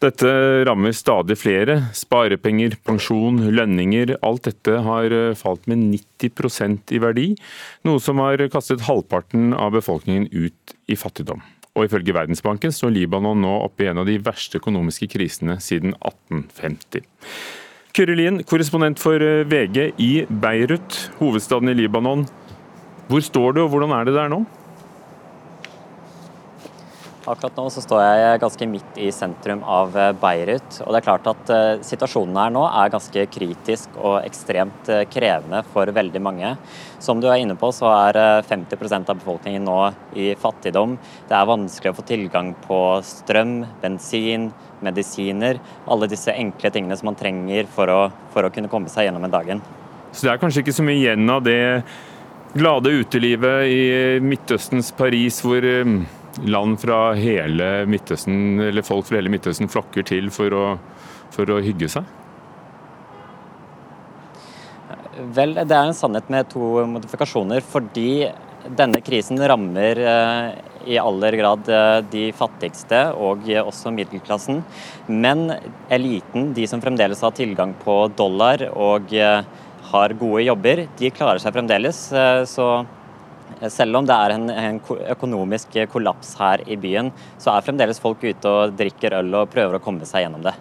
dette 0.05 0.31
rammer 0.69 0.93
stadig 0.93 1.39
flere. 1.41 1.79
Sparepenger, 1.97 2.77
pensjon, 2.85 3.39
lønninger. 3.57 4.17
Alt 4.27 4.45
dette 4.51 4.81
har 4.85 5.13
eh, 5.15 5.37
falt 5.39 5.65
med 5.71 5.87
90% 6.21 6.93
i 6.93 7.01
verdi, 7.01 7.27
noe 7.89 8.03
som 8.03 8.21
har 8.21 8.43
kastet 8.53 8.85
halvparten 8.85 9.55
av 9.57 9.73
befolkningen 9.77 10.29
ut 10.35 10.77
i 10.93 10.99
fattigdom. 11.01 11.41
Og 11.77 11.89
ifølge 11.89 12.15
Verdensbanken 12.17 12.73
står 12.73 12.93
Libanon 12.93 13.41
nå 13.45 13.55
oppe 13.65 13.85
i 13.85 13.91
en 13.91 14.01
av 14.01 14.09
de 14.09 14.19
verste 14.25 14.61
økonomiske 14.61 15.09
krisene 15.13 15.59
siden 15.65 15.97
1850. 15.99 17.05
Kyrre 17.97 18.17
Lien, 18.17 18.43
korrespondent 18.45 19.01
for 19.01 19.23
eh, 19.25 19.47
VG 19.49 19.97
i 19.97 20.13
Beirut, 20.29 21.07
hovedstaden 21.23 21.73
i 21.73 21.79
Libanon. 21.81 22.29
Hvor 23.09 23.25
står 23.25 23.57
du, 23.57 23.65
og 23.65 23.73
hvordan 23.73 23.97
er 23.97 24.09
det 24.09 24.17
der 24.19 24.29
nå? 24.33 24.45
Akkurat 27.27 27.57
nå 27.59 27.65
så 27.75 27.83
står 27.83 28.01
jeg 28.05 28.39
ganske 28.39 28.67
midt 28.71 28.99
i 29.03 29.09
sentrum 29.11 29.65
av 29.67 29.97
eh, 29.99 30.13
Beirut. 30.15 30.77
og 30.85 30.93
det 30.95 31.01
er 31.01 31.07
klart 31.09 31.25
at 31.27 31.49
uh, 31.51 31.81
Situasjonen 31.83 32.37
her 32.39 32.53
nå 32.55 32.63
er 32.69 32.93
ganske 32.93 33.25
kritisk 33.35 33.97
og 33.99 34.21
ekstremt 34.21 34.91
uh, 34.95 35.01
krevende 35.11 35.65
for 35.73 35.91
veldig 35.91 36.23
mange. 36.23 36.53
Som 37.03 37.19
du 37.19 37.27
er 37.27 37.43
inne 37.43 37.57
på, 37.59 37.73
så 37.75 37.91
er 37.91 38.19
uh, 38.39 38.47
50% 38.47 39.11
av 39.11 39.19
befolkningen 39.19 39.67
nå 39.67 39.79
i 40.15 40.29
fattigdom. 40.39 40.95
Det 41.27 41.35
er 41.35 41.51
vanskelig 41.51 41.91
å 41.91 41.97
få 41.99 42.07
tilgang 42.07 42.53
på 42.63 42.79
strøm, 43.03 43.57
bensin, 43.83 44.53
medisiner. 44.87 45.59
Alle 45.91 46.07
disse 46.13 46.31
enkle 46.31 46.71
tingene 46.71 46.95
som 47.01 47.11
man 47.11 47.19
trenger 47.19 47.67
for 47.75 47.91
å, 47.91 48.01
for 48.37 48.47
å 48.47 48.53
kunne 48.55 48.71
komme 48.71 48.93
seg 48.93 49.09
gjennom 49.09 49.27
en 49.27 49.35
dagen. 49.35 49.65
Så 50.13 50.29
det 50.29 50.37
er 50.37 50.45
kanskje 50.45 50.63
ikke 50.63 50.79
så 50.79 50.87
mye 50.87 51.03
igjen 51.03 51.27
av 51.27 51.43
det 51.43 51.59
glade 52.55 52.95
utelivet 53.03 53.67
i 53.67 53.83
Midtøstens 54.23 54.93
Paris, 54.97 55.43
hvor 55.43 55.67
land 56.45 56.81
fra 56.83 57.01
hele 57.17 57.87
Midtøsten, 57.89 58.61
eller 58.69 58.85
folk 58.87 59.09
fra 59.09 59.21
hele 59.21 59.33
Midtøsten 59.33 59.71
flokker 59.73 60.07
til 60.07 60.31
for 60.35 60.53
å, 60.53 60.65
for 61.35 61.53
å 61.53 61.61
hygge 61.65 61.89
seg? 61.97 62.07
Vel, 65.37 65.57
det 65.57 65.73
er 65.73 65.89
en 65.89 65.97
sannhet 65.97 66.29
med 66.33 66.49
to 66.53 66.85
modifikasjoner. 66.91 67.65
Fordi 67.65 68.29
denne 68.77 69.01
krisen 69.05 69.41
rammer 69.41 70.01
eh, 70.03 70.49
i 70.93 70.99
aller 71.01 71.37
grad 71.39 71.69
eh, 71.73 72.01
de 72.13 72.25
fattigste 72.37 73.01
og 73.15 73.47
også 73.63 73.93
middelklassen. 73.95 74.61
Men 75.09 75.49
eliten, 75.93 76.53
de 76.57 76.67
som 76.69 76.83
fremdeles 76.85 77.23
har 77.25 77.35
tilgang 77.37 77.75
på 77.85 78.03
dollar 78.19 78.69
og 78.73 79.15
eh, 79.15 79.41
har 79.87 80.17
gode 80.19 80.45
jobber, 80.45 80.87
de 80.99 81.13
klarer 81.15 81.41
seg 81.41 81.55
fremdeles. 81.55 82.01
Så 82.51 82.65
selv 83.73 84.01
om 84.01 84.07
det 84.07 84.15
er 84.15 84.37
en, 84.37 84.49
en, 84.53 84.81
økonomisk 85.17 85.77
kollaps 85.93 86.35
her 86.41 86.63
i 86.69 86.79
byen, 86.81 87.13
så 87.41 87.55
er 87.55 87.67
fremdeles 87.67 88.01
folk 88.03 88.25
ute 88.25 88.51
og 88.51 88.77
drikker 88.79 89.17
øl 89.21 89.43
og 89.43 89.53
prøver 89.53 89.79
å 89.79 89.83
komme 89.83 90.09
seg 90.09 90.27
gjennom 90.27 90.45
det. 90.47 90.57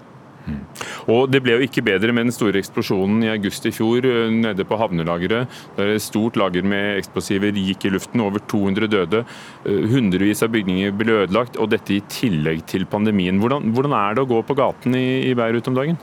Mm. 0.46 0.62
Og 1.10 1.30
Det 1.32 1.42
ble 1.42 1.56
jo 1.58 1.66
ikke 1.66 1.84
bedre 1.86 2.14
med 2.14 2.28
den 2.28 2.36
store 2.36 2.60
eksplosjonen 2.62 3.24
i 3.26 3.32
august 3.34 3.66
i 3.66 3.74
fjor 3.74 4.06
eh, 4.06 4.32
nede 4.34 4.66
på 4.68 4.78
havnelageret. 4.78 5.52
Der 5.78 5.94
et 5.96 6.06
stort 6.06 6.38
lager 6.40 6.66
med 6.66 7.00
eksplosiver 7.00 7.56
gikk 7.58 7.88
i 7.88 7.94
luften, 7.96 8.22
over 8.22 8.44
200 8.54 8.92
døde. 8.92 9.24
Eh, 9.66 9.86
hundrevis 9.92 10.46
av 10.46 10.54
bygninger 10.54 10.94
ble 10.98 11.22
ødelagt, 11.24 11.58
og 11.58 11.72
dette 11.74 11.98
i 11.98 12.04
tillegg 12.12 12.66
til 12.70 12.86
pandemien. 12.90 13.40
Hvordan, 13.42 13.72
hvordan 13.76 13.98
er 13.98 14.16
det 14.16 14.26
å 14.26 14.34
gå 14.36 14.42
på 14.46 14.58
gaten 14.58 14.98
i, 14.98 15.08
i 15.32 15.38
Beirut 15.38 15.72
om 15.72 15.80
dagen? 15.80 16.02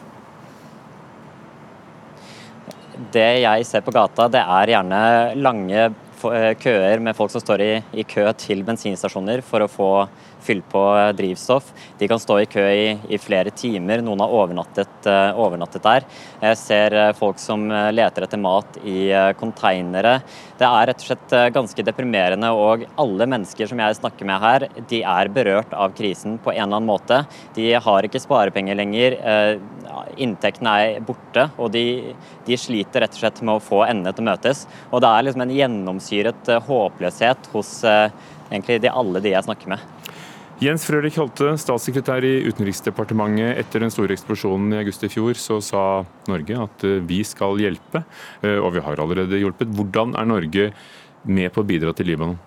Det 3.12 3.30
jeg 3.42 3.66
ser 3.68 3.82
på 3.84 3.94
gata, 3.94 4.28
det 4.30 4.42
er 4.42 4.74
gjerne 4.74 5.02
lange 5.38 5.84
Eh, 5.84 6.01
køer 6.62 7.00
med 7.02 7.16
folk 7.18 7.32
som 7.32 7.42
står 7.42 7.62
i, 7.64 7.72
i 7.98 8.04
kø 8.06 8.24
til 8.38 8.62
bensinstasjoner 8.66 9.42
for 9.46 9.64
å 9.64 9.70
få 9.70 9.90
fylt 10.42 10.66
på 10.72 10.82
eh, 10.98 11.10
drivstoff. 11.16 11.70
De 11.98 12.08
kan 12.10 12.20
stå 12.20 12.38
i 12.42 12.48
kø 12.50 12.64
i, 12.66 12.86
i 13.14 13.18
flere 13.22 13.52
timer. 13.54 14.02
Noen 14.02 14.22
har 14.24 14.34
overnattet, 14.34 15.06
uh, 15.06 15.38
overnattet, 15.38 15.82
der. 15.82 16.06
Jeg 16.42 16.58
ser 16.58 16.96
folk 17.18 17.38
som 17.38 17.64
leter 17.94 18.26
etter 18.26 18.40
mat 18.40 18.76
i 18.86 19.10
konteinere. 19.38 20.16
Det 20.58 20.66
er 20.66 20.88
rett 20.90 21.02
og 21.02 21.08
slett 21.08 21.34
ganske 21.54 21.84
deprimerende, 21.86 22.50
og 22.54 22.84
alle 23.00 23.28
mennesker 23.30 23.70
som 23.70 23.80
jeg 23.82 23.98
snakker 23.98 24.28
med 24.28 24.42
her, 24.42 24.66
de 24.90 25.02
er 25.06 25.30
berørt 25.32 25.74
av 25.74 25.94
krisen 25.98 26.38
på 26.42 26.52
en 26.52 26.64
eller 26.64 26.80
annen 26.80 26.90
måte. 26.90 27.22
De 27.56 27.70
har 27.86 28.08
ikke 28.08 28.22
sparepenger 28.22 28.78
lenger. 28.78 29.18
Inntektene 30.22 30.74
er 30.82 31.06
borte, 31.06 31.48
og 31.58 31.72
de, 31.74 32.14
de, 32.46 32.58
sliter 32.58 33.04
rett 33.04 33.16
og 33.16 33.22
slett 33.24 33.42
med 33.42 33.56
å 33.56 33.64
få 33.64 33.82
endene 33.86 34.14
til 34.14 34.24
å 34.24 34.30
møtes. 34.32 34.66
Og 34.90 35.02
det 35.04 35.10
er 35.10 35.26
liksom 35.26 35.46
en 35.46 35.56
gjennomsyret 35.56 36.52
håpløshet 36.68 37.50
hos 37.54 37.74
egentlig 37.86 38.82
de, 38.84 38.92
alle 38.92 39.22
de 39.24 39.34
jeg 39.34 39.48
snakker 39.48 39.74
med. 39.74 39.90
Jens 40.62 40.84
Frølich 40.86 41.16
Holte, 41.18 41.48
statssekretær 41.58 42.22
i 42.22 42.36
Utenriksdepartementet. 42.46 43.56
Etter 43.64 43.82
den 43.82 43.90
store 43.90 44.14
eksplosjonen 44.14 44.76
i 44.76 44.78
august 44.78 45.02
i 45.02 45.10
fjor, 45.10 45.34
så 45.34 45.56
sa 45.64 45.82
Norge 46.30 46.60
at 46.68 46.84
eh, 46.86 47.00
vi 47.02 47.18
skal 47.26 47.58
hjelpe, 47.58 48.04
eh, 48.46 48.60
og 48.60 48.76
vi 48.76 48.84
har 48.86 49.02
allerede 49.02 49.40
hjulpet. 49.40 49.72
Hvordan 49.74 50.14
er 50.14 50.28
Norge 50.30 50.68
med 51.26 51.50
på 51.50 51.64
å 51.64 51.66
bidra 51.66 51.90
til 51.98 52.12
Libanon? 52.12 52.38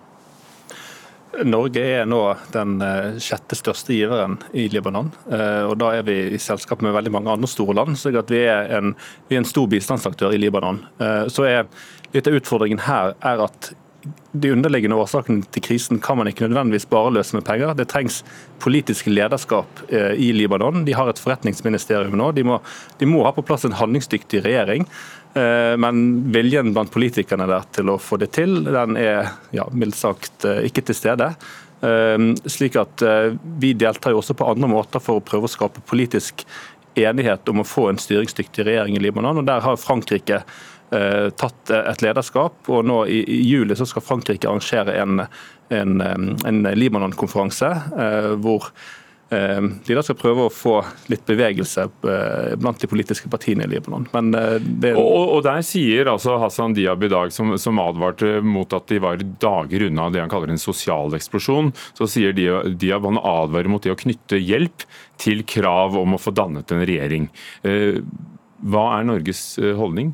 Norge 1.44 1.82
er 1.82 2.06
nå 2.08 2.20
den 2.54 2.78
eh, 2.84 3.18
sjette 3.20 3.58
største 3.58 3.92
giveren 3.92 4.38
i 4.56 4.68
Libanon. 4.72 5.12
og 5.68 5.74
Da 5.80 5.92
er 5.98 6.06
vi 6.06 6.16
i 6.32 6.40
selskap 6.40 6.80
med 6.84 6.94
veldig 6.96 7.12
mange 7.12 7.32
andre 7.32 7.50
store 7.50 7.74
land. 7.76 7.98
så 7.98 8.10
vi 8.10 8.40
er 8.46 8.72
en, 8.78 8.94
vi 9.28 9.36
er 9.36 9.42
en 9.44 9.48
stor 9.48 9.66
bistandsaktør 9.68 10.32
i 10.32 10.40
Libanon. 10.40 10.80
Så 11.28 11.44
er 11.44 11.66
Litt 12.14 12.28
av 12.30 12.38
utfordringen 12.38 12.80
her 12.86 13.14
er 13.26 13.42
at 13.44 13.72
de 14.36 14.50
underliggende 14.52 14.98
årsakene 15.00 15.46
til 15.50 15.64
krisen 15.64 15.98
kan 16.02 16.18
man 16.20 16.28
ikke 16.30 16.46
nødvendigvis 16.46 16.86
bare 16.90 17.10
løse 17.16 17.34
med 17.34 17.44
penger. 17.48 17.72
Det 17.74 17.88
trengs 17.90 18.20
politisk 18.62 19.08
lederskap 19.10 19.80
eh, 19.88 20.12
i 20.14 20.28
Libanon. 20.36 20.84
De 20.86 20.94
har 20.94 21.10
et 21.10 21.20
forretningsministerium 21.20 22.14
nå. 22.18 22.30
De 22.36 22.44
må, 22.46 22.60
de 23.00 23.08
må 23.10 23.24
ha 23.26 23.32
på 23.34 23.44
plass 23.46 23.66
en 23.66 23.74
handlingsdyktig 23.76 24.44
regjering. 24.44 24.86
Eh, 25.36 25.76
men 25.76 26.32
viljen 26.32 26.72
blant 26.72 26.92
politikerne 26.92 27.48
der 27.50 27.66
til 27.76 27.92
å 27.92 27.98
få 28.00 28.16
det 28.20 28.30
til, 28.38 28.62
den 28.64 28.96
er 28.96 29.34
ja, 29.52 29.66
mildt 29.72 29.98
sagt 29.98 30.46
eh, 30.48 30.64
ikke 30.70 30.86
til 30.88 30.96
stede. 31.04 31.32
Slik 32.48 32.78
at 32.80 33.02
Vi 33.60 33.74
deltar 33.76 34.14
jo 34.14 34.22
også 34.22 34.34
på 34.34 34.46
andre 34.48 34.66
måter 34.72 35.02
for 35.04 35.20
å 35.20 35.22
prøve 35.22 35.44
å 35.44 35.52
skape 35.52 35.82
politisk 35.86 36.40
enighet 36.96 37.46
om 37.52 37.60
å 37.60 37.66
få 37.68 37.90
en 37.90 38.00
styringsdyktig 38.00 38.64
regjering 38.64 38.96
i 38.96 39.02
Libanon. 39.04 39.42
og 39.42 39.46
Der 39.46 39.60
har 39.60 39.76
Frankrike 39.76 40.40
tatt 40.88 41.70
et 41.76 42.02
lederskap. 42.02 42.56
og 42.72 42.88
nå 42.88 43.02
I, 43.04 43.20
juli 43.44 43.76
så 43.76 43.84
skal 43.86 44.02
Frankrike 44.02 44.48
arrangere 44.48 44.96
en, 45.02 45.20
en, 45.68 46.00
en 46.48 46.62
Libanon-konferanse 46.80 47.70
hvor 48.40 48.72
Eh, 48.72 49.05
de 49.28 49.94
da 49.96 50.02
skal 50.06 50.18
prøve 50.18 50.44
å 50.46 50.52
få 50.52 50.76
litt 51.10 51.24
bevegelse 51.26 51.82
eh, 51.82 52.52
blant 52.60 52.78
de 52.78 52.86
politiske 52.86 53.30
partiene 53.32 53.66
i 53.66 53.70
Libanon. 53.72 54.06
Eh, 54.14 54.52
det... 54.62 54.92
og, 54.94 55.32
og, 55.34 55.40
Der 55.46 55.64
sier 55.66 56.12
altså 56.12 56.36
Hassan 56.38 56.76
Diab 56.76 57.02
i 57.02 57.10
dag, 57.10 57.32
som, 57.34 57.56
som, 57.58 57.80
advarte 57.82 58.38
mot 58.46 58.70
at 58.76 58.86
de 58.92 59.00
var 59.02 59.24
dager 59.42 59.88
unna 59.88 60.08
det 60.14 60.22
han 60.22 60.30
kaller 60.30 60.54
en 60.54 60.62
sosial 60.62 61.16
eksplosjon, 61.18 61.72
så 61.98 62.06
sier 62.10 62.36
Diab 62.36 63.08
han 63.10 63.18
advarer 63.18 63.70
mot 63.72 63.82
det 63.82 63.96
å 63.96 63.98
knytte 63.98 64.38
hjelp 64.38 64.86
til 65.18 65.42
krav 65.48 65.98
om 65.98 66.14
å 66.14 66.22
få 66.22 66.30
dannet 66.36 66.70
en 66.70 66.84
regjering. 66.86 67.26
Hva 68.66 68.84
er 68.98 69.08
Norges 69.08 69.42
holdning? 69.78 70.12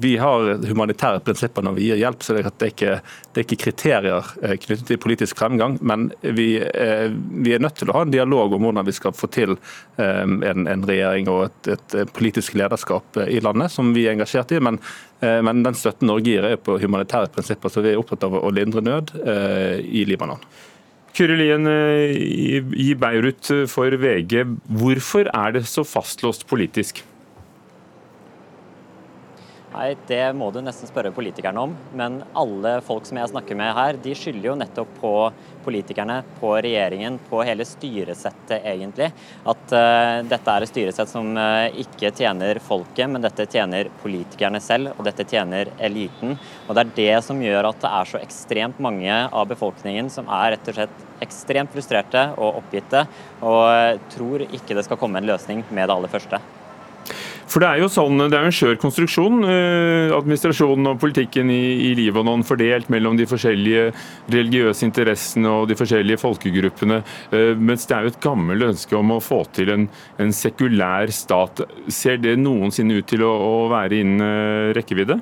Vi 0.00 0.16
har 0.16 0.66
humanitære 0.68 1.20
prinsipper 1.24 1.64
når 1.64 1.76
vi 1.76 1.88
gir 1.88 2.00
hjelp, 2.00 2.22
så 2.24 2.36
det 2.36 2.44
er 2.48 2.70
ikke, 2.70 2.96
det 3.32 3.40
er 3.40 3.44
ikke 3.44 3.60
kriterier 3.60 4.30
eh, 4.42 4.56
knyttet 4.60 4.86
til 4.88 5.00
politisk 5.02 5.38
fremgang. 5.40 5.76
Men 5.84 6.08
vi, 6.22 6.48
eh, 6.62 7.06
vi, 7.12 7.54
er 7.54 7.62
nødt 7.62 7.78
til 7.80 7.90
å 7.90 7.98
ha 7.98 8.04
en 8.06 8.14
dialog 8.14 8.56
om 8.56 8.66
hvordan 8.66 8.88
vi 8.88 8.96
skal 8.96 9.14
få 9.16 9.28
til 9.34 9.56
eh, 9.56 10.24
en, 10.24 10.66
en 10.70 10.86
regjering 10.88 11.30
og 11.32 11.46
et, 11.48 11.72
et, 11.76 11.96
politisk 12.14 12.56
lederskap 12.58 13.20
i 13.26 13.40
landet, 13.44 13.72
som 13.74 13.92
vi 13.96 14.06
er 14.06 14.16
engasjert 14.16 14.54
i. 14.54 14.60
Men, 14.64 14.80
men 15.20 15.62
den 15.64 15.76
støtten 15.78 16.08
Norge 16.10 16.28
gir, 16.28 16.44
er 16.44 16.60
på 16.60 16.76
humanitære 16.80 17.30
prinsipper, 17.32 17.72
så 17.72 17.82
vi 17.84 17.94
er 17.94 18.00
opptatt 18.00 18.26
av 18.26 18.36
å 18.36 18.52
lindre 18.52 18.82
nød 18.84 19.14
i 19.24 20.04
Libanon. 20.08 20.42
Kyrre 21.16 21.38
Lien 21.38 21.64
i 21.70 22.90
Beirut 22.98 23.48
for 23.70 23.96
VG, 24.02 24.44
hvorfor 24.68 25.30
er 25.32 25.56
det 25.56 25.64
så 25.70 25.86
fastlåst 25.86 26.44
politisk? 26.50 27.00
Nei, 29.74 29.96
Det 30.06 30.22
må 30.38 30.52
du 30.54 30.60
nesten 30.62 30.86
spørre 30.86 31.10
politikerne 31.10 31.62
om. 31.66 31.72
Men 31.98 32.20
alle 32.38 32.76
folk 32.86 33.08
som 33.08 33.18
jeg 33.18 33.32
snakker 33.32 33.58
med 33.58 33.72
her, 33.74 33.98
de 33.98 34.12
skylder 34.14 34.46
jo 34.52 34.54
nettopp 34.60 34.92
på 35.00 35.10
politikerne, 35.64 36.20
på 36.38 36.52
regjeringen, 36.62 37.16
på 37.26 37.40
hele 37.42 37.66
styresettet 37.66 38.62
egentlig. 38.70 39.10
At 39.42 39.74
uh, 39.74 40.22
dette 40.30 40.54
er 40.54 40.62
et 40.62 40.70
styresett 40.70 41.10
som 41.10 41.32
uh, 41.34 41.66
ikke 41.82 42.12
tjener 42.14 42.62
folket, 42.62 43.10
men 43.10 43.24
dette 43.24 43.48
tjener 43.50 43.90
politikerne 44.04 44.62
selv, 44.62 44.94
og 44.94 45.08
dette 45.08 45.26
tjener 45.26 45.72
eliten. 45.82 46.36
Og 46.68 46.76
det 46.76 46.84
er 46.84 46.96
det 47.00 47.20
som 47.26 47.42
gjør 47.42 47.72
at 47.72 47.82
det 47.82 47.94
er 47.98 48.12
så 48.12 48.22
ekstremt 48.22 48.82
mange 48.84 49.22
av 49.26 49.48
befolkningen 49.50 50.12
som 50.12 50.30
er 50.30 50.54
rett 50.54 50.70
og 50.70 50.78
slett 50.78 51.06
ekstremt 51.24 51.74
frustrerte 51.74 52.28
og 52.36 52.60
oppgitte, 52.60 53.08
og 53.42 53.64
uh, 53.64 54.02
tror 54.14 54.46
ikke 54.52 54.76
det 54.76 54.86
skal 54.86 55.00
komme 55.00 55.18
en 55.18 55.34
løsning 55.34 55.66
med 55.72 55.88
det 55.88 55.96
aller 55.96 56.14
første. 56.14 56.46
For 57.50 57.62
Det 57.62 57.68
er 57.68 57.82
jo 57.82 57.90
sånn, 57.92 58.18
det 58.30 58.38
er 58.38 58.48
en 58.48 58.54
skjør 58.54 58.78
konstruksjon. 58.82 59.44
Eh, 59.48 60.14
administrasjonen 60.16 60.90
og 60.90 61.00
politikken 61.02 61.50
i, 61.52 61.90
i 61.90 61.92
Libanon 61.98 62.44
fordelt 62.46 62.88
mellom 62.92 63.18
de 63.18 63.28
forskjellige 63.30 63.90
religiøse 64.32 64.86
interessene 64.86 65.52
og 65.52 65.68
de 65.70 65.78
forskjellige 65.78 66.22
folkegruppene. 66.22 67.02
Eh, 67.34 67.52
mens 67.58 67.86
det 67.90 67.98
er 67.98 68.06
jo 68.06 68.14
et 68.14 68.22
gammelt 68.24 68.68
ønske 68.70 68.98
om 68.98 69.14
å 69.14 69.22
få 69.22 69.42
til 69.54 69.74
en, 69.74 69.86
en 70.18 70.34
sekulær 70.34 71.12
stat. 71.14 71.66
Ser 71.92 72.18
det 72.22 72.38
noensinne 72.40 72.98
ut 72.98 73.08
til 73.12 73.26
å, 73.26 73.32
å 73.34 73.54
være 73.72 74.02
innen 74.02 74.24
eh, 74.24 74.74
rekkevidde? 74.80 75.20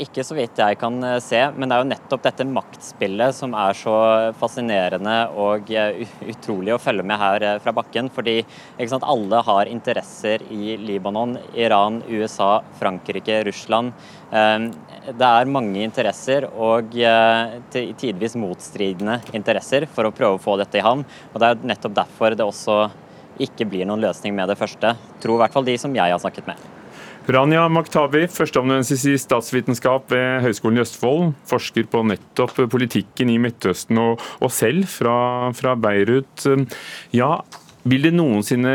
Ikke 0.00 0.22
så 0.24 0.32
vidt 0.32 0.56
jeg 0.56 0.78
kan 0.80 0.94
eh, 1.04 1.18
se, 1.20 1.38
men 1.52 1.68
det 1.68 1.76
er 1.76 1.82
jo 1.82 1.88
nettopp 1.90 2.22
dette 2.24 2.46
maktspillet 2.48 3.36
som 3.36 3.52
er 3.58 3.76
så 3.76 3.96
fascinerende 4.40 5.16
og 5.36 5.68
eh, 5.76 6.06
utrolig 6.32 6.72
å 6.72 6.80
følge 6.80 7.04
med 7.04 7.20
her 7.20 7.44
eh, 7.44 7.58
fra 7.60 7.74
bakken. 7.76 8.08
Fordi 8.14 8.38
sant, 8.88 9.04
alle 9.04 9.42
har 9.44 9.68
interesser 9.68 10.46
i 10.48 10.78
Libanon, 10.80 11.36
Iran, 11.52 12.00
USA, 12.08 12.62
Frankrike, 12.80 13.42
Russland. 13.50 13.92
Det 14.30 15.26
er 15.26 15.50
mange 15.50 15.82
interesser 15.82 16.46
og 16.48 16.94
tidvis 17.72 18.36
motstridende 18.38 19.18
interesser 19.36 19.88
for 19.90 20.06
å 20.06 20.14
prøve 20.14 20.38
å 20.38 20.42
få 20.42 20.56
dette 20.60 20.80
i 20.80 20.86
havn. 20.86 21.04
Og 21.32 21.40
Det 21.42 21.50
er 21.50 21.70
nettopp 21.74 21.96
derfor 21.98 22.38
det 22.38 22.46
også 22.46 22.82
ikke 23.42 23.68
blir 23.68 23.88
noen 23.90 24.04
løsning 24.06 24.36
med 24.36 24.52
det 24.52 24.60
første. 24.60 24.94
Tror 25.20 25.40
i 25.40 25.42
hvert 25.44 25.56
fall 25.56 25.66
de 25.66 25.80
som 25.82 25.96
jeg 25.96 26.14
har 26.14 26.22
snakket 26.22 26.54
med. 26.54 26.79
Rania 27.28 27.66
Maktabi, 27.68 28.24
førsteamanuensis 28.32 29.04
i 29.10 29.16
statsvitenskap 29.20 30.08
ved 30.10 30.40
Høgskolen 30.46 30.80
i 30.80 30.82
Østfold. 30.84 31.34
Forsker 31.50 31.84
på 31.92 32.02
nettopp 32.08 32.56
politikken 32.72 33.30
i 33.30 33.36
Midtøsten 33.42 34.00
og, 34.00 34.24
og 34.40 34.52
selv 34.54 34.88
fra, 34.88 35.50
fra, 35.56 35.76
Beirut. 35.76 36.46
Ja, 37.14 37.34
vil 37.84 38.08
det 38.08 38.14
noensinne 38.16 38.72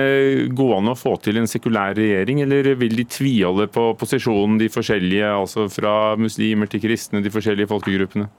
gå 0.56 0.70
an 0.78 0.94
å 0.94 0.98
få 0.98 1.18
til 1.26 1.42
en 1.42 1.50
sekulær 1.50 1.98
regjering, 1.98 2.46
eller 2.46 2.72
vil 2.80 2.96
de 3.02 3.08
tviholde 3.10 3.68
på 3.74 3.90
posisjonen, 4.00 4.60
de 4.62 4.72
forskjellige, 4.74 5.36
altså 5.42 5.68
fra 5.74 6.16
muslimer 6.20 6.70
til 6.70 6.86
kristne, 6.86 7.26
de 7.26 7.34
forskjellige 7.34 7.74
folkegruppene? 7.74 8.30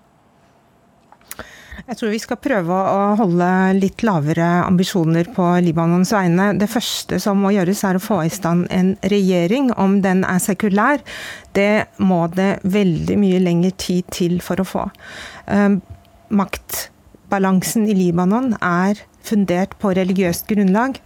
Jeg 1.85 1.99
tror 1.99 2.13
vi 2.13 2.21
skal 2.23 2.39
prøve 2.41 2.77
å 2.77 3.01
holde 3.21 3.49
litt 3.77 4.03
lavere 4.07 4.47
ambisjoner 4.65 5.29
på 5.35 5.45
Libanons 5.65 6.13
vegne. 6.15 6.49
Det 6.57 6.69
første 6.73 7.19
som 7.23 7.43
må 7.43 7.53
gjøres, 7.53 7.83
er 7.85 7.99
å 7.99 8.03
få 8.03 8.23
i 8.25 8.33
stand 8.33 8.71
en 8.75 8.95
regjering. 9.13 9.69
Om 9.77 10.01
den 10.07 10.25
er 10.27 10.41
sekulær, 10.43 11.05
det 11.59 11.87
må 12.01 12.25
det 12.33 12.57
veldig 12.65 13.19
mye 13.21 13.43
lengre 13.45 13.75
tid 13.77 14.09
til 14.15 14.41
for 14.45 14.63
å 14.63 14.67
få. 14.67 14.87
Ehm, 15.53 15.83
maktbalansen 16.33 17.87
i 17.91 17.99
Libanon 17.99 18.55
er 18.59 19.05
fundert 19.27 19.77
på 19.83 19.93
religiøst 19.99 20.49
grunnlag. 20.49 21.01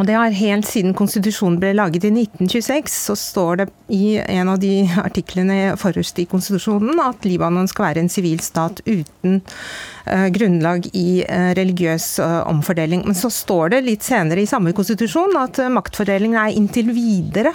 Og 0.00 0.06
det 0.08 0.14
har 0.16 0.32
Helt 0.32 0.64
siden 0.64 0.94
konstitusjonen 0.96 1.58
ble 1.60 1.74
laget 1.76 2.06
i 2.08 2.10
1926, 2.14 2.94
så 3.10 3.16
står 3.18 3.58
det 3.60 3.66
i 3.92 4.16
en 4.20 4.48
av 4.48 4.60
de 4.62 4.86
artiklene 5.02 5.74
forrest 5.80 6.16
i 6.22 6.24
konstitusjonen 6.28 7.00
at 7.04 7.26
Libanon 7.28 7.68
skal 7.68 7.90
være 7.90 8.00
en 8.00 8.08
sivil 8.12 8.40
stat 8.40 8.80
uten 8.86 9.42
uh, 9.42 10.28
grunnlag 10.32 10.88
i 10.96 11.20
uh, 11.26 11.50
religiøs 11.58 12.06
uh, 12.24 12.40
omfordeling. 12.48 13.04
Men 13.04 13.18
så 13.18 13.28
står 13.32 13.74
det 13.74 13.82
litt 13.84 14.06
senere 14.06 14.40
i 14.40 14.48
samme 14.48 14.72
konstitusjon 14.76 15.36
at 15.42 15.60
maktfordelingen 15.74 16.40
er 16.40 16.56
inntil 16.56 16.88
videre 16.96 17.52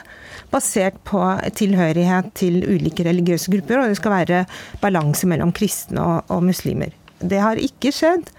basert 0.53 0.99
på 1.09 1.23
tilhørighet 1.57 2.29
til 2.37 2.61
ulike 2.61 3.07
religiøse 3.07 3.49
grupper, 3.55 3.81
og 3.81 3.89
det 3.89 3.97
skal 3.97 4.13
være 4.13 4.43
balanse 4.83 5.27
mellom 5.27 5.49
kristne 5.57 6.05
og, 6.05 6.29
og 6.29 6.45
muslimer. 6.51 6.93
Det 7.17 7.41
har 7.41 7.57
ikke 7.57 7.89
skjedd. 7.95 8.29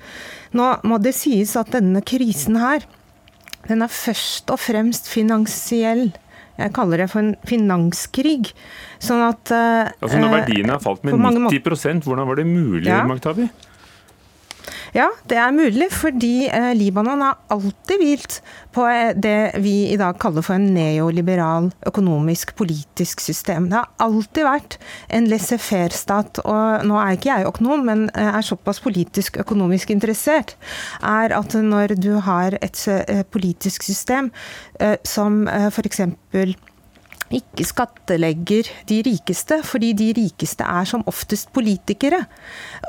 Nå 0.55 0.71
må 0.87 1.01
det 1.03 1.17
sies 1.19 1.57
at 1.59 1.75
denne 1.75 2.01
krisen 2.07 2.57
her 2.63 2.87
den 3.69 3.85
er 3.85 3.93
først 3.93 4.51
og 4.53 4.61
fremst 4.63 5.11
finansiell. 5.13 6.09
Jeg 6.59 6.75
kaller 6.75 7.05
det 7.05 7.09
for 7.13 7.23
en 7.23 7.35
finanskrig. 7.47 8.51
Sånn 8.99 9.23
at 9.23 9.53
uh, 9.55 9.91
Altså 10.03 10.19
Når 10.19 10.35
verdiene 10.41 10.75
har 10.75 10.83
falt 10.83 11.05
med 11.07 11.15
90 11.15 12.03
hvordan 12.07 12.27
var 12.27 12.41
det 12.41 12.47
mulig, 12.49 12.89
ja. 12.89 13.05
Magtabi? 13.07 13.47
Ja, 14.97 15.09
det 15.29 15.37
er 15.37 15.53
mulig, 15.53 15.91
fordi 15.93 16.49
eh, 16.49 16.71
Libanon 16.77 17.21
har 17.21 17.37
alltid 17.53 18.01
hvilt 18.01 18.39
på 18.73 18.87
eh, 18.89 19.13
det 19.13 19.61
vi 19.61 19.91
i 19.93 19.99
dag 20.01 20.17
kaller 20.21 20.45
for 20.45 20.57
en 20.57 20.71
neoliberal 20.73 21.69
økonomisk 21.89 22.55
politisk 22.57 23.21
system. 23.21 23.69
Det 23.69 23.83
har 23.83 23.91
alltid 24.01 24.49
vært 24.49 24.79
en 25.13 25.29
laissez-faire-stat. 25.29 26.41
Og 26.45 26.89
nå 26.89 26.97
er 27.03 27.19
ikke 27.19 27.33
jeg 27.33 27.51
økonom, 27.51 27.85
men 27.91 28.07
eh, 28.15 28.31
er 28.41 28.47
såpass 28.47 28.81
politisk 28.85 29.37
økonomisk 29.45 29.93
interessert, 29.93 30.57
er 31.05 31.37
at 31.37 31.59
når 31.59 31.99
du 32.01 32.15
har 32.25 32.57
et 32.63 32.81
politisk 33.33 33.85
system 33.85 34.31
som 35.07 35.43
f.eks 35.49 36.01
ikke 37.35 37.67
skattelegger 37.67 38.71
de 38.89 39.01
rikeste, 39.07 39.61
fordi 39.67 39.93
de 39.97 40.13
rikeste 40.17 40.65
er 40.65 40.89
som 40.89 41.05
oftest 41.11 41.53
politikere. 41.53 42.23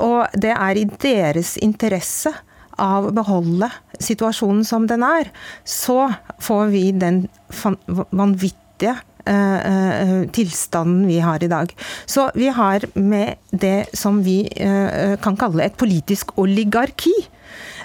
Og 0.05 0.27
det 0.35 0.53
er 0.55 0.79
i 0.79 0.87
deres 1.01 1.57
interesse 1.61 2.33
av 2.79 3.09
å 3.09 3.13
beholde 3.15 3.69
situasjonen 3.99 4.63
som 4.67 4.87
den 4.87 5.03
er, 5.03 5.29
så 5.67 6.07
får 6.39 6.71
vi 6.71 6.83
den 6.95 7.25
vanvittige 7.51 8.95
uh, 8.95 9.59
uh, 9.59 10.23
tilstanden 10.35 11.03
vi 11.09 11.19
har 11.23 11.43
i 11.43 11.51
dag. 11.51 11.73
Så 12.07 12.29
vi 12.39 12.47
har 12.55 12.87
med 12.95 13.35
det 13.51 13.91
som 13.97 14.23
vi 14.23 14.41
uh, 14.47 15.19
kan 15.23 15.37
kalle 15.39 15.67
et 15.67 15.79
politisk 15.79 16.37
oligarki, 16.39 17.15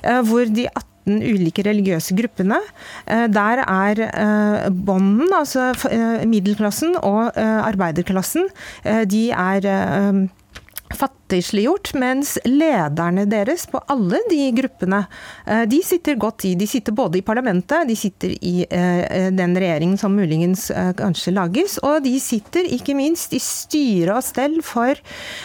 hvor 0.04 0.44
de 0.52 0.66
18 0.68 0.93
18 1.06 1.20
ulike 1.34 1.64
religiøse 1.64 2.16
gruppene. 2.16 2.60
Eh, 3.06 3.26
der 3.28 3.64
er 3.64 4.00
eh, 4.08 4.70
bånden, 4.70 5.28
altså 5.32 5.72
eh, 5.90 6.24
middelklassen 6.26 6.96
og 7.02 7.36
arbeiderklassen, 7.36 8.48
de 8.84 9.30
er 9.30 9.66
fattige 10.94 11.23
latterliggjort, 11.24 11.94
mens 11.94 12.38
lederne 12.44 13.24
deres 13.26 13.66
på 13.66 13.80
alle 13.88 14.20
de 14.30 14.50
gruppene, 14.52 15.06
eh, 15.46 15.62
de 15.66 15.80
sitter 15.82 16.14
godt 16.14 16.44
i. 16.44 16.54
De 16.54 16.66
sitter 16.66 16.92
både 16.92 17.18
i 17.18 17.22
parlamentet, 17.22 17.88
de 17.88 17.96
sitter 17.96 18.34
i 18.40 18.66
eh, 18.70 19.30
den 19.32 19.56
regjeringen 19.56 19.98
som 19.98 20.14
muligens 20.14 20.70
kanskje 20.96 21.32
lages, 21.32 21.78
og 21.82 22.02
de 22.04 22.18
sitter 22.20 22.64
ikke 22.64 22.94
minst 22.94 23.32
i 23.32 23.38
styre 23.38 24.16
og 24.16 24.24
stell 24.24 24.60
for 24.62 24.94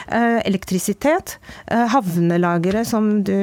elektrisitet. 0.09 1.37
Havnelageret 1.69 2.87
som 2.87 3.23
du 3.23 3.33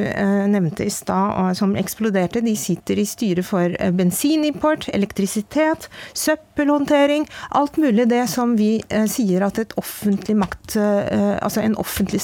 nevnte 0.51 0.87
i 0.87 0.91
stad, 0.91 1.57
som 1.57 1.74
eksploderte, 1.76 2.43
de 2.45 2.55
sitter 2.57 2.99
i 2.99 3.07
styre 3.07 3.45
for 3.47 3.74
bensinimport, 3.97 4.89
elektrisitet, 4.95 5.89
søppelhåndtering. 6.14 7.26
Alt 7.59 7.78
mulig 7.80 8.09
det 8.11 8.24
som 8.32 8.57
vi 8.59 8.78
sier 9.11 9.47
at 9.47 9.61
et 9.62 9.76
offentlig 9.80 10.37
makt 10.41 10.76
altså 10.76 11.62
en 11.64 11.78
offentlig 11.80 12.22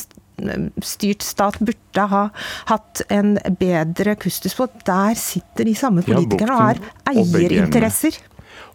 styrt 0.84 1.24
stat 1.26 1.58
burde 1.62 2.06
ha 2.12 2.24
hatt 2.70 3.04
en 3.12 3.36
bedre 3.60 4.16
kustus 4.20 4.56
på. 4.58 4.68
Der 4.88 5.18
sitter 5.18 5.68
de 5.68 5.74
samme 5.78 6.04
politikerne 6.06 6.56
og 6.56 6.62
har 6.66 6.82
eierinteresser. 7.12 8.18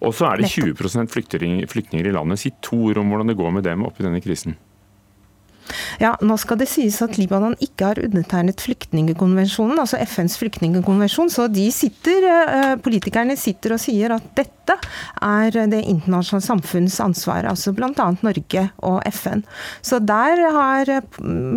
Og 0.06 0.14
så 0.14 0.30
er 0.30 0.42
det 0.42 0.52
20% 0.54 1.10
flyktninger 1.14 2.08
i 2.08 2.14
landet. 2.14 2.42
Si 2.42 2.54
to 2.62 2.88
ord 2.92 3.02
om 3.02 3.12
hvordan 3.12 3.34
det 3.34 3.38
går 3.40 3.54
med 3.56 3.66
dem 3.66 3.86
oppi 3.88 4.06
denne 4.06 4.22
krisen. 4.22 4.58
Ja, 6.00 6.14
Nå 6.24 6.38
skal 6.40 6.60
det 6.62 6.70
sies 6.72 7.00
at 7.04 7.18
Libanon 7.20 7.58
ikke 7.64 7.90
har 7.90 8.00
undertegnet 8.00 8.62
flyktningekonvensjonen, 8.64 9.80
altså 9.82 10.00
FNs 10.06 10.38
flyktningekonvensjon, 10.40 11.32
så 11.34 11.48
de 11.52 11.66
sitter, 11.76 12.28
eh, 12.28 12.76
politikerne 12.84 13.36
sitter 13.40 13.76
og 13.76 13.82
sier 13.84 14.16
at 14.16 14.30
dette 14.38 14.57
er 14.76 15.56
det 15.72 15.84
internasjonale 15.84 16.46
samfunns 16.46 17.00
ansvar, 17.04 17.48
altså 17.50 17.74
bl.a. 17.76 18.10
Norge 18.26 18.68
og 18.86 19.00
FN. 19.14 19.44
Så 19.86 20.00
der 20.04 20.42
har 20.54 20.92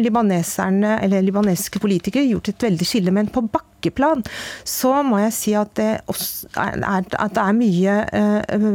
libaneserne, 0.01 0.99
eller 1.05 1.25
libanesiske 1.27 1.83
politikere 1.83 2.29
gjort 2.29 2.53
et 2.53 2.69
veldig 2.71 2.87
skille, 2.87 3.15
men 3.15 3.31
på 3.33 3.43
bakkeplan, 3.51 4.23
så 4.69 5.01
må 5.07 5.23
jeg 5.25 5.35
si 5.37 5.55
at 5.59 5.73
det, 5.79 5.89
er, 6.61 6.77
at 6.85 7.35
det 7.37 7.43
er 7.45 7.57
mye, 7.57 7.97
my, 8.61 8.75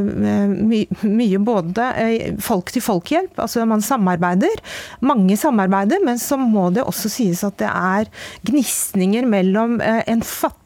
mye, 0.71 0.99
mye 1.21 1.41
både 1.45 1.88
eh, 2.01 2.27
folk-til-folk-hjelp, 2.41 3.39
altså 3.45 3.65
man 3.69 3.86
samarbeider. 3.86 4.61
Mange 5.05 5.38
samarbeider, 5.39 6.03
men 6.05 6.21
så 6.21 6.39
må 6.41 6.69
det 6.75 6.86
også 6.86 7.11
sies 7.11 7.45
at 7.45 7.59
det 7.61 7.71
er 7.71 8.11
gnisninger 8.47 9.27
mellom 9.29 9.79
eh, 9.83 10.03
en 10.11 10.23
fattig 10.25 10.64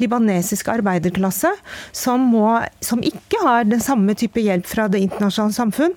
libanesisk 0.00 0.68
arbeiderklasse 0.72 1.50
som, 1.92 2.24
må, 2.32 2.48
som 2.80 3.02
ikke 3.04 3.42
har 3.44 3.68
den 3.68 3.82
samme 3.84 4.16
type 4.18 4.40
hjelp 4.40 4.66
fra 4.68 4.88
det 4.88 5.02
internasjonale 5.04 5.56
samfunn, 5.56 5.96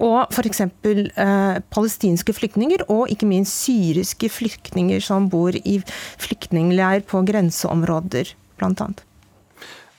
og 0.00 0.32
f.eks. 0.32 0.62
Eh, 0.64 1.56
palestinske 1.74 2.32
flyktninger, 2.32 2.86
og 2.88 3.10
ikke 3.12 3.28
minst 3.28 3.58
syriske 3.66 4.30
flyktninger 4.32 5.02
som 5.04 5.28
bor 5.32 5.52
i 5.56 5.80
flyktningleir 6.22 7.04
på 7.08 7.20
grenseområder, 7.28 8.32
blant 8.60 8.80
Uh, 8.80 9.13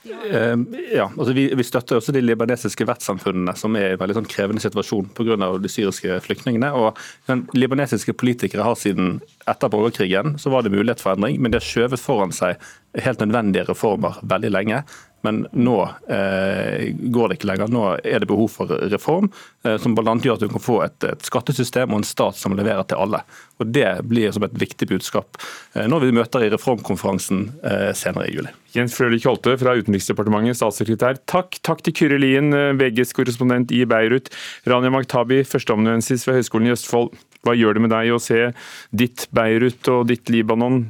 ja, 0.06 1.08
altså 1.08 1.34
vi, 1.34 1.48
vi, 1.58 1.66
støtter 1.66 1.98
også 1.98 2.14
de 2.14 2.22
libanesiske 2.22 2.86
vertssamfunnene 2.88 3.56
som 3.58 3.76
er 3.80 3.92
i 3.92 3.96
en 3.96 4.02
veldig 4.02 4.18
sånn 4.20 4.30
krevende 4.30 4.64
situasjon 4.64 5.10
pga. 5.18 5.38
de 5.62 5.72
syriske 5.72 6.20
flyktningene. 6.26 6.72
og 6.74 7.00
den 7.30 7.46
Libanesiske 7.58 8.14
politikere 8.14 8.66
har 8.68 8.78
siden 8.80 9.20
etter 9.50 9.72
borgerkrigen 9.72 10.38
så 10.42 10.54
var 10.54 10.66
det 10.66 10.74
mulighet 10.76 11.02
for 11.02 11.16
endring, 11.16 11.42
men 11.42 11.52
de 11.52 11.60
har 11.62 11.66
skjøvet 11.66 12.02
foran 12.02 12.36
seg 12.36 12.62
helt 13.02 13.20
nødvendige 13.20 13.68
reformer 13.70 14.22
veldig 14.24 14.52
lenge. 14.54 14.84
Men 15.26 15.46
nå 15.52 15.78
eh, 16.12 16.92
går 16.94 17.32
det 17.32 17.40
ikke 17.40 17.50
lenger. 17.50 17.72
Nå 17.74 17.86
er 18.04 18.22
det 18.22 18.30
behov 18.30 18.52
for 18.54 18.72
reform, 18.92 19.32
eh, 19.66 19.78
som 19.82 19.96
bl.a. 19.98 20.16
gjør 20.22 20.38
at 20.38 20.46
du 20.46 20.52
kan 20.52 20.64
få 20.64 20.80
et, 20.86 20.98
et, 21.08 21.26
skattesystem 21.26 21.94
og 21.94 22.02
en 22.02 22.08
stat 22.08 22.38
som 22.40 22.56
leverer 22.58 22.86
til 22.90 23.02
alle. 23.02 23.24
Og 23.60 23.72
Det 23.74 23.88
blir 24.06 24.34
som 24.36 24.46
et 24.46 24.58
viktig 24.60 24.90
budskap 24.92 25.40
eh, 25.74 25.88
når 25.90 26.06
vi 26.06 26.16
møter 26.20 26.46
i 26.46 26.52
reformkonferansen 26.54 27.48
eh, 27.66 27.92
senere 27.98 28.30
i 28.30 28.36
juli. 28.38 28.54
Jens 28.76 28.96
Frølich 28.98 29.24
Holte 29.30 29.56
fra 29.60 29.76
Utenriksdepartementet, 29.80 30.60
statssekretær. 30.60 31.22
Takk. 31.32 31.62
Takk 31.64 31.86
til 31.86 31.96
Kyrre 31.96 32.20
Lien, 32.20 32.52
eh, 32.54 32.74
VGs 32.76 33.16
korrespondent 33.16 33.72
i 33.76 33.86
Beirut. 33.90 34.30
Rania 34.68 34.92
Maktabi, 34.94 35.42
førsteamanuensis 35.48 36.28
ved 36.28 36.42
Høgskolen 36.42 36.70
i 36.70 36.76
Østfold. 36.76 37.16
Hva 37.46 37.56
gjør 37.56 37.78
det 37.78 37.86
med 37.86 37.94
deg 37.94 38.12
å 38.12 38.22
se 38.22 38.52
ditt 38.96 39.28
Beirut 39.36 39.88
og 39.94 40.08
ditt 40.12 40.32
Libanon 40.34 40.86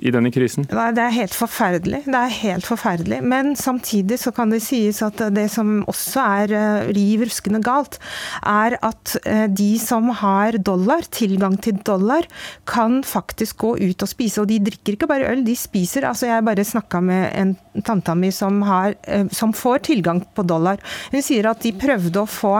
i 0.00 0.10
denne 0.12 0.30
krisen? 0.32 0.64
Nei, 0.72 0.88
det 0.96 1.02
er 1.04 1.12
helt 1.14 1.34
forferdelig. 1.36 2.00
Det 2.06 2.16
er 2.16 2.32
helt 2.38 2.66
forferdelig. 2.66 3.18
Men 3.28 3.52
samtidig 3.58 4.16
så 4.22 4.32
kan 4.34 4.52
det 4.52 4.62
sies 4.64 5.02
at 5.04 5.20
det 5.34 5.48
som 5.52 5.82
også 5.90 6.22
er 6.22 6.54
uh, 6.56 6.92
riv 6.96 7.26
ruskende 7.26 7.60
galt, 7.64 7.98
er 8.48 8.78
at 8.80 9.14
uh, 9.26 9.44
de 9.52 9.70
som 9.82 10.08
har 10.22 10.56
dollar, 10.64 11.04
tilgang 11.12 11.58
til 11.60 11.76
dollar, 11.84 12.24
kan 12.68 13.02
faktisk 13.04 13.60
gå 13.60 13.74
ut 13.82 14.06
og 14.06 14.10
spise. 14.10 14.40
Og 14.40 14.48
de 14.48 14.62
drikker 14.64 14.96
ikke 14.96 15.10
bare 15.10 15.28
øl, 15.28 15.44
de 15.44 15.56
spiser. 15.58 16.08
Altså 16.08 16.30
jeg 16.30 16.46
bare 16.48 16.64
snakka 16.64 17.02
med 17.04 17.28
en 17.36 17.54
tanta 17.84 18.16
mi 18.16 18.32
som, 18.32 18.62
har, 18.64 18.96
uh, 19.12 19.28
som 19.28 19.52
får 19.52 19.84
tilgang 19.90 20.24
på 20.32 20.46
dollar. 20.48 20.80
Hun 21.12 21.20
sier 21.24 21.50
at 21.50 21.60
de 21.66 21.74
prøvde 21.76 22.22
å 22.22 22.30
få 22.30 22.54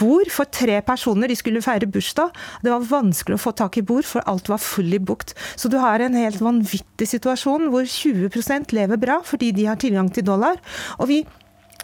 bord 0.00 0.28
for 0.32 0.48
tre 0.48 0.80
personer, 0.86 1.28
de 1.28 1.36
skulle 1.36 1.62
feire 1.64 1.88
bursdag. 1.90 2.32
Det 2.64 2.72
var 2.72 2.88
vanskelig 2.88 3.36
å 3.36 3.44
få 3.44 3.52
tak 3.60 3.76
i 3.76 3.84
bord, 3.86 4.08
for 4.08 4.24
alt 4.30 4.48
var 4.48 4.62
fully 4.62 4.96
booked. 5.02 5.36
Så 5.60 5.68
du 5.68 5.76
har 5.82 6.00
en 6.00 6.16
helt 6.16 6.40
vanvittig 6.40 6.61
vanvittig 6.62 7.08
situasjon 7.10 7.70
hvor 7.72 7.86
20% 7.86 8.74
lever 8.76 9.00
bra 9.00 9.20
fordi 9.26 9.52
de 9.52 9.66
har 9.66 9.76
tilgang 9.76 10.10
til 10.12 10.26
dollar. 10.26 10.60
Og 11.00 11.08
vi 11.08 11.24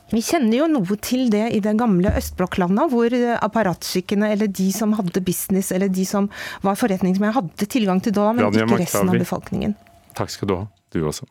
vi 0.09 0.23
kjenner 0.25 0.63
jo 0.63 0.67
noe 0.73 0.97
til 1.05 1.27
det 1.29 1.51
i 1.53 1.59
det 1.61 1.75
gamle 1.77 2.09
østblokklandet, 2.17 2.89
hvor 2.89 3.13
apparatskikkene 3.45 4.31
eller 4.33 4.49
de 4.49 4.71
som 4.73 4.95
hadde 4.97 5.21
business 5.21 5.69
eller 5.69 5.93
de 5.93 6.07
som 6.09 6.31
var 6.65 6.79
forretningsmenn, 6.81 7.35
hadde 7.37 7.69
tilgang 7.69 8.01
til 8.01 8.15
dollar, 8.17 8.33
men 8.33 8.49
ikke 8.57 8.81
resten 8.87 9.13
av 9.13 9.21
befolkningen. 9.21 9.77
Takk 10.17 10.33
skal 10.33 10.49
du 10.49 10.55
ha, 10.57 10.65
du 10.97 11.05
også. 11.05 11.29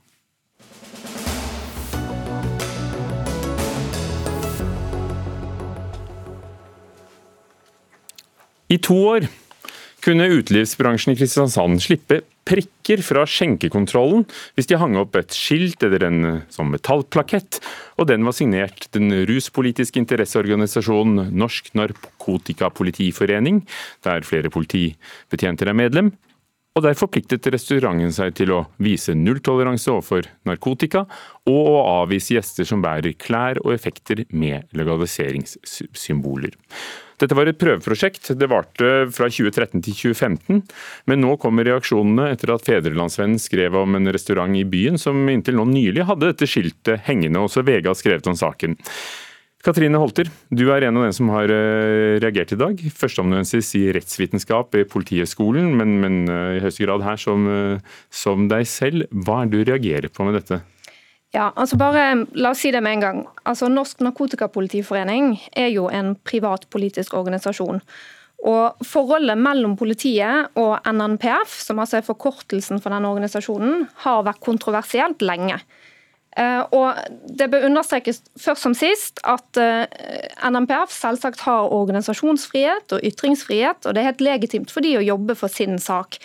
I 8.70 8.78
to 8.78 9.02
år 9.10 9.26
kunne 10.06 10.30
utelivsbransjen 10.38 11.16
i 11.16 11.18
Kristiansand 11.18 11.82
slippe 11.82 12.22
prikker 12.48 13.04
fra 13.06 13.26
skjenkekontrollen 13.28 14.26
hvis 14.56 14.70
de 14.70 14.80
hang 14.80 14.96
opp 15.00 15.18
et 15.20 15.36
skilt 15.36 15.84
eller 15.84 16.06
en 16.08 16.20
sånn 16.54 16.72
metallplakett, 16.72 17.60
og 18.00 18.08
den 18.10 18.24
var 18.28 18.36
signert 18.38 18.88
den 18.96 19.12
ruspolitiske 19.28 20.00
interesseorganisasjonen 20.02 21.34
Norsk 21.38 21.74
Narkotikapolitiforening, 21.78 23.66
der 24.08 24.26
flere 24.28 24.52
politibetjenter 24.54 25.74
er 25.74 25.78
medlem. 25.78 26.14
Og 26.78 26.84
Der 26.86 26.94
forpliktet 26.94 27.48
restauranten 27.50 28.12
seg 28.14 28.36
til 28.38 28.52
å 28.54 28.60
vise 28.78 29.16
nulltoleranse 29.18 29.90
overfor 29.90 30.28
narkotika, 30.46 31.08
og 31.50 31.70
å 31.72 31.82
avvise 32.04 32.36
gjester 32.36 32.68
som 32.70 32.84
bærer 32.86 33.18
klær 33.18 33.58
og 33.64 33.74
effekter 33.74 34.22
med 34.30 34.70
legaliseringssymboler. 34.78 36.54
Dette 37.18 37.34
var 37.34 37.50
et 37.50 37.58
prøveprosjekt. 37.58 38.30
Det 38.38 38.50
varte 38.52 39.08
fra 39.10 39.26
2013 39.26 39.82
til 39.82 39.96
2015. 40.14 40.60
Men 41.10 41.24
nå 41.24 41.34
kommer 41.42 41.66
reaksjonene 41.66 42.30
etter 42.36 42.54
at 42.54 42.68
Fedrelandsvennen 42.68 43.42
skrev 43.42 43.80
om 43.80 43.98
en 43.98 44.14
restaurant 44.14 44.54
i 44.54 44.68
byen 44.70 45.02
som 45.02 45.26
inntil 45.34 45.58
nå 45.58 45.66
nylig 45.72 46.06
hadde 46.06 46.30
dette 46.30 46.46
skiltet 46.46 47.08
hengende. 47.10 47.42
Også 47.42 47.66
VG 47.66 47.90
har 47.90 47.98
skrevet 47.98 48.30
om 48.30 48.38
saken. 48.38 48.78
Katrine 49.66 49.98
Holter, 49.98 50.30
du 50.54 50.68
er 50.70 50.86
en 50.86 51.00
av 51.00 51.08
dem 51.08 51.14
som 51.16 51.32
har 51.34 51.50
eh, 51.52 52.18
reagert 52.22 52.54
i 52.54 52.60
dag. 52.60 52.82
Førsteamanuensis 52.94 53.74
i 53.80 53.88
rettsvitenskap 53.96 54.78
i 54.78 54.86
Politihøgskolen, 54.88 55.72
men, 55.80 55.96
men 56.04 56.20
eh, 56.30 56.58
i 56.60 56.62
høyeste 56.64 56.86
grad 56.86 57.04
her 57.04 57.18
som, 57.20 57.48
eh, 57.50 57.96
som 58.14 58.46
deg 58.52 58.68
selv. 58.70 59.08
Hva 59.12 59.42
er 59.42 59.50
det 59.50 59.64
du 59.64 59.72
reagerer 59.72 60.14
på 60.14 60.28
med 60.28 60.38
dette? 60.38 60.62
Ja, 61.36 61.50
altså 61.60 61.76
bare 61.80 62.06
La 62.40 62.54
oss 62.54 62.62
si 62.64 62.72
det 62.72 62.84
med 62.86 63.00
en 63.00 63.04
gang. 63.04 63.24
Altså 63.50 63.68
Norsk 63.72 64.06
Narkotikapolitiforening 64.06 65.34
er 65.58 65.74
jo 65.74 65.90
en 65.92 66.14
privat 66.24 66.70
politisk 66.72 67.18
organisasjon. 67.18 67.82
Og 68.48 68.86
Forholdet 68.86 69.40
mellom 69.42 69.74
politiet 69.80 70.54
og 70.62 70.78
NNPF, 70.86 71.58
som 71.66 71.82
altså 71.82 72.00
er 72.00 72.06
forkortelsen 72.06 72.80
for 72.80 72.94
denne 72.94 73.10
organisasjonen, 73.10 73.88
har 74.06 74.24
vært 74.30 74.44
kontroversielt 74.46 75.26
lenge. 75.26 75.58
Eh, 76.38 76.64
og 76.76 77.00
Det 77.40 77.50
bør 77.52 77.66
understrekes 77.70 78.22
først 78.40 78.66
som 78.66 78.76
sist 78.78 79.22
at 79.26 79.58
NMPF 79.58 80.68
NNPF 80.68 80.94
selvsagt 80.94 81.42
har 81.46 81.74
organisasjonsfrihet 81.74 82.94
og 82.94 83.04
ytringsfrihet, 83.04 83.86
og 83.86 83.94
det 83.94 84.02
er 84.02 84.12
helt 84.12 84.26
legitimt 84.26 84.74
for 84.74 84.86
de 84.86 84.98
å 85.00 85.06
jobbe 85.06 85.36
for 85.36 85.52
sin 85.52 85.78
sak. 85.82 86.20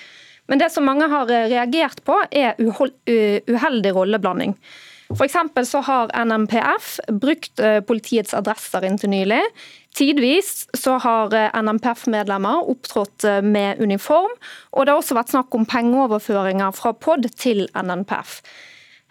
Men 0.49 0.59
det 0.59 0.73
som 0.75 0.85
mange 0.85 1.07
har 1.09 1.29
reagert 1.31 2.03
på, 2.05 2.17
er 2.31 2.59
uheldig 2.59 3.93
rolleblanding. 3.95 4.57
For 5.13 5.65
så 5.69 5.81
har 5.85 6.13
NMPF 6.25 6.99
brukt 7.21 7.61
eh, 7.61 7.81
politiets 7.85 8.35
adresser 8.35 8.85
inntil 8.87 9.13
nylig. 9.13 9.43
Tidvis 9.97 10.67
så 10.79 10.97
har 11.03 11.35
eh, 11.37 11.53
NMPF-medlemmer 11.61 12.69
opptrådt 12.73 13.27
eh, 13.29 13.43
med 13.45 13.81
uniform, 13.83 14.33
og 14.73 14.87
det 14.87 14.95
har 14.95 15.03
også 15.03 15.19
vært 15.19 15.35
snakk 15.35 15.55
om 15.57 15.69
pengeoverføringer 15.69 16.73
fra 16.77 16.95
POD 16.97 17.29
til 17.37 17.67
NNPF. 17.77 18.41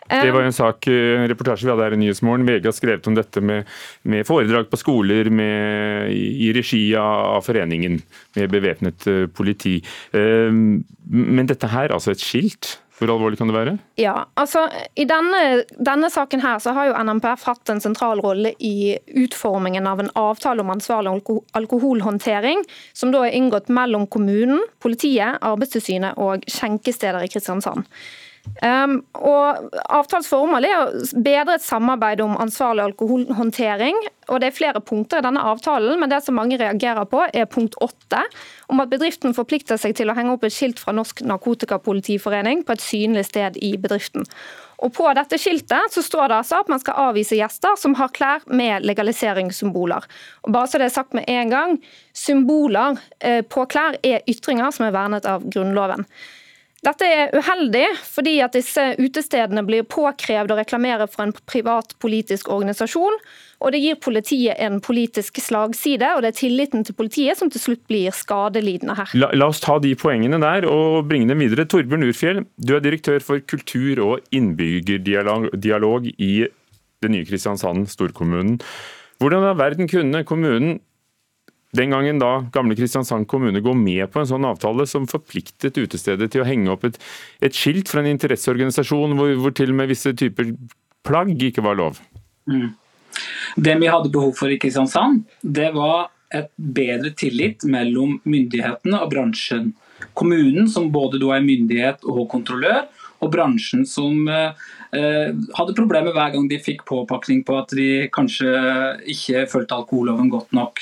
Det 0.09 0.31
var 0.33 0.43
en 0.43 0.55
sak, 0.55 0.87
en 0.91 1.27
reportasje 1.29 1.67
vi 1.67 1.71
hadde 1.71 1.85
her 1.85 1.95
i 1.95 1.99
Nyhetsmorgen. 2.01 2.45
VG 2.47 2.67
har 2.67 2.75
skrevet 2.75 3.07
om 3.07 3.15
dette 3.15 3.43
med, 3.45 3.69
med 4.03 4.27
foredrag 4.27 4.67
på 4.71 4.79
skoler 4.81 5.29
med, 5.31 6.11
i, 6.11 6.47
i 6.47 6.51
regi 6.57 6.81
av 6.99 7.45
foreningen 7.45 7.99
med 8.35 8.51
bevæpnet 8.51 9.07
politi. 9.37 9.77
Men 10.11 11.47
dette 11.47 11.69
her, 11.71 11.93
altså 11.95 12.11
et 12.11 12.23
skilt, 12.23 12.75
hvor 13.01 13.15
alvorlig 13.15 13.39
kan 13.39 13.49
det 13.49 13.55
være? 13.55 13.71
Ja, 13.97 14.13
altså 14.37 14.67
I 14.93 15.07
denne, 15.09 15.63
denne, 15.73 16.09
saken 16.13 16.43
her 16.43 16.59
så 16.61 16.75
har 16.77 16.91
jo 16.91 16.97
NMPF 17.01 17.47
hatt 17.49 17.71
en 17.73 17.81
sentral 17.81 18.21
rolle 18.21 18.53
i 18.61 18.93
utformingen 19.23 19.89
av 19.89 20.03
en 20.03 20.11
avtale 20.19 20.61
om 20.61 20.69
ansvarlig 20.69 21.15
alkoholhåndtering, 21.57 22.61
som 22.93 23.13
da 23.13 23.23
er 23.25 23.37
inngått 23.39 23.71
mellom 23.73 24.05
kommunen, 24.05 24.61
politiet, 24.83 25.41
Arbeidstilsynet 25.41 26.21
og 26.21 26.45
skjenkesteder 26.45 27.25
i 27.25 27.31
Kristiansand. 27.31 27.89
Um, 28.61 28.97
og 29.15 29.69
Avtalens 29.89 30.27
formål 30.29 30.65
er 30.65 30.79
å 30.79 31.19
bedre 31.23 31.55
et 31.57 31.63
samarbeid 31.63 32.21
om 32.23 32.33
ansvarlig 32.41 32.83
alkoholhåndtering. 32.83 33.97
og 34.29 34.41
Det 34.41 34.49
er 34.49 34.55
flere 34.55 34.81
punkter 34.81 35.21
i 35.21 35.25
denne 35.25 35.43
avtalen, 35.45 35.99
men 35.99 36.09
det 36.09 36.19
som 36.25 36.35
mange 36.37 36.57
reagerer 36.59 37.05
på, 37.09 37.23
er 37.33 37.49
punkt 37.49 37.77
åtte, 37.81 38.23
om 38.69 38.81
at 38.83 38.89
bedriften 38.91 39.35
forplikter 39.37 39.79
seg 39.81 39.95
til 39.97 40.11
å 40.11 40.17
henge 40.17 40.33
opp 40.35 40.45
et 40.45 40.55
skilt 40.55 40.81
fra 40.81 40.93
Norsk 40.93 41.23
Narkotikapolitiforening 41.25 42.65
på 42.65 42.75
et 42.75 42.83
synlig 42.85 43.27
sted 43.29 43.57
i 43.61 43.75
bedriften. 43.81 44.27
Og 44.81 44.93
På 44.97 45.11
dette 45.13 45.37
skiltet 45.37 45.93
så 45.93 46.01
står 46.01 46.31
det 46.31 46.39
altså 46.41 46.61
at 46.63 46.69
man 46.71 46.81
skal 46.81 46.97
avvise 47.09 47.37
gjester 47.37 47.77
som 47.77 47.93
har 47.99 48.09
klær 48.15 48.45
med 48.49 48.85
legaliseringssymboler. 48.89 50.09
Og 50.43 50.53
bare 50.55 50.67
så 50.67 50.81
det 50.81 50.89
er 50.89 50.95
sagt 50.97 51.13
med 51.17 51.29
en 51.29 51.53
gang, 51.53 51.79
Symboler 52.17 52.97
eh, 53.21 53.41
på 53.45 53.65
klær 53.69 53.95
er 54.03 54.25
ytringer 54.29 54.73
som 54.73 54.87
er 54.87 54.95
vernet 54.95 55.29
av 55.29 55.45
Grunnloven. 55.45 56.07
Dette 56.81 57.05
er 57.05 57.35
uheldig, 57.37 57.85
fordi 58.09 58.39
at 58.41 58.55
disse 58.57 58.81
utestedene 58.97 59.61
blir 59.67 59.83
påkrevd 59.85 60.49
å 60.49 60.57
reklamere 60.57 61.05
for 61.05 61.27
en 61.27 61.33
privat 61.45 61.93
politisk 62.01 62.49
organisasjon. 62.49 63.19
Og 63.61 63.75
det 63.75 63.83
gir 63.83 63.99
politiet 64.01 64.57
en 64.65 64.79
politisk 64.81 65.37
slagside, 65.43 66.09
og 66.15 66.23
det 66.25 66.31
er 66.31 66.39
tilliten 66.39 66.81
til 66.87 66.97
politiet 66.97 67.37
som 67.37 67.51
til 67.53 67.61
slutt 67.61 67.83
blir 67.91 68.09
skadelidende 68.17 68.95
her. 68.97 69.13
La, 69.13 69.29
la 69.37 69.51
oss 69.53 69.61
ta 69.61 69.77
de 69.83 69.93
poengene 69.93 70.41
der 70.41 70.65
og 70.65 71.05
bringe 71.11 71.29
dem 71.29 71.45
videre. 71.45 71.67
Torbjørn 71.69 72.07
Urfjell, 72.09 72.41
du 72.57 72.73
er 72.73 72.81
direktør 72.81 73.21
for 73.21 73.45
kultur- 73.45 74.01
og 74.01 74.33
innbyggerdialog 74.33 76.09
i 76.17 76.33
det 77.01 77.13
nye 77.13 77.29
Kristiansand, 77.29 77.85
storkommunen. 77.93 78.57
Hvordan 79.21 79.45
i 79.45 79.57
verden 79.59 79.89
kunne 79.89 80.25
kommunen 80.25 80.79
den 81.77 81.93
gangen 81.93 82.19
da 82.19 82.31
gamle 82.51 82.75
Kristiansand 82.75 83.27
kommune 83.31 83.61
går 83.63 83.75
med 83.79 84.11
på 84.11 84.21
en 84.21 84.27
sånn 84.27 84.47
avtale 84.47 84.85
som 84.89 85.07
forpliktet 85.07 85.79
utestedet 85.79 86.31
til 86.33 86.43
å 86.43 86.47
henge 86.47 86.71
opp 86.73 86.83
et, 86.87 86.97
et 87.39 87.55
skilt 87.55 87.91
fra 87.91 88.03
en 88.03 88.11
interesseorganisasjon 88.11 89.15
hvor, 89.15 89.33
hvor, 89.39 89.55
til 89.55 89.71
og 89.71 89.79
med 89.79 89.91
visse 89.91 90.11
typer 90.17 90.51
plagg 91.07 91.31
ikke 91.47 91.63
var 91.63 91.79
lov? 91.79 92.01
Mm. 92.51 92.73
Det 93.55 93.75
vi 93.79 93.91
hadde 93.91 94.11
behov 94.11 94.35
for 94.39 94.51
i 94.51 94.59
Kristiansand, 94.59 95.23
det 95.41 95.71
var 95.75 96.09
et 96.31 96.51
bedre 96.55 97.11
tillit 97.17 97.63
mellom 97.67 98.17
myndighetene 98.23 98.99
og 99.03 99.11
bransjen. 99.11 99.71
Kommunen, 100.17 100.67
som 100.71 100.89
både 100.91 101.19
er 101.35 101.43
myndighet 101.45 102.07
og 102.07 102.25
kontrollør, 102.31 102.87
og 103.21 103.29
bransjen, 103.33 103.83
som 103.85 104.25
eh, 104.31 104.55
hadde 104.91 105.77
problemer 105.77 106.15
hver 106.15 106.33
gang 106.33 106.47
de 106.49 106.57
fikk 106.63 106.83
påpakning 106.89 107.43
på 107.45 107.59
at 107.59 107.75
de 107.77 107.89
kanskje 108.13 108.49
ikke 109.13 109.45
fulgte 109.51 109.77
alkoholloven 109.77 110.31
godt 110.33 110.55
nok. 110.57 110.81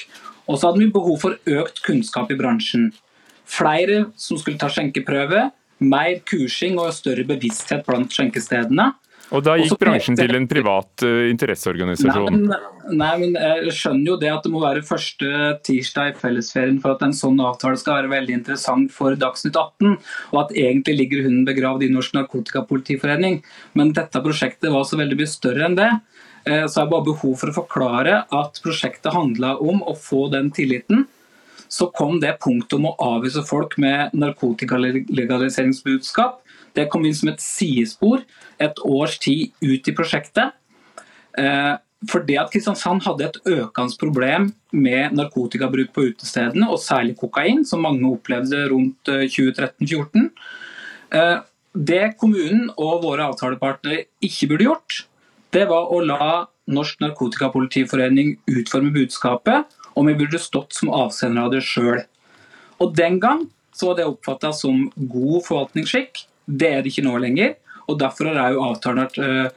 Og 0.49 0.57
så 0.57 0.69
hadde 0.69 0.81
vi 0.81 0.91
behov 0.93 1.19
for 1.21 1.37
økt 1.61 1.83
kunnskap 1.85 2.31
i 2.33 2.37
bransjen. 2.39 2.89
Flere 3.49 4.07
som 4.17 4.39
skulle 4.41 4.59
ta 4.61 4.69
skjenkeprøve, 4.73 5.49
mer 5.79 6.17
kursing 6.27 6.79
og 6.81 6.91
større 6.93 7.25
bevissthet 7.29 7.85
blant 7.87 8.13
skjenkestedene. 8.13 8.89
Og 9.29 9.43
da 9.45 9.53
gikk 9.59 9.77
bransjen 9.77 10.17
til 10.17 10.33
en 10.33 10.47
privat 10.49 11.03
uh, 11.05 11.27
interesseorganisasjon? 11.29 12.33
Nei 12.33 12.47
men, 12.47 12.97
nei 12.97 13.11
men, 13.21 13.35
jeg 13.37 13.75
skjønner 13.77 14.13
jo 14.13 14.15
det 14.21 14.31
at 14.33 14.45
det 14.45 14.51
må 14.53 14.61
være 14.63 14.85
første 14.85 15.51
tirsdag 15.67 16.13
i 16.13 16.15
fellesferien 16.17 16.79
for 16.81 16.95
at 16.95 17.03
en 17.05 17.13
sånn 17.13 17.37
avtale 17.45 17.77
skal 17.77 17.99
være 17.99 18.13
veldig 18.15 18.37
interessant 18.39 18.93
for 18.93 19.13
Dagsnytt 19.19 19.59
18, 19.59 19.99
og 20.33 20.39
at 20.41 20.55
egentlig 20.57 20.97
ligger 21.03 21.27
hunden 21.27 21.45
begravd 21.45 21.85
i 21.85 21.91
Norsk 21.93 22.17
Narkotikapolitiforening. 22.17 23.43
Men 23.77 23.93
dette 23.97 24.23
prosjektet 24.25 24.73
var 24.73 24.87
så 24.89 24.97
veldig 24.97 25.19
mye 25.21 25.29
større 25.29 25.69
enn 25.69 25.77
det. 25.77 25.91
Eh, 26.45 26.67
så 26.67 26.81
jeg 26.81 26.89
bare 26.91 27.09
behov 27.09 27.35
for 27.39 27.49
å 27.51 27.57
forklare 27.61 28.13
at 28.35 28.61
prosjektet 28.63 29.13
handla 29.15 29.49
om 29.61 29.83
å 29.83 29.93
få 29.97 30.27
den 30.33 30.51
tilliten. 30.55 30.99
Så 31.69 31.91
kom 31.93 32.19
det 32.21 32.39
punktet 32.41 32.73
om 32.79 32.85
å 32.89 32.97
avvise 33.03 33.43
folk 33.45 33.77
med 33.81 34.09
narkotikalegaliseringsbudskap. 34.17 36.33
Det 36.73 36.89
kom 36.89 37.05
inn 37.05 37.15
som 37.17 37.29
et 37.31 37.41
sidespor 37.43 38.17
et 38.61 38.79
års 38.85 39.19
tid 39.21 39.51
ut 39.61 39.87
i 39.87 39.95
prosjektet. 39.95 40.51
Eh, 41.37 41.75
for 42.07 42.23
det 42.23 42.37
at 42.39 42.51
Kristiansand 42.53 43.03
hadde 43.03 43.25
et 43.27 43.37
økende 43.51 43.97
problem 43.99 44.53
med 44.71 45.11
narkotikabruk 45.17 45.91
på 45.93 46.05
utestedene, 46.13 46.69
og 46.71 46.79
særlig 46.79 47.17
kokain, 47.19 47.65
som 47.67 47.83
mange 47.83 48.07
opplevde 48.07 48.69
rundt 48.71 49.09
2013-2014. 49.09 50.29
Eh, 51.11 51.37
det 51.75 52.17
kommunen 52.17 52.69
og 52.77 53.03
våre 53.03 53.27
avtalepartnere 53.29 54.05
ikke 54.25 54.47
burde 54.49 54.67
gjort, 54.69 55.03
det 55.55 55.65
var 55.69 55.89
å 55.89 56.01
la 56.05 56.47
Norsk 56.69 56.99
Narkotikapolitiforening 57.01 58.35
utforme 58.51 58.91
budskapet, 58.93 59.65
og 59.97 60.05
vi 60.07 60.17
burde 60.19 60.41
stått 60.41 60.75
som 60.77 60.91
avsender 60.93 61.47
av 61.47 61.55
det 61.55 61.63
sjøl. 61.65 62.03
Og 62.79 62.93
Den 62.95 63.17
gang 63.19 63.47
så 63.75 63.89
var 63.89 63.97
det 63.97 64.09
oppfatta 64.09 64.51
som 64.53 64.85
god 64.95 65.41
forvaltningsskikk. 65.47 66.23
Det 66.45 66.69
er 66.69 66.83
det 66.83 66.93
ikke 66.93 67.07
nå 67.07 67.17
lenger. 67.21 67.57
og 67.87 67.99
Derfor 67.99 68.29
er 68.31 68.53
jo 68.53 68.63
avtalen 68.67 69.09
uh, 69.17 69.49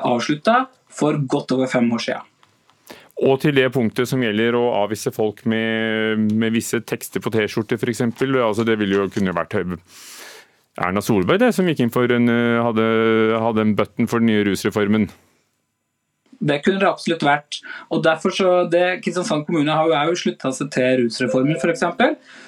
avslutta 0.00 0.64
for 0.88 1.18
godt 1.28 1.52
over 1.52 1.70
fem 1.70 1.90
år 1.92 2.04
siden. 2.06 2.34
Og 3.18 3.40
til 3.42 3.54
det 3.56 3.66
punktet 3.74 4.06
som 4.06 4.22
gjelder 4.22 4.54
å 4.54 4.68
avvise 4.84 5.10
folk 5.10 5.42
med, 5.50 6.30
med 6.38 6.54
visse 6.54 6.78
tekster 6.86 7.22
på 7.22 7.32
T-skjorte 7.34 7.74
f.eks. 7.74 8.04
Altså 8.06 8.66
det 8.66 8.78
ville 8.78 9.00
jo 9.00 9.08
kunne 9.10 9.34
vært 9.34 9.58
Erna 10.78 11.02
Solberg 11.02 11.42
det, 11.42 11.52
som 11.56 11.66
gikk 11.68 11.82
inn 11.82 11.94
for 11.94 12.10
en, 12.14 12.28
eh, 12.30 12.58
hadde, 12.62 12.84
hadde 13.42 13.64
en 13.64 13.74
button 13.78 14.10
for 14.10 14.22
den 14.22 14.30
nye 14.30 14.44
rusreformen? 14.46 15.08
Det 16.38 16.60
kunne 16.62 16.78
det 16.78 16.86
absolutt 16.86 17.24
vært. 17.26 17.58
Og 17.90 18.04
derfor 18.04 18.30
så, 18.30 18.50
det, 18.70 19.00
Kristiansand 19.02 19.44
kommune 19.48 19.74
har 19.74 19.88
jo, 19.90 19.96
jo 20.12 20.20
slutta 20.20 20.52
seg 20.54 20.70
til 20.74 21.00
rusreformen 21.02 21.58
f.eks. 21.58 21.82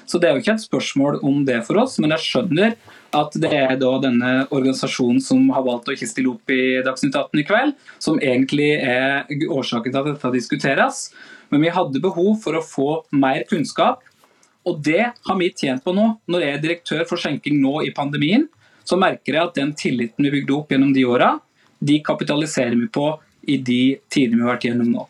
Så 0.06 0.20
det 0.20 0.28
er 0.28 0.36
jo 0.36 0.44
ikke 0.44 0.54
et 0.54 0.62
spørsmål 0.62 1.18
om 1.26 1.42
det 1.48 1.58
for 1.66 1.80
oss, 1.82 1.98
men 1.98 2.14
jeg 2.14 2.26
skjønner 2.28 2.76
at 3.18 3.34
det 3.42 3.50
er 3.50 3.74
da 3.80 3.90
denne 4.04 4.30
organisasjonen 4.54 5.18
som 5.24 5.48
har 5.50 5.66
valgt 5.66 5.90
å 5.90 5.96
ikke 5.96 6.06
stille 6.06 6.30
opp 6.30 6.54
i 6.54 6.78
Dagsnytt 6.86 7.18
18 7.18 7.42
i 7.42 7.46
kveld, 7.48 7.74
som 7.98 8.20
egentlig 8.22 8.70
er 8.78 9.26
årsaken 9.50 9.90
til 9.90 10.00
at 10.04 10.12
dette 10.12 10.32
diskuteres. 10.36 11.08
Men 11.50 11.66
vi 11.66 11.74
hadde 11.74 12.02
behov 12.02 12.36
for 12.44 12.54
å 12.54 12.62
få 12.62 12.90
mer 13.10 13.42
kunnskap 13.50 14.06
og 14.68 14.80
det 14.84 15.04
har 15.26 15.38
vi 15.38 15.52
tjent 15.56 15.84
på 15.84 15.94
nå. 15.96 16.06
Når 16.30 16.44
jeg 16.44 16.56
er 16.56 16.64
direktør 16.64 17.04
for 17.08 17.20
skjenking 17.20 17.60
nå 17.62 17.80
i 17.86 17.94
pandemien, 17.96 18.48
så 18.84 18.98
merker 19.00 19.36
jeg 19.36 19.48
at 19.48 19.56
den 19.56 19.72
tilliten 19.78 20.26
vi 20.26 20.34
bygde 20.34 20.56
opp 20.56 20.72
gjennom 20.72 20.92
de 20.96 21.06
åra, 21.08 21.34
de 21.80 22.00
kapitaliserer 22.04 22.76
vi 22.76 22.90
på 22.92 23.06
i 23.48 23.56
de 23.64 23.82
tidene 24.12 24.40
vi 24.40 24.46
har 24.46 24.56
vært 24.56 24.68
gjennom 24.68 24.90
nå. 24.92 25.06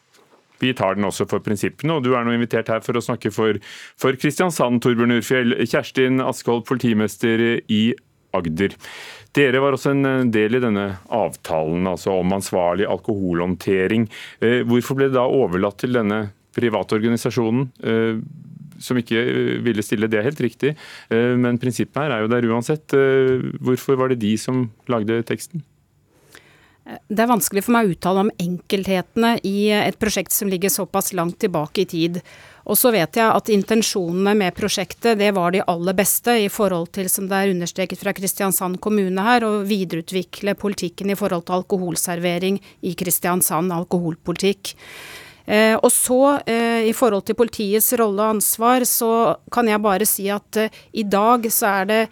Vi 0.61 0.75
tar 0.77 0.99
den 0.99 1.09
også 1.09 1.25
for 1.29 1.41
prinsippene, 1.43 1.97
og 1.97 2.05
du 2.05 2.13
er 2.13 2.27
nå 2.27 2.35
invitert 2.37 2.69
her 2.69 2.83
for 2.85 2.99
å 2.99 3.03
snakke 3.03 3.33
for, 3.33 3.57
for 3.99 4.17
Kristiansand, 4.21 4.83
Torbjørn 4.85 5.17
Urfjell. 5.17 5.57
Kjerstin 5.65 6.21
Askvold, 6.21 6.67
politimester 6.69 7.41
i 7.65 7.81
Agder. 8.37 8.77
Dere 9.35 9.63
var 9.63 9.75
også 9.75 9.95
en 9.95 10.29
del 10.31 10.59
i 10.59 10.63
denne 10.63 10.85
avtalen 11.17 11.89
altså 11.89 12.13
om 12.21 12.37
ansvarlig 12.37 12.87
alkoholhåndtering. 12.93 14.05
Eh, 14.45 14.61
hvorfor 14.69 14.99
ble 14.99 15.09
det 15.09 15.17
da 15.17 15.25
overlatt 15.25 15.81
til 15.81 15.97
denne 15.97 16.21
private 16.55 16.99
organisasjonen? 16.99 17.71
Som 18.81 19.01
ikke 19.01 19.21
eh, 19.21 19.57
ville 19.65 19.85
stille. 19.85 20.09
Det 20.11 20.21
er 20.21 20.29
helt 20.31 20.45
riktig, 20.45 20.75
eh, 21.13 21.35
men 21.37 21.61
prinsippet 21.61 22.01
her 22.01 22.17
er 22.17 22.25
jo 22.25 22.33
der 22.33 22.49
uansett. 22.49 22.97
Eh, 22.97 23.51
hvorfor 23.61 23.99
var 24.01 24.13
det 24.13 24.23
de 24.23 24.37
som 24.41 24.69
lagde 24.91 25.23
teksten? 25.29 25.65
Det 27.07 27.23
er 27.23 27.29
vanskelig 27.31 27.63
for 27.63 27.77
meg 27.77 27.87
å 27.87 27.93
uttale 27.95 28.23
om 28.25 28.31
enkelthetene 28.41 29.37
i 29.47 29.69
et 29.77 29.99
prosjekt 30.01 30.35
som 30.35 30.49
ligger 30.51 30.73
såpass 30.73 31.13
langt 31.15 31.39
tilbake 31.43 31.85
i 31.85 31.91
tid. 31.91 32.19
Og 32.71 32.79
så 32.79 32.93
vet 32.95 33.17
jeg 33.17 33.27
at 33.31 33.51
intensjonene 33.53 34.35
med 34.39 34.57
prosjektet 34.57 35.19
det 35.21 35.31
var 35.37 35.55
de 35.55 35.63
aller 35.71 35.97
beste 35.97 36.35
i 36.45 36.49
forhold 36.53 36.91
til, 36.97 37.09
som 37.13 37.29
det 37.31 37.37
er 37.39 37.55
understreket 37.55 38.01
fra 38.01 38.15
Kristiansand 38.17 38.81
kommune 38.83 39.25
her, 39.27 39.47
å 39.47 39.63
videreutvikle 39.67 40.57
politikken 40.59 41.13
i 41.13 41.19
forhold 41.19 41.47
til 41.49 41.61
alkoholservering 41.61 42.61
i 42.87 42.95
Kristiansand, 42.99 43.75
alkoholpolitikk. 43.75 44.75
Eh, 45.51 45.75
og 45.75 45.91
så, 45.91 46.39
eh, 46.47 46.87
i 46.87 46.95
forhold 46.95 47.25
til 47.27 47.35
politiets 47.35 47.91
rolle 47.99 48.23
og 48.23 48.37
ansvar, 48.37 48.85
så 48.87 49.37
kan 49.51 49.67
jeg 49.67 49.83
bare 49.83 50.07
si 50.07 50.29
at 50.31 50.57
eh, 50.63 50.77
i 50.95 51.03
dag 51.03 51.49
så 51.51 51.73
er 51.81 51.89
det 51.91 52.03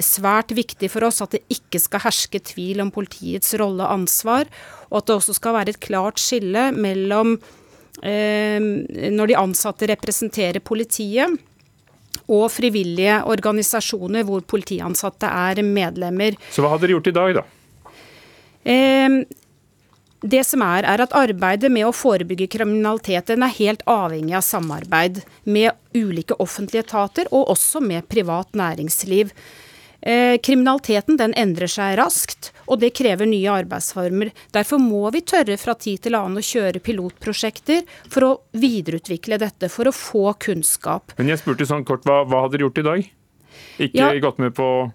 svært 0.00 0.54
viktig 0.56 0.88
for 0.88 1.04
oss 1.04 1.20
at 1.20 1.36
det 1.36 1.42
ikke 1.52 1.76
skal 1.82 2.00
herske 2.06 2.40
tvil 2.40 2.80
om 2.80 2.92
politiets 2.94 3.52
rolle 3.60 3.84
og 3.84 3.98
ansvar, 3.98 4.48
og 4.88 5.02
at 5.02 5.10
det 5.10 5.16
også 5.18 5.36
skal 5.36 5.58
være 5.58 5.74
et 5.74 5.82
klart 5.84 6.22
skille 6.22 6.70
mellom 6.72 7.36
når 8.00 9.28
de 9.28 9.34
ansatte 9.36 9.84
representerer 9.90 10.62
politiet, 10.64 11.34
og 12.32 12.46
frivillige 12.48 13.18
organisasjoner 13.28 14.24
hvor 14.24 14.40
politiansatte 14.40 15.28
er 15.28 15.60
medlemmer. 15.66 16.38
Så 16.48 16.64
hva 16.64 16.70
hadde 16.72 16.86
dere 16.86 16.96
gjort 16.96 17.10
i 17.10 17.16
dag, 17.18 17.40
da? 17.42 17.44
Eh, 18.64 19.18
det 20.22 20.44
som 20.44 20.62
er, 20.62 20.84
er 20.84 21.00
at 21.04 21.14
Arbeidet 21.16 21.70
med 21.72 21.86
å 21.88 21.94
forebygge 21.96 22.50
kriminaliteten 22.52 23.42
er 23.44 23.56
helt 23.56 23.82
avhengig 23.88 24.36
av 24.36 24.44
samarbeid 24.44 25.22
med 25.44 25.72
ulike 25.96 26.36
offentlige 26.42 26.84
etater, 26.84 27.30
og 27.32 27.48
også 27.54 27.80
med 27.84 28.08
privat 28.08 28.52
næringsliv. 28.52 29.32
Eh, 30.02 30.38
kriminaliteten 30.40 31.18
den 31.20 31.34
endrer 31.36 31.68
seg 31.68 31.98
raskt, 32.00 32.52
og 32.66 32.80
det 32.80 32.94
krever 32.96 33.28
nye 33.28 33.52
arbeidsformer. 33.52 34.30
Derfor 34.52 34.80
må 34.80 35.10
vi 35.12 35.20
tørre 35.20 35.58
fra 35.60 35.74
tid 35.76 36.00
til 36.06 36.16
annen 36.16 36.40
å 36.40 36.44
kjøre 36.44 36.80
pilotprosjekter 36.80 37.84
for 38.08 38.24
å 38.24 38.30
videreutvikle 38.56 39.40
dette, 39.40 39.68
for 39.68 39.90
å 39.90 39.96
få 39.96 40.32
kunnskap. 40.40 41.12
Men 41.18 41.28
jeg 41.34 41.42
spurte 41.42 41.68
sånn 41.68 41.84
kort, 41.84 42.04
hva, 42.08 42.22
hva 42.24 42.46
hadde 42.46 42.56
dere 42.56 42.68
gjort 42.68 42.80
i 42.80 42.88
dag? 42.88 43.10
Ikke 43.80 43.94
Ja. 43.96 44.12
gått 44.20 44.38
med 44.38 44.54
på 44.54 44.92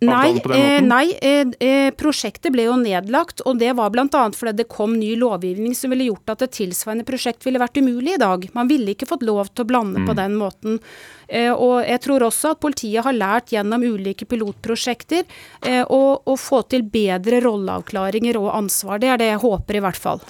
Nei, 0.00 0.40
eh, 0.56 0.80
nei 0.80 1.12
eh, 1.20 1.44
eh, 1.60 1.90
prosjektet 1.92 2.54
ble 2.54 2.64
jo 2.64 2.76
nedlagt, 2.80 3.42
og 3.44 3.58
det 3.60 3.74
var 3.76 3.90
bl.a. 3.92 4.06
fordi 4.32 4.54
det 4.56 4.68
kom 4.72 4.94
ny 4.96 5.10
lovgivning 5.20 5.74
som 5.76 5.92
ville 5.92 6.06
gjort 6.08 6.32
at 6.32 6.44
et 6.46 6.54
tilsvarende 6.56 7.04
prosjekt 7.04 7.44
ville 7.44 7.60
vært 7.60 7.76
umulig 7.76 8.14
i 8.14 8.20
dag. 8.22 8.46
Man 8.56 8.70
ville 8.70 8.94
ikke 8.94 9.08
fått 9.10 9.26
lov 9.28 9.52
til 9.52 9.66
å 9.66 9.68
blande 9.68 10.00
Mm. 10.00 10.06
på 10.08 10.14
den 10.16 10.36
måten. 10.40 10.78
Eh, 11.28 11.52
og 11.52 11.84
jeg 11.84 12.00
tror 12.00 12.24
også 12.24 12.52
at 12.54 12.60
politiet 12.60 13.04
har 13.04 13.12
lært 13.12 13.52
gjennom 13.52 13.82
ulike 13.84 14.24
pilotprosjekter 14.24 15.24
å, 15.86 16.00
å 16.24 16.34
få 16.38 16.62
til 16.68 16.82
bedre 16.82 17.40
rolleavklaringer 17.44 18.36
og 18.40 18.54
ansvar. 18.54 18.98
Det 18.98 19.08
er 19.08 19.18
det 19.18 19.28
jeg 19.34 19.42
håper, 19.44 19.76
i 19.76 19.84
hvert 19.84 20.00
fall. 20.00 20.20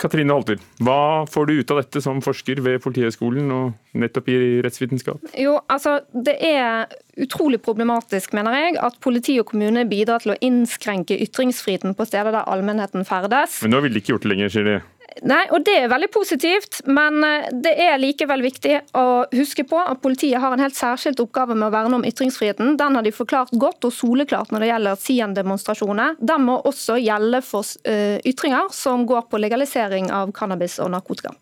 Katrine 0.00 0.32
Holter, 0.32 0.60
hva 0.80 1.26
får 1.28 1.48
du 1.48 1.58
ut 1.60 1.72
av 1.74 1.82
dette 1.82 2.00
som 2.00 2.22
forsker 2.24 2.62
ved 2.64 2.80
Politihøgskolen 2.84 3.50
og 3.52 3.98
nettopp 4.00 4.30
i 4.32 4.38
rettsvitenskap? 4.64 5.26
Jo, 5.36 5.58
altså 5.68 5.98
Det 6.10 6.36
er 6.40 6.88
utrolig 7.20 7.60
problematisk, 7.60 8.32
mener 8.36 8.56
jeg, 8.56 8.78
at 8.80 8.96
politi 9.04 9.36
og 9.42 9.50
kommune 9.50 9.84
bidrar 9.90 10.24
til 10.24 10.32
å 10.32 10.38
innskrenke 10.40 11.18
ytringsfriheten 11.20 11.96
på 11.98 12.06
steder 12.08 12.32
der 12.32 12.48
allmennheten 12.48 13.04
ferdes. 13.08 13.60
Men 13.64 13.76
nå 13.76 13.82
ville 13.84 13.98
de 13.98 14.02
ikke 14.02 14.14
gjort 14.14 14.24
det 14.24 14.32
lenger, 14.32 14.54
sier 14.54 14.68
de. 14.68 14.78
Nei, 15.26 15.42
og 15.50 15.64
Det 15.66 15.74
er 15.76 15.90
veldig 15.90 16.08
positivt, 16.14 16.80
men 16.88 17.24
eh, 17.26 17.48
det 17.64 17.72
er 17.82 17.98
likevel 18.00 18.42
viktig 18.44 18.76
å 18.96 19.04
huske 19.34 19.64
på 19.68 19.80
at 19.80 20.00
politiet 20.02 20.40
har 20.40 20.54
en 20.54 20.62
helt 20.62 20.78
særskilt 20.78 21.20
oppgave 21.22 21.56
med 21.56 21.68
å 21.68 21.74
verne 21.74 21.98
om 21.98 22.06
ytringsfriheten. 22.06 22.76
Den 22.80 22.96
har 22.96 23.04
de 23.06 23.12
forklart 23.14 23.52
godt 23.52 23.84
og 23.88 23.94
soleklart 23.94 24.54
når 24.54 24.64
det 24.64 24.70
gjelder 24.70 25.02
Sien-demonstrasjoner. 25.04 26.16
Den 26.22 26.46
må 26.46 26.60
også 26.70 26.98
gjelde 27.02 27.42
for 27.44 27.66
eh, 27.84 28.18
ytringer 28.26 28.72
som 28.76 29.04
går 29.08 29.28
på 29.30 29.40
legalisering 29.42 30.10
av 30.14 30.34
cannabis 30.36 30.78
og 30.80 30.92
narkotika. 30.94 31.34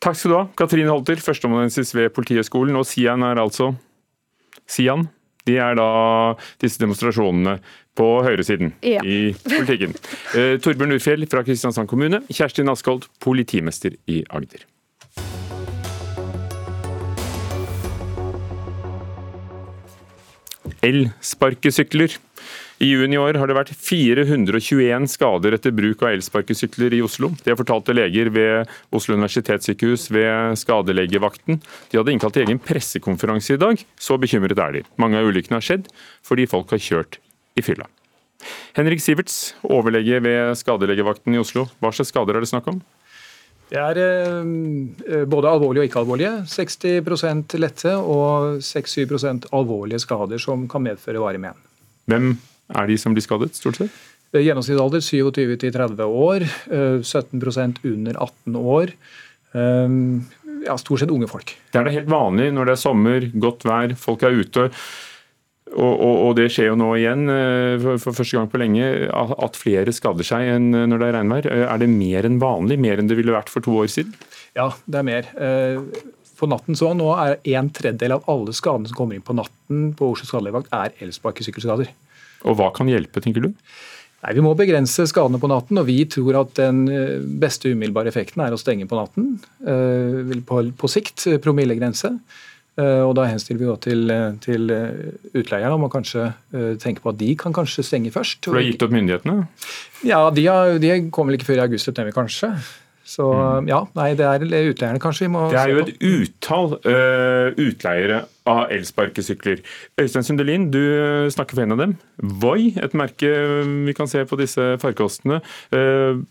Takk 0.00 0.16
skal 0.16 0.32
du 0.32 0.38
ha, 0.38 0.44
Katrine 0.56 0.92
Holter, 0.92 1.20
førsteamanuensis 1.20 1.92
ved 1.92 2.14
Politihøgskolen. 2.16 2.78
Og 2.80 2.86
Sian 2.88 3.26
er 3.26 3.42
altså 3.42 3.74
Sian? 4.70 5.10
De 5.48 5.56
er 5.60 5.76
da 5.78 5.90
disse 6.60 6.80
demonstrasjonene 6.80 7.58
på 8.00 8.08
høyresiden 8.26 8.72
Ja. 8.86 9.04
i 9.04 9.34
politikken. 9.44 9.92
Eh, 10.34 10.56
Torbjørn 10.64 10.96
Urfjell 10.96 11.28
fra 11.30 11.44
Kristiansand 11.46 11.90
kommune, 11.90 12.22
Kjerstin 12.32 12.72
Askhold, 12.72 13.06
politimester 13.20 13.96
i 14.08 14.22
Agder. 14.30 14.64
Elsparkesykler. 20.84 22.16
I 22.80 22.86
juni 22.88 23.18
i 23.18 23.20
år 23.20 23.36
har 23.36 23.50
det 23.50 23.56
vært 23.58 23.72
421 23.76 25.04
skader 25.12 25.52
etter 25.52 25.74
bruk 25.76 26.00
av 26.00 26.14
elsparkesykler 26.14 26.94
i 26.96 27.02
Oslo. 27.04 27.28
Det 27.44 27.52
fortalte 27.58 27.92
leger 27.92 28.30
ved 28.32 28.70
Oslo 28.96 29.18
universitetssykehus 29.18 30.06
ved 30.14 30.56
skadelegevakten. 30.56 31.60
De 31.92 32.00
hadde 32.00 32.14
innkalt 32.14 32.38
til 32.38 32.46
egen 32.46 32.62
pressekonferanse 32.64 33.58
i 33.58 33.60
dag. 33.60 33.84
Så 34.00 34.16
bekymret 34.22 34.56
er 34.56 34.78
de. 34.78 34.84
Mange 35.00 35.20
av 35.20 35.28
ulykkene 35.28 35.60
har 35.60 35.66
skjedd 35.66 35.90
fordi 36.24 36.48
folk 36.48 36.72
har 36.72 36.80
kjørt 36.80 37.20
i 37.60 37.64
fylla. 37.64 37.86
Henrik 38.76 39.02
Siverts, 39.04 39.52
overlege 39.68 40.20
ved 40.24 40.56
skadelegevakten 40.56 41.36
i 41.36 41.40
Oslo. 41.42 41.66
Hva 41.82 41.92
slags 41.92 42.12
skader 42.12 42.38
er 42.38 42.44
det 42.44 42.50
snakk 42.50 42.70
om? 42.72 42.80
Det 43.70 43.78
er 43.78 43.98
eh, 44.02 45.24
både 45.30 45.50
alvorlige 45.52 45.84
og 45.84 45.90
ikke 45.90 46.00
alvorlige. 46.02 46.32
60% 46.50 47.54
lette 47.62 47.92
og 48.00 48.62
6-7 48.66 49.46
alvorlige 49.54 50.02
skader 50.02 50.42
som 50.42 50.64
kan 50.70 50.82
medføre 50.82 51.22
varig 51.22 51.42
men. 51.42 51.58
Hvem 52.10 52.32
er 52.74 52.90
de 52.90 52.96
som 52.98 53.14
blir 53.14 53.22
skadet, 53.22 53.54
stort 53.58 53.78
sett? 53.78 54.00
Eh, 54.32 54.42
Gjennomsnittsalder 54.42 55.04
27 55.04 55.56
til 55.62 55.72
30 55.76 56.02
år. 56.06 56.48
eh, 56.70 56.98
17% 57.02 57.84
under 57.84 58.18
18 58.26 58.56
år. 58.56 58.94
Eh, 59.54 59.98
Ja, 60.60 60.74
stort 60.76 61.00
sett 61.00 61.10
unge 61.10 61.24
folk. 61.24 61.54
Det 61.72 61.78
er 61.80 61.86
da 61.86 61.92
helt 61.94 62.10
vanlig 62.10 62.50
når 62.52 62.68
det 62.68 62.72
er 62.74 62.80
sommer, 62.82 63.24
godt 63.32 63.62
vær, 63.64 63.94
folk 63.96 64.22
er 64.28 64.36
ute. 64.36 64.66
Og, 65.70 65.92
og, 66.02 66.14
og 66.26 66.32
det 66.34 66.48
skjer 66.50 66.72
jo 66.72 66.78
nå 66.80 66.88
igjen, 66.98 67.28
eh, 67.30 67.76
for, 67.82 68.00
for 68.02 68.16
første 68.18 68.36
gang 68.40 68.48
på 68.50 68.58
lenge, 68.58 68.86
at 69.14 69.58
flere 69.58 69.92
skader 69.94 70.26
seg 70.26 70.48
enn 70.56 70.70
når 70.74 70.98
det 70.98 71.06
er 71.10 71.14
regnvær. 71.20 71.46
Eh, 71.46 71.66
Er 71.70 71.78
det 71.78 71.88
mer 71.92 72.26
enn 72.26 72.40
vanlig? 72.42 72.78
Mer 72.82 72.98
enn 72.98 73.10
det 73.10 73.18
ville 73.20 73.36
vært 73.36 73.52
for 73.52 73.62
to 73.62 73.76
år 73.84 73.86
siden? 73.92 74.16
Ja, 74.58 74.72
det 74.90 74.98
er 74.98 75.06
mer. 75.06 75.28
Eh, 75.38 75.78
På 76.40 76.48
natten 76.50 76.74
så 76.74 76.90
nå 76.96 77.06
er 77.20 77.36
en 77.54 77.68
tredjedel 77.76 78.16
av 78.16 78.26
alle 78.32 78.54
skadene 78.56 78.88
som 78.90 78.96
kommer 78.98 79.14
inn 79.14 79.22
på 79.26 79.34
natten 79.36 79.90
på 79.94 80.08
Oslo 80.14 80.26
skadelegevakt, 80.26 80.70
er 80.74 80.94
elsparkesykkelskader. 81.06 81.90
Og 82.48 82.56
hva 82.56 82.70
kan 82.74 82.88
hjelpe, 82.88 83.20
tenker 83.22 83.44
du? 83.44 83.50
Nei, 84.24 84.34
Vi 84.36 84.42
må 84.44 84.54
begrense 84.56 85.04
skadene 85.08 85.38
på 85.40 85.48
natten, 85.52 85.78
og 85.80 85.86
vi 85.86 85.98
tror 86.08 86.40
at 86.42 86.54
den 86.58 86.82
eh, 86.90 87.18
beste 87.40 87.70
umiddelbare 87.70 88.10
effekten 88.10 88.42
er 88.44 88.56
å 88.56 88.60
stenge 88.60 88.88
på 88.90 88.98
natten. 88.98 89.36
eh, 89.62 90.34
På, 90.48 90.64
på 90.82 90.90
sikt 90.90 91.28
eh, 91.30 91.38
promillegrense. 91.44 92.16
Eh, 92.78 93.02
Og 93.02 93.14
Da 93.18 93.26
henstiller 93.28 93.60
vi 93.60 93.68
da 93.68 93.76
til, 93.76 94.10
eh, 94.10 94.36
til 94.40 94.70
eh, 94.70 95.14
utleierne 95.34 95.74
om 95.74 95.88
å 95.88 95.92
kanskje 95.92 96.32
tenke 96.80 97.02
på 97.02 97.10
at 97.10 97.18
de 97.18 97.34
kan 97.36 97.52
kanskje 97.52 97.84
stenge 97.86 98.12
først. 98.12 98.44
For 98.44 98.54
du 98.54 98.60
har 98.60 98.68
gitt 98.68 98.82
opp 98.82 98.94
myndighetene? 98.94 99.48
Ja, 100.06 100.30
de, 100.30 100.46
har, 100.46 100.78
de 100.78 101.10
kommer 101.10 101.32
vel 101.32 101.40
ikke 101.40 101.50
før 101.52 101.60
i 101.60 101.66
august-september, 101.66 102.14
kanskje. 102.14 102.54
Så 103.10 103.26
ja, 103.66 103.80
nei, 103.98 104.12
det 104.14 104.22
er 104.22 104.44
utleierne 104.70 105.00
kanskje 105.02 105.26
vi 105.26 105.32
må 105.34 105.48
Mm. 105.48 105.50
Det 105.50 105.60
er 105.60 105.70
jo 105.72 105.80
et 105.82 106.02
utall 106.06 106.66
uh, 106.86 107.48
utleiere 107.58 108.20
av 108.46 108.70
elsparkesykler. 108.70 109.64
Øystein 109.98 110.26
Sundelin, 110.26 110.68
du 110.70 111.26
snakker 111.34 111.58
for 111.58 111.64
en 111.64 111.74
av 111.74 111.78
dem. 111.82 111.96
Voi, 112.22 112.70
et 112.78 112.94
merke 112.94 113.32
vi 113.86 113.96
kan 113.98 114.06
se 114.06 114.22
på 114.24 114.38
disse 114.38 114.76
farkostene. 114.78 115.40
Uh, 115.74 116.22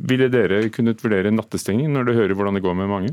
ville 0.00 0.30
dere 0.32 0.68
kunnet 0.72 1.02
vurdere 1.02 1.32
nattestenging 1.34 1.90
når 1.92 2.06
du 2.06 2.12
hører 2.14 2.36
hvordan 2.38 2.56
det 2.56 2.62
går 2.64 2.78
med 2.78 2.88
mange? 2.88 3.10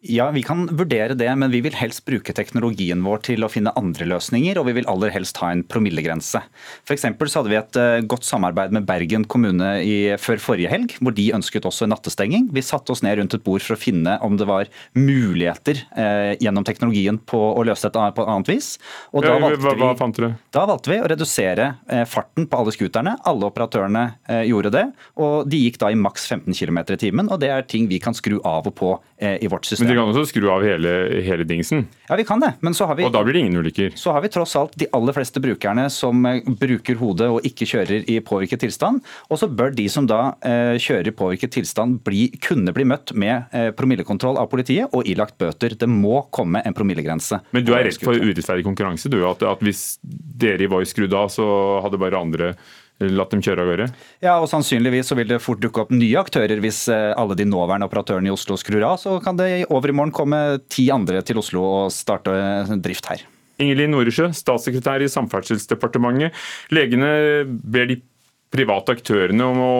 Ja, 0.00 0.30
Vi 0.30 0.40
kan 0.42 0.64
vurdere 0.66 1.12
det, 1.12 1.28
men 1.36 1.50
vi 1.52 1.58
vil 1.60 1.74
helst 1.76 2.06
bruke 2.08 2.32
teknologien 2.32 3.02
vår 3.04 3.20
til 3.26 3.44
å 3.44 3.50
finne 3.52 3.72
andre 3.76 4.06
løsninger, 4.08 4.56
og 4.56 4.64
vi 4.70 4.72
vil 4.78 4.86
aller 4.88 5.12
helst 5.12 5.36
ha 5.42 5.50
en 5.52 5.60
promillegrense. 5.60 6.40
For 6.88 6.94
eksempel 6.94 7.28
så 7.28 7.42
hadde 7.42 7.52
vi 7.52 7.58
et 7.58 7.76
eh, 7.76 8.00
godt 8.08 8.24
samarbeid 8.24 8.72
med 8.72 8.86
Bergen 8.88 9.26
kommune 9.28 9.74
i, 9.84 10.16
før 10.16 10.40
forrige 10.40 10.70
helg, 10.72 10.94
hvor 11.04 11.12
de 11.12 11.26
ønsket 11.36 11.68
også 11.68 11.84
en 11.84 11.92
nattestenging. 11.92 12.46
Vi 12.56 12.62
satte 12.64 12.94
oss 12.94 13.04
ned 13.04 13.18
rundt 13.20 13.36
et 13.36 13.44
bord 13.44 13.60
for 13.60 13.76
å 13.76 13.80
finne 13.80 14.14
om 14.24 14.38
det 14.40 14.46
var 14.48 14.70
muligheter 14.96 15.82
eh, 15.92 16.32
gjennom 16.40 16.64
teknologien 16.64 17.20
på 17.20 17.42
å 17.52 17.66
løse 17.68 17.84
dette 17.84 18.06
på 18.16 18.24
et 18.24 18.32
annet 18.32 18.52
vis. 18.54 18.70
Og 19.12 19.28
da 19.28 19.36
valgte 19.36 19.60
hva, 19.66 19.76
hva 19.84 19.92
fant 20.00 20.16
dere? 20.16 20.32
Da 20.56 20.64
valgte 20.70 20.94
vi 20.94 21.00
å 21.04 21.12
redusere 21.12 21.68
eh, 21.92 22.06
farten 22.08 22.48
på 22.48 22.62
alle 22.62 22.72
scooterne. 22.72 23.18
Alle 23.28 23.52
operatørene 23.52 24.06
eh, 24.24 24.46
gjorde 24.48 24.72
det. 24.78 24.86
Og 25.20 25.44
de 25.44 25.60
gikk 25.66 25.76
da 25.84 25.92
i 25.92 26.00
maks 26.08 26.24
15 26.32 26.56
km 26.56 26.86
i 26.88 27.00
timen. 27.04 27.28
Og 27.28 27.44
det 27.44 27.52
er 27.52 27.68
ting 27.68 27.92
vi 27.92 28.00
kan 28.00 28.16
skru 28.16 28.40
av 28.40 28.64
og 28.64 28.78
på 28.80 28.96
eh, 29.20 29.36
i 29.44 29.52
vårt 29.52 29.68
system. 29.68 29.89
De 29.90 29.96
kan 29.98 30.06
også 30.06 30.28
skru 30.30 30.46
av 30.52 30.62
hele, 30.62 30.90
hele 31.26 31.44
dingsen. 31.46 31.82
Ja, 32.06 32.14
vi 32.18 32.24
kan 32.26 32.42
det. 32.42 32.52
Men 32.62 32.76
så 32.76 32.86
har 32.86 32.98
vi 32.98 33.04
Og 33.06 33.12
da 33.14 33.22
blir 33.26 33.34
det 33.34 33.42
ingen 33.42 33.58
ulykker. 33.58 33.96
så 33.98 34.14
har 34.14 34.22
vi 34.22 34.30
tross 34.30 34.54
alt 34.56 34.76
de 34.78 34.86
aller 34.94 35.16
fleste 35.16 35.42
brukerne 35.42 35.88
som 35.90 36.26
eh, 36.26 36.42
bruker 36.46 36.98
hodet 37.00 37.26
og 37.30 37.46
ikke 37.46 37.66
kjører 37.66 38.06
i 38.06 38.20
påvirket 38.22 38.62
tilstand. 38.62 39.02
Og 39.28 39.40
så 39.40 39.48
bør 39.50 39.74
de 39.74 39.88
som 39.90 40.06
da 40.06 40.36
eh, 40.46 40.78
kjører 40.78 41.10
i 41.10 41.16
påvirket 41.16 41.54
tilstand 41.58 42.00
bli, 42.06 42.28
kunne 42.42 42.74
bli 42.76 42.86
møtt 42.86 43.14
med 43.18 43.50
eh, 43.50 43.70
promillekontroll 43.74 44.38
av 44.38 44.50
politiet 44.52 44.94
og 44.94 45.08
ilagt 45.10 45.38
bøter. 45.40 45.74
Det 45.74 45.90
må 45.90 46.22
komme 46.30 46.62
en 46.64 46.76
promillegrense. 46.76 47.40
Men 47.50 47.66
du 47.66 47.74
er 47.74 47.88
redd 47.88 47.98
for 48.02 48.14
urettferdig 48.14 48.66
konkurranse, 48.66 49.10
du? 49.10 49.24
At, 49.26 49.42
at 49.42 49.64
hvis 49.64 49.98
dere 50.02 50.66
i 50.66 50.70
Voi 50.70 50.84
skrudde 50.86 51.18
av, 51.18 51.32
så 51.34 51.46
hadde 51.82 52.00
bare 52.00 52.20
andre 52.20 52.54
latt 53.08 53.32
dem 53.32 53.42
kjøre 53.44 53.64
av 53.64 53.70
gårde? 53.70 53.88
Ja, 54.24 54.36
og 54.42 54.48
Sannsynligvis 54.50 55.08
så 55.10 55.16
vil 55.18 55.30
det 55.30 55.40
fort 55.42 55.62
dukke 55.62 55.84
opp 55.84 55.92
nye 55.94 56.20
aktører 56.20 56.60
hvis 56.62 56.82
eh, 56.92 57.10
alle 57.16 57.36
de 57.38 57.48
nåværende 57.48 57.88
operatørene 57.88 58.30
i 58.30 58.34
Oslo 58.34 58.58
skrur 58.60 58.84
av. 58.84 58.98
Så 59.00 59.16
kan 59.24 59.40
det 59.40 59.48
i 59.54 59.66
overmorgen 59.68 60.14
komme 60.16 60.40
ti 60.72 60.90
andre 60.92 61.24
til 61.26 61.40
Oslo 61.40 61.64
og 61.64 61.94
starte 61.94 62.34
eh, 62.36 62.74
drift 62.82 63.10
her. 63.12 63.24
Ingelin 63.60 63.92
Noresjø, 63.92 64.30
statssekretær 64.32 65.02
i 65.04 65.10
Samferdselsdepartementet. 65.12 66.36
Legene 66.72 67.10
ber 67.44 67.90
de 67.90 68.00
private 68.50 68.96
aktørene 68.96 69.46
om 69.46 69.60
å, 69.62 69.74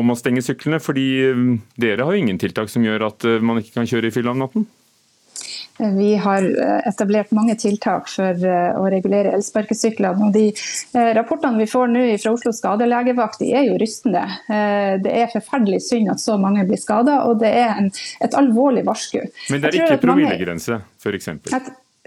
om 0.00 0.12
å 0.12 0.16
stenge 0.16 0.42
syklene, 0.44 0.80
fordi 0.80 1.06
mm, 1.36 1.54
dere 1.80 2.06
har 2.06 2.16
jo 2.16 2.22
ingen 2.22 2.40
tiltak 2.40 2.72
som 2.72 2.84
gjør 2.86 3.10
at 3.10 3.26
eh, 3.28 3.42
man 3.44 3.60
ikke 3.60 3.76
kan 3.80 3.90
kjøre 3.90 4.08
i 4.08 4.14
fylla 4.14 4.32
om 4.32 4.44
natten? 4.46 4.68
Vi 5.78 6.16
har 6.16 6.42
eh, 6.42 6.88
etablert 6.88 7.30
mange 7.30 7.54
tiltak 7.58 8.08
for 8.10 8.46
eh, 8.50 8.78
å 8.78 8.86
regulere 8.90 9.32
elsparkesyklene. 9.36 10.28
og 10.28 10.34
De 10.34 10.46
eh, 10.50 11.10
rapportene 11.16 11.60
vi 11.62 11.68
får 11.70 11.92
nå 11.92 12.04
fra 12.22 12.34
Oslo 12.34 12.52
skadelegevakt, 12.54 13.40
de 13.42 13.52
er 13.54 13.68
jo 13.68 13.78
rystende. 13.80 14.24
Det 14.48 15.12
er 15.12 15.30
forferdelig 15.32 15.82
synd 15.86 16.10
at 16.12 16.22
så 16.22 16.38
mange 16.40 16.64
blir 16.68 16.80
skada, 16.80 17.20
og 17.28 17.38
det 17.42 17.52
er 17.60 17.76
en, 17.78 17.90
et 18.24 18.38
alvorlig 18.38 18.84
varsku. 18.88 19.20
Men 19.52 19.62
det 19.62 19.70
er 19.70 19.84
ikke 19.84 20.00
promillegrense, 20.06 20.80
f.eks. 20.98 21.30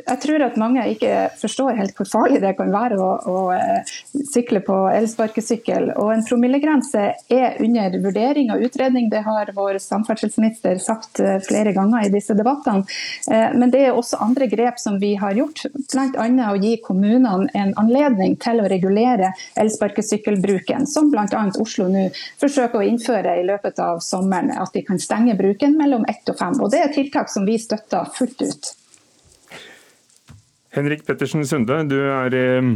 Jeg, 0.08 0.20
tror 0.24 0.44
at 0.46 0.58
mange 0.60 0.84
ikke 0.94 1.30
forstår 1.40 1.78
helt 1.78 1.98
hvor 1.98 2.10
farlig 2.10 2.42
det 2.44 2.54
kan 2.58 2.72
være 2.74 2.98
å, 3.02 3.10
å 3.30 3.38
eh, 3.56 3.92
sykle 4.32 4.62
på 4.66 4.78
elsparkesykkel. 4.92 5.92
Og 6.02 6.12
en 6.14 6.26
promillegrense 6.28 7.04
er 7.32 7.60
under 7.64 7.98
vurdering 8.04 8.52
og 8.54 8.66
utredning, 8.68 9.10
det 9.12 9.24
har 9.26 9.52
vår 9.56 9.80
samferdselsminister 9.84 10.82
sagt 10.84 11.22
eh, 11.24 11.40
flere 11.46 11.74
ganger 11.78 12.08
i 12.08 12.14
disse 12.14 12.36
debattene. 12.38 12.86
Eh, 13.32 13.50
men 13.58 13.74
det 13.74 13.86
er 13.88 13.98
også 13.98 14.22
andre 14.24 14.50
grep 14.52 14.80
som 14.82 15.00
vi 15.02 15.14
har 15.22 15.38
gjort, 15.38 15.66
bl.a. 15.94 16.28
å 16.52 16.58
gi 16.62 16.76
kommunene 16.84 17.50
en 17.58 17.74
anledning 17.82 18.38
til 18.42 18.62
å 18.64 18.70
regulere 18.72 19.32
elsparkesykkelbruken, 19.62 20.88
som 20.90 21.12
bl.a. 21.14 21.46
Oslo 21.62 21.88
nå 21.92 22.08
forsøker 22.42 22.82
å 22.82 22.88
innføre 22.88 23.38
i 23.40 23.48
løpet 23.48 23.82
av 23.84 24.02
sommeren. 24.04 24.54
At 24.62 24.74
de 24.76 24.86
kan 24.86 25.00
stenge 25.02 25.38
bruken 25.40 25.78
mellom 25.80 26.06
ett 26.10 26.30
og 26.32 26.40
fem. 26.40 26.60
Og 26.62 26.72
det 26.74 26.86
er 26.86 26.94
tiltak 26.96 27.32
som 27.32 27.48
vi 27.48 27.60
støtter 27.62 28.10
fullt 28.16 28.46
ut. 28.46 28.76
Henrik 30.72 31.06
Pettersen 31.08 31.44
Sunde, 31.48 31.82
du 31.90 31.98
er 32.00 32.36
eh, 32.38 32.68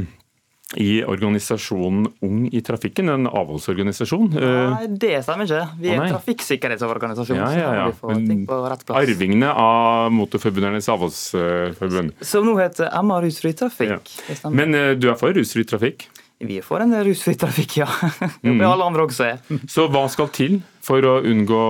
i 0.81 1.03
organisasjonen 1.07 2.09
Ung 2.25 2.47
i 2.51 2.59
trafikken, 2.65 3.09
en 3.13 3.29
avholdsorganisasjon. 3.29 4.33
Eh, 4.35 4.57
nei, 4.73 4.89
det 4.99 5.13
stemmer 5.23 5.47
ikke. 5.47 5.61
Vi 5.79 5.93
er 5.93 6.01
en 6.03 6.15
trafikksikkerhetsorganisasjon. 6.15 7.39
Ja, 7.39 7.51
ja, 7.55 7.71
ja. 7.85 8.11
Men 8.17 8.43
arvingene 8.99 9.53
av 9.53 10.11
Motorforbundernes 10.15 10.89
avholdsforbund. 10.91 12.17
Som 12.25 12.49
nå 12.49 12.57
heter 12.59 12.91
MA 13.05 13.21
Rusfri 13.23 13.55
Trafikk. 13.55 14.13
Ja. 14.27 14.51
Men 14.51 14.75
eh, 14.75 14.93
du 14.99 15.09
er 15.13 15.19
for 15.19 15.35
rusfri 15.35 15.63
trafikk? 15.69 16.09
Vi 16.43 16.59
er 16.59 16.65
for 16.67 16.83
en 16.83 16.91
rusfri 17.07 17.37
trafikk, 17.39 17.77
ja. 17.79 17.87
Det 18.43 18.57
mm. 18.57 18.65
alle 18.67 18.89
andre 18.89 19.05
også 19.07 19.29
er. 19.29 19.61
Så 19.71 19.87
hva 19.87 20.03
skal 20.11 20.33
til 20.35 20.59
for 20.83 21.05
å 21.07 21.21
unngå 21.23 21.61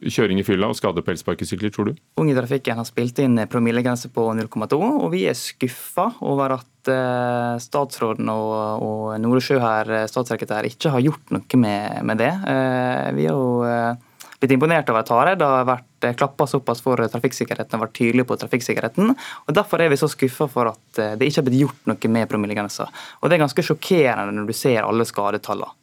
kjøring 0.00 0.40
i 0.40 0.44
fylla 0.46 0.68
og 0.70 0.76
skade 0.78 1.02
på 1.04 1.12
elsparkesykler, 1.12 1.72
tror 1.74 1.90
du? 1.90 2.00
Unge 2.20 2.32
i 2.32 2.36
trafikken 2.36 2.78
har 2.80 2.86
spilt 2.88 3.18
inn 3.22 3.38
promillegrense 3.50 4.10
på 4.14 4.26
0,2, 4.38 4.78
og 4.78 5.08
vi 5.12 5.24
er 5.28 5.38
skuffa 5.38 6.10
over 6.26 6.56
at 6.58 6.90
uh, 6.90 7.56
statsråden 7.62 8.30
og, 8.32 8.84
og 8.86 9.02
Noresjø 9.22 9.58
her, 9.62 9.90
eh, 10.00 10.06
statssekretær, 10.10 10.68
ikke 10.68 10.94
har 10.94 11.04
gjort 11.04 11.34
noe 11.34 11.60
med, 11.60 11.98
med 12.06 12.22
det. 12.22 12.30
Uh, 12.46 13.10
vi 13.18 13.26
er 13.26 13.34
jo 13.34 13.98
blitt 14.40 14.54
imponert 14.56 14.88
over 14.92 15.04
Tare. 15.04 15.34
Det 15.36 15.48
har 15.48 15.68
vært 15.68 16.08
klappa 16.16 16.46
såpass 16.48 16.80
for 16.84 17.02
trafikksikkerheten 17.12 17.76
og 17.76 17.84
vært 17.84 17.98
tydelig 17.98 18.24
på 18.30 18.38
trafikksikkerheten. 18.40 19.12
og 19.12 19.52
Derfor 19.56 19.84
er 19.84 19.92
vi 19.92 20.00
så 20.00 20.08
skuffa 20.08 20.48
for 20.48 20.72
at 20.72 21.02
det 21.20 21.28
ikke 21.28 21.42
har 21.42 21.48
blitt 21.50 21.60
gjort 21.60 21.90
noe 21.90 22.14
med 22.14 22.30
promillegrensa. 22.30 22.88
Og 23.20 23.28
det 23.28 23.36
er 23.36 23.44
ganske 23.44 23.66
sjokkerende 23.68 24.32
når 24.38 24.48
du 24.48 24.56
ser 24.56 24.86
alle 24.86 25.04
skadetallene. 25.04 25.76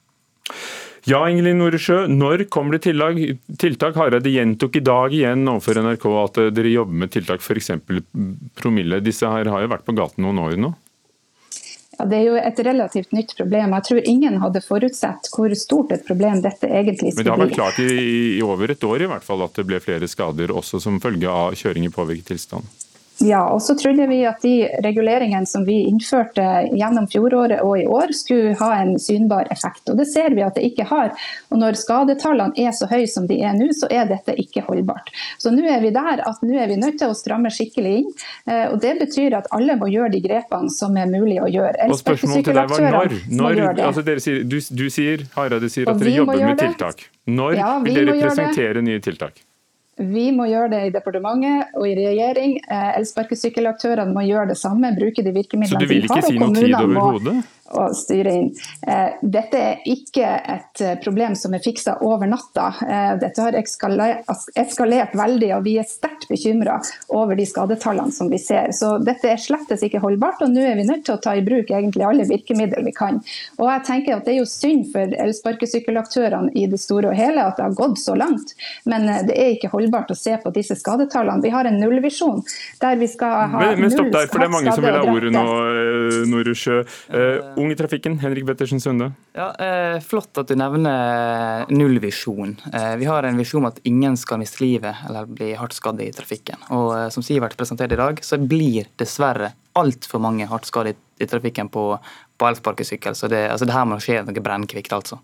Ja, 1.08 1.22
Ingelin 1.32 1.62
Noresjø, 1.62 2.02
når 2.12 2.44
kommer 2.52 2.76
det 2.76 2.82
tiltak? 2.84 3.20
tiltak? 3.62 3.96
Hareide 3.96 4.32
gjentok 4.32 4.76
i 4.76 4.84
dag 4.84 5.14
igjen 5.16 5.48
overfor 5.48 5.80
NRK 5.80 6.08
at 6.20 6.40
dere 6.58 6.74
jobber 6.74 7.06
med 7.06 7.14
tiltak, 7.14 7.40
f.eks. 7.40 7.72
promille. 8.60 9.00
Disse 9.06 9.30
her 9.32 9.48
har 9.54 9.64
jo 9.64 9.70
vært 9.72 9.86
på 9.88 9.96
gaten 9.96 10.28
noen 10.28 10.42
år 10.44 10.58
nå? 10.60 10.74
Ja, 11.98 12.06
Det 12.06 12.18
er 12.18 12.26
jo 12.28 12.36
et 12.36 12.60
relativt 12.68 13.16
nytt 13.16 13.32
problem. 13.40 13.78
Jeg 13.78 13.88
tror 13.88 14.10
ingen 14.12 14.36
hadde 14.44 14.62
forutsett 14.66 15.32
hvor 15.32 15.56
stort 15.56 15.96
et 15.96 16.04
problem 16.06 16.44
dette 16.44 16.68
egentlig 16.68 17.14
skulle 17.16 17.24
bli. 17.24 17.24
Men 17.24 17.30
det 17.30 17.34
har 17.34 17.44
vært 17.46 17.56
klart 17.56 17.80
i, 17.82 18.04
i 18.36 18.44
over 18.44 18.76
et 18.76 18.84
år 18.92 19.06
i 19.08 19.10
hvert 19.14 19.26
fall 19.26 19.46
at 19.48 19.56
det 19.56 19.66
ble 19.70 19.80
flere 19.82 20.12
skader, 20.12 20.52
også 20.52 20.84
som 20.84 21.00
følge 21.00 21.32
av 21.32 21.56
kjøring 21.56 21.88
i 21.88 21.94
påvirket 21.94 22.34
tilstand? 22.36 22.68
Ja, 23.20 23.42
og 23.50 23.62
så 23.66 23.74
trodde 23.78 24.06
vi 24.08 24.20
at 24.30 24.44
de 24.46 24.68
reguleringene 24.86 25.48
som 25.50 25.64
vi 25.66 25.80
innførte 25.90 26.44
gjennom 26.70 27.08
fjoråret 27.10 27.64
og 27.66 27.80
i 27.80 27.86
år, 27.90 28.14
skulle 28.14 28.54
ha 28.60 28.70
en 28.78 28.94
synbar 29.02 29.50
effekt. 29.54 29.90
Og 29.90 29.98
det 29.98 30.06
ser 30.12 30.36
vi 30.38 30.44
at 30.46 30.58
det 30.58 30.68
ikke 30.70 30.86
har. 30.90 31.16
Og 31.50 31.62
når 31.62 31.80
skadetallene 31.82 32.54
er 32.62 32.76
så 32.78 32.90
høye 32.92 33.08
som 33.10 33.26
de 33.30 33.40
er 33.42 33.58
nå, 33.58 33.72
så 33.74 33.90
er 33.90 34.06
dette 34.12 34.36
ikke 34.38 34.66
holdbart. 34.68 35.10
Så 35.42 35.54
nå 35.54 35.66
er 35.66 35.82
vi 35.82 35.92
der 35.96 36.22
at 36.28 36.46
nå 36.46 36.60
er 36.62 36.70
vi 36.70 36.78
nødt 36.82 37.00
til 37.02 37.14
å 37.14 37.18
stramme 37.18 37.52
skikkelig 37.54 37.96
inn. 38.04 38.14
Eh, 38.46 38.68
og 38.70 38.78
det 38.86 38.94
betyr 39.02 39.40
at 39.40 39.50
alle 39.56 39.80
må 39.82 39.90
gjøre 39.92 40.14
de 40.14 40.22
grepene 40.28 40.70
som 40.74 40.98
er 41.00 41.10
mulig 41.10 41.42
å 41.42 41.50
gjøre. 41.50 41.90
Og 41.90 42.02
spørsmålet 42.04 42.52
til 42.52 42.62
deg 42.62 42.76
var 42.76 42.86
når? 42.94 43.18
når 43.42 43.84
altså 43.90 44.06
sier, 44.22 44.46
du, 44.46 44.60
du, 44.62 44.88
sier, 44.94 45.26
Hareide 45.34 45.74
sier 45.74 45.90
at 45.90 46.02
dere 46.02 46.18
jobber 46.20 46.46
med 46.46 46.62
tiltak. 46.62 47.08
Når 47.28 47.60
ja, 47.60 47.76
vil 47.84 48.02
dere 48.04 48.18
presentere 48.22 48.86
nye 48.86 49.02
tiltak? 49.04 49.47
Vi 49.98 50.28
må 50.32 50.46
gjøre 50.46 50.70
det 50.76 50.82
i 50.88 50.94
departementet 50.94 51.74
og 51.78 51.88
i 51.90 51.96
regjering. 51.98 52.58
Eh, 52.62 52.90
elsparkesykkelaktørene 53.00 54.14
må 54.14 54.26
gjøre 54.28 54.52
det 54.54 54.60
samme, 54.62 54.94
bruke 54.98 55.26
de 55.26 55.34
virkemidlene 55.34 55.90
de 55.90 56.02
har. 56.06 56.22
Så 56.22 56.30
si 56.30 56.42
noe 56.42 56.54
tid 56.58 56.76
overhodet? 56.78 57.38
og 57.76 57.92
styre 58.00 58.32
inn. 58.32 58.46
Eh, 58.88 59.18
dette 59.20 59.60
er 59.60 59.82
ikke 59.92 60.24
et 60.24 60.84
eh, 60.84 60.94
problem 61.04 61.34
som 61.36 61.52
er 61.52 61.60
fiksa 61.60 61.98
over 62.08 62.30
natta. 62.32 62.70
Dette 63.20 63.44
har 63.44 63.58
eskalert 63.60 65.16
veldig, 65.20 65.50
og 65.58 65.66
vi 65.66 65.74
er 65.82 65.88
sterkt 65.90 66.30
bekymra 66.32 66.78
over 67.12 67.36
de 67.36 67.44
skadetallene 67.50 68.14
som 68.16 68.30
vi 68.32 68.40
ser. 68.40 68.72
Så 68.72 68.94
dette 69.04 69.34
er 69.34 69.42
slettes 69.42 69.84
ikke 69.84 70.00
holdbart, 70.00 70.40
og 70.46 70.54
nå 70.54 70.64
er 70.64 70.78
vi 70.80 70.86
nødt 70.88 71.04
til 71.10 71.18
å 71.18 71.20
ta 71.20 71.34
i 71.36 71.44
bruk 71.44 71.68
egentlig 71.68 72.08
alle 72.08 72.24
virkemidler 72.30 72.88
vi 72.88 72.96
kan. 72.96 73.20
Og 73.60 73.68
jeg 73.68 73.84
tenker 73.90 74.16
at 74.16 74.24
Det 74.24 74.38
er 74.38 74.40
jo 74.40 74.48
synd 74.48 74.88
for 74.94 75.20
elsparkesykkelaktørene 75.28 76.56
i 76.56 76.70
det 76.72 76.80
store 76.80 77.12
og 77.12 77.20
hele 77.20 77.44
at 77.44 77.60
det 77.60 77.68
har 77.68 77.76
gått 77.76 78.00
så 78.00 78.16
langt, 78.16 78.56
men 78.88 79.12
det 79.28 79.36
er 79.36 79.54
ikke 79.58 79.72
holdbart 79.76 79.87
å 79.94 80.18
se 80.18 80.36
på 80.44 80.54
disse 80.56 80.78
skadetallene. 80.80 81.44
Vi 81.44 81.54
har 81.54 81.70
en 81.70 81.80
nullvisjon 81.82 82.44
der 82.82 83.00
vi 83.00 83.08
skal 83.12 83.52
ha 83.54 83.64
men, 83.64 83.84
men 83.86 83.94
stopp 83.94 84.12
der, 84.14 84.28
for 84.32 84.44
det 84.44 84.50
er 84.50 84.54
mange 84.54 84.74
som 84.76 84.86
vil 84.86 84.98
ha 84.98 85.04
ordet 85.14 85.34
nå, 85.34 85.46
Norusjø. 86.32 86.82
Ung 87.58 87.72
i 87.72 87.78
trafikken, 87.80 88.20
Henrik 88.22 88.48
Bettersen 88.48 88.82
Sunde. 88.84 89.12
Ja, 89.38 89.52
uh, 89.54 90.00
Flott 90.02 90.38
at 90.42 90.50
du 90.50 90.56
nevner 90.58 91.66
nullvisjon. 91.70 92.56
Uh, 92.74 92.96
vi 92.98 93.06
har 93.06 93.24
en 93.24 93.38
visjon 93.38 93.64
om 93.64 93.70
at 93.70 93.80
ingen 93.88 94.18
skal 94.18 94.42
miste 94.42 94.64
livet 94.64 95.04
eller 95.08 95.30
bli 95.30 95.52
hardt 95.58 95.78
skadd 95.78 96.02
i 96.02 96.10
trafikken. 96.16 96.64
Og 96.74 96.90
uh, 96.94 97.08
Som 97.14 97.26
Sivert 97.26 97.58
presenterte 97.60 97.98
i 97.98 98.02
dag, 98.02 98.22
så 98.26 98.40
blir 98.42 98.90
dessverre 98.98 99.54
altfor 99.78 100.22
mange 100.24 100.48
hardt 100.50 100.70
skadd 100.70 100.92
i, 100.92 100.96
i, 101.22 101.30
trafikken 101.30 101.70
på, 101.70 101.90
på 102.38 102.50
elsparkesykkel. 102.50 103.18
Så 103.18 103.30
det, 103.32 103.46
altså, 103.52 103.68
det 103.70 103.78
her 103.78 103.86
må 103.90 104.00
skje 104.02 104.24
noe 104.26 104.46
brennkvikt, 104.46 104.96
altså. 104.98 105.22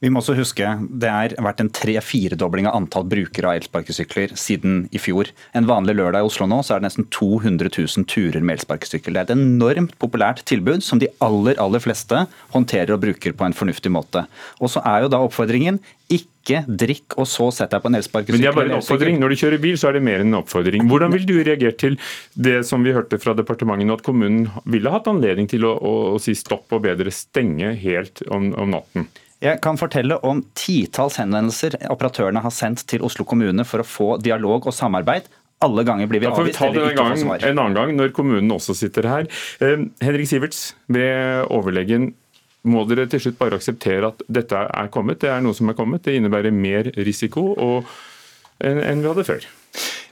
Vi 0.00 0.08
må 0.08 0.22
også 0.22 0.32
huske 0.38 0.64
det 1.02 1.10
har 1.12 1.34
vært 1.44 1.58
en 1.60 1.68
tre-firedobling 1.76 2.64
av 2.70 2.78
antall 2.78 3.04
brukere 3.08 3.50
av 3.50 3.58
elsparkesykler 3.58 4.32
siden 4.38 4.86
i 4.96 5.00
fjor. 5.00 5.28
En 5.56 5.68
vanlig 5.68 5.98
lørdag 5.98 6.24
i 6.24 6.30
Oslo 6.30 6.46
nå 6.48 6.62
så 6.64 6.74
er 6.74 6.80
det 6.80 6.88
nesten 6.88 7.08
200 7.12 7.68
000 7.74 8.08
turer 8.08 8.40
med 8.40 8.56
elsparkesykkel. 8.56 9.12
Det 9.12 9.20
er 9.20 9.28
et 9.28 9.36
enormt 9.36 9.92
populært 10.00 10.40
tilbud 10.48 10.80
som 10.86 11.02
de 11.02 11.10
aller, 11.20 11.60
aller 11.60 11.84
fleste 11.84 12.24
håndterer 12.56 12.94
og 12.96 13.04
bruker 13.04 13.36
på 13.36 13.44
en 13.44 13.56
fornuftig 13.56 13.92
måte. 13.92 14.24
Og 14.64 14.72
så 14.72 14.80
er 14.88 15.04
jo 15.04 15.12
da 15.12 15.20
oppfordringen 15.26 15.82
ikke 16.10 16.64
drikk 16.64 17.20
og 17.20 17.28
så 17.28 17.52
sett 17.52 17.76
deg 17.76 17.84
på 17.84 17.92
en 17.92 18.00
elsparkesykkel. 18.00 18.40
Men 18.40 18.46
det 18.48 18.50
er 18.54 18.56
bare 18.56 18.72
en 18.72 18.80
oppfordring. 18.80 19.20
Når 19.20 19.34
du 19.34 19.40
kjører 19.44 19.62
bil, 19.68 19.76
så 19.78 19.92
er 19.92 20.00
det 20.00 20.06
mer 20.08 20.24
enn 20.24 20.32
en 20.32 20.40
oppfordring. 20.40 20.88
Hvordan 20.88 21.12
vil 21.12 21.28
du 21.28 21.36
reagere 21.44 21.76
til 21.76 22.00
det 22.40 22.62
som 22.66 22.88
vi 22.88 22.96
hørte 22.96 23.20
fra 23.20 23.36
departementet, 23.36 23.84
nå, 23.84 24.00
at 24.00 24.08
kommunen 24.08 24.48
ville 24.64 24.96
hatt 24.96 25.12
anledning 25.12 25.52
til 25.52 25.68
å, 25.68 25.76
å, 25.76 25.96
å 26.16 26.20
si 26.24 26.32
stopp 26.32 26.72
og 26.72 26.86
bedre 26.88 27.12
stenge 27.12 27.76
helt 27.84 28.24
om, 28.32 28.54
om 28.56 28.80
natten? 28.80 29.12
Jeg 29.40 29.60
kan 29.64 29.78
fortelle 29.80 30.18
om 30.28 30.42
titalls 30.58 31.16
henvendelser 31.16 31.78
operatørene 31.88 32.42
har 32.44 32.52
sendt 32.52 32.84
til 32.90 33.04
Oslo 33.06 33.24
kommune 33.28 33.64
for 33.64 33.80
å 33.80 33.86
få 33.88 34.08
dialog 34.20 34.68
og 34.68 34.76
samarbeid. 34.76 35.30
Alle 35.64 35.84
ganger 35.84 36.08
blir 36.08 36.20
vi 36.20 36.28
avvist. 36.28 36.58
Da 36.58 36.66
får 36.66 36.72
vi 36.72 36.76
ta 36.76 36.80
det 36.80 36.90
en, 36.90 36.98
gang, 36.98 37.44
en 37.48 37.62
annen 37.62 37.76
gang, 37.76 37.94
når 37.96 38.12
kommunen 38.16 38.52
også 38.52 38.76
sitter 38.76 39.08
her. 39.08 39.28
Eh, 39.64 39.86
Henrik 40.04 40.28
Siverts, 40.28 40.74
ved 40.92 41.48
overlegen, 41.52 42.10
må 42.68 42.84
dere 42.88 43.06
til 43.08 43.22
slutt 43.24 43.38
bare 43.40 43.56
akseptere 43.56 44.12
at 44.12 44.20
dette 44.28 44.60
er 44.68 44.92
kommet? 44.92 45.22
Det 45.22 45.32
er 45.32 45.40
noe 45.44 45.56
som 45.56 45.72
er 45.72 45.76
kommet. 45.78 46.04
Det 46.04 46.18
innebærer 46.18 46.52
mer 46.52 46.92
risiko 47.00 47.54
enn 48.60 49.00
vi 49.00 49.08
hadde 49.08 49.24
før. 49.24 49.48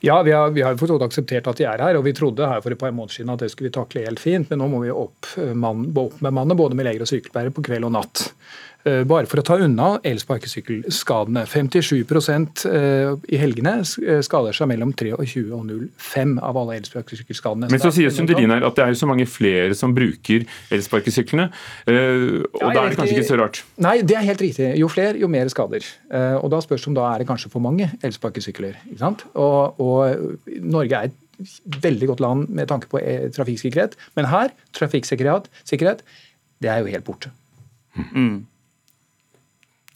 Ja, 0.00 0.22
vi 0.22 0.32
har, 0.32 0.52
vi 0.54 0.62
har 0.62 0.76
fått 0.78 1.02
akseptert 1.02 1.48
at 1.50 1.58
de 1.58 1.66
er 1.66 1.82
her, 1.82 1.98
og 1.98 2.04
vi 2.06 2.14
trodde 2.16 2.46
her 2.46 2.62
for 2.62 2.72
et 2.72 2.80
par 2.80 2.94
måneder 2.94 3.18
siden 3.18 3.32
at 3.34 3.42
det 3.42 3.50
skulle 3.52 3.68
vi 3.68 3.74
takle 3.74 4.04
helt 4.06 4.22
fint, 4.22 4.48
men 4.48 4.62
nå 4.62 4.68
må 4.70 4.80
vi 4.84 4.94
opp, 4.94 5.26
eh, 5.36 5.52
opp 5.52 6.20
med 6.24 6.36
mannet 6.36 6.60
både 6.60 6.78
med 6.78 6.86
leger 6.86 7.04
og 7.04 7.10
sykepleiere 7.10 7.52
på 7.52 7.64
kveld 7.66 7.88
og 7.88 7.96
natt. 7.98 8.28
Eh, 8.86 9.02
bare 9.08 9.26
for 9.26 9.40
å 9.40 9.44
ta 9.44 9.56
unna 9.58 9.88
elsparkesykkelskadene. 10.06 11.42
57 11.50 11.98
eh, 12.70 13.10
i 13.34 13.40
helgene 13.40 13.74
eh, 13.82 14.20
skader 14.24 14.54
seg 14.54 14.68
mellom 14.70 14.92
23 14.94 15.42
og 15.56 15.72
05 15.98 16.36
av 16.46 16.60
alle 16.60 16.76
elsparkesykkelskadene. 16.78 17.70
Men 17.72 17.82
så 17.82 17.90
sier 17.94 18.12
Sundelin 18.14 18.54
her 18.54 18.66
at 18.68 18.78
det 18.78 18.86
er 18.86 18.98
så 18.98 19.08
mange 19.10 19.26
flere 19.28 19.74
som 19.78 19.94
bruker 19.96 20.46
elsparkesyklene, 20.74 21.48
og 21.88 22.60
ja, 22.60 22.70
da 22.70 22.84
er 22.84 22.92
det 22.92 22.98
kanskje 23.00 23.16
ikke 23.16 23.28
så 23.28 23.38
rart? 23.40 23.62
Nei, 23.82 23.96
det 24.06 24.16
er 24.18 24.26
helt 24.28 24.42
riktig. 24.44 24.68
Jo 24.78 24.90
flere, 24.92 25.18
jo 25.20 25.30
mer 25.30 25.50
skader. 25.52 25.86
Og 26.40 26.46
da 26.52 26.60
spørs 26.62 26.84
det 26.84 26.90
om 26.92 26.98
da 26.98 27.06
er 27.10 27.22
det 27.22 27.28
kanskje 27.28 27.50
for 27.52 27.64
mange 27.64 27.88
elsparkesykler. 28.06 28.78
ikke 28.90 29.00
sant? 29.00 29.24
Og, 29.38 29.80
og 29.82 30.60
Norge 30.62 31.00
er 31.00 31.10
et 31.10 31.82
veldig 31.82 32.10
godt 32.12 32.22
land 32.22 32.52
med 32.54 32.70
tanke 32.70 32.90
på 32.90 33.02
trafikksikkerhet, 33.34 33.98
men 34.18 34.30
her, 34.30 34.54
trafikksikkerhet, 34.76 35.50
det 36.62 36.70
er 36.70 36.82
jo 36.82 36.94
helt 36.94 37.06
borte. 37.06 37.34
Mm. 38.12 38.46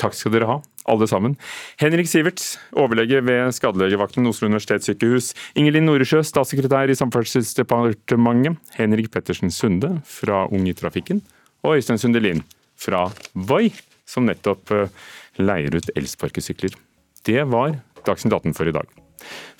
Takk 0.02 0.16
skal 0.18 0.34
dere 0.34 0.48
ha, 0.50 0.56
alle 0.90 1.06
sammen. 1.06 1.36
Henrik 1.78 2.08
Siverts, 2.10 2.56
overlege 2.74 3.20
ved 3.22 3.52
skadelegevakten 3.54 4.26
Oslo 4.26 4.48
universitetssykehus. 4.50 5.30
Ingelin 5.58 5.86
Noresjø, 5.86 6.24
statssekretær 6.26 6.90
i 6.90 6.96
Samferdselsdepartementet. 6.98 8.58
Henrik 8.80 9.12
Pettersen 9.14 9.54
Sunde 9.54 10.00
fra 10.08 10.48
Ung 10.50 10.66
i 10.66 10.74
Trafikken. 10.74 11.22
Og 11.62 11.78
Øystein 11.78 12.02
Sundelin 12.02 12.42
fra 12.74 13.04
Voi, 13.34 13.70
som 14.08 14.26
nettopp 14.26 14.72
eh, 14.74 14.90
leier 15.38 15.78
ut 15.78 15.92
elsparkesykler. 15.94 16.74
Det 17.22 17.46
var 17.52 17.78
Dagsnytt 18.02 18.34
18 18.34 18.56
for 18.58 18.66
i 18.66 18.74
dag. 18.74 18.88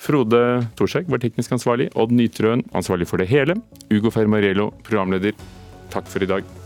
Frode 0.03 0.41
Thorshaug 0.75 1.07
var 1.07 1.23
teknisk 1.23 1.55
ansvarlig, 1.55 1.87
Odd 1.95 2.11
Nytrøen 2.11 2.65
ansvarlig 2.75 3.07
for 3.07 3.23
det 3.23 3.29
hele. 3.31 3.55
Ugo 3.87 4.11
Fermarello 4.11 4.73
programleder. 4.83 5.39
Takk 5.93 6.11
for 6.11 6.27
i 6.27 6.29
dag. 6.33 6.62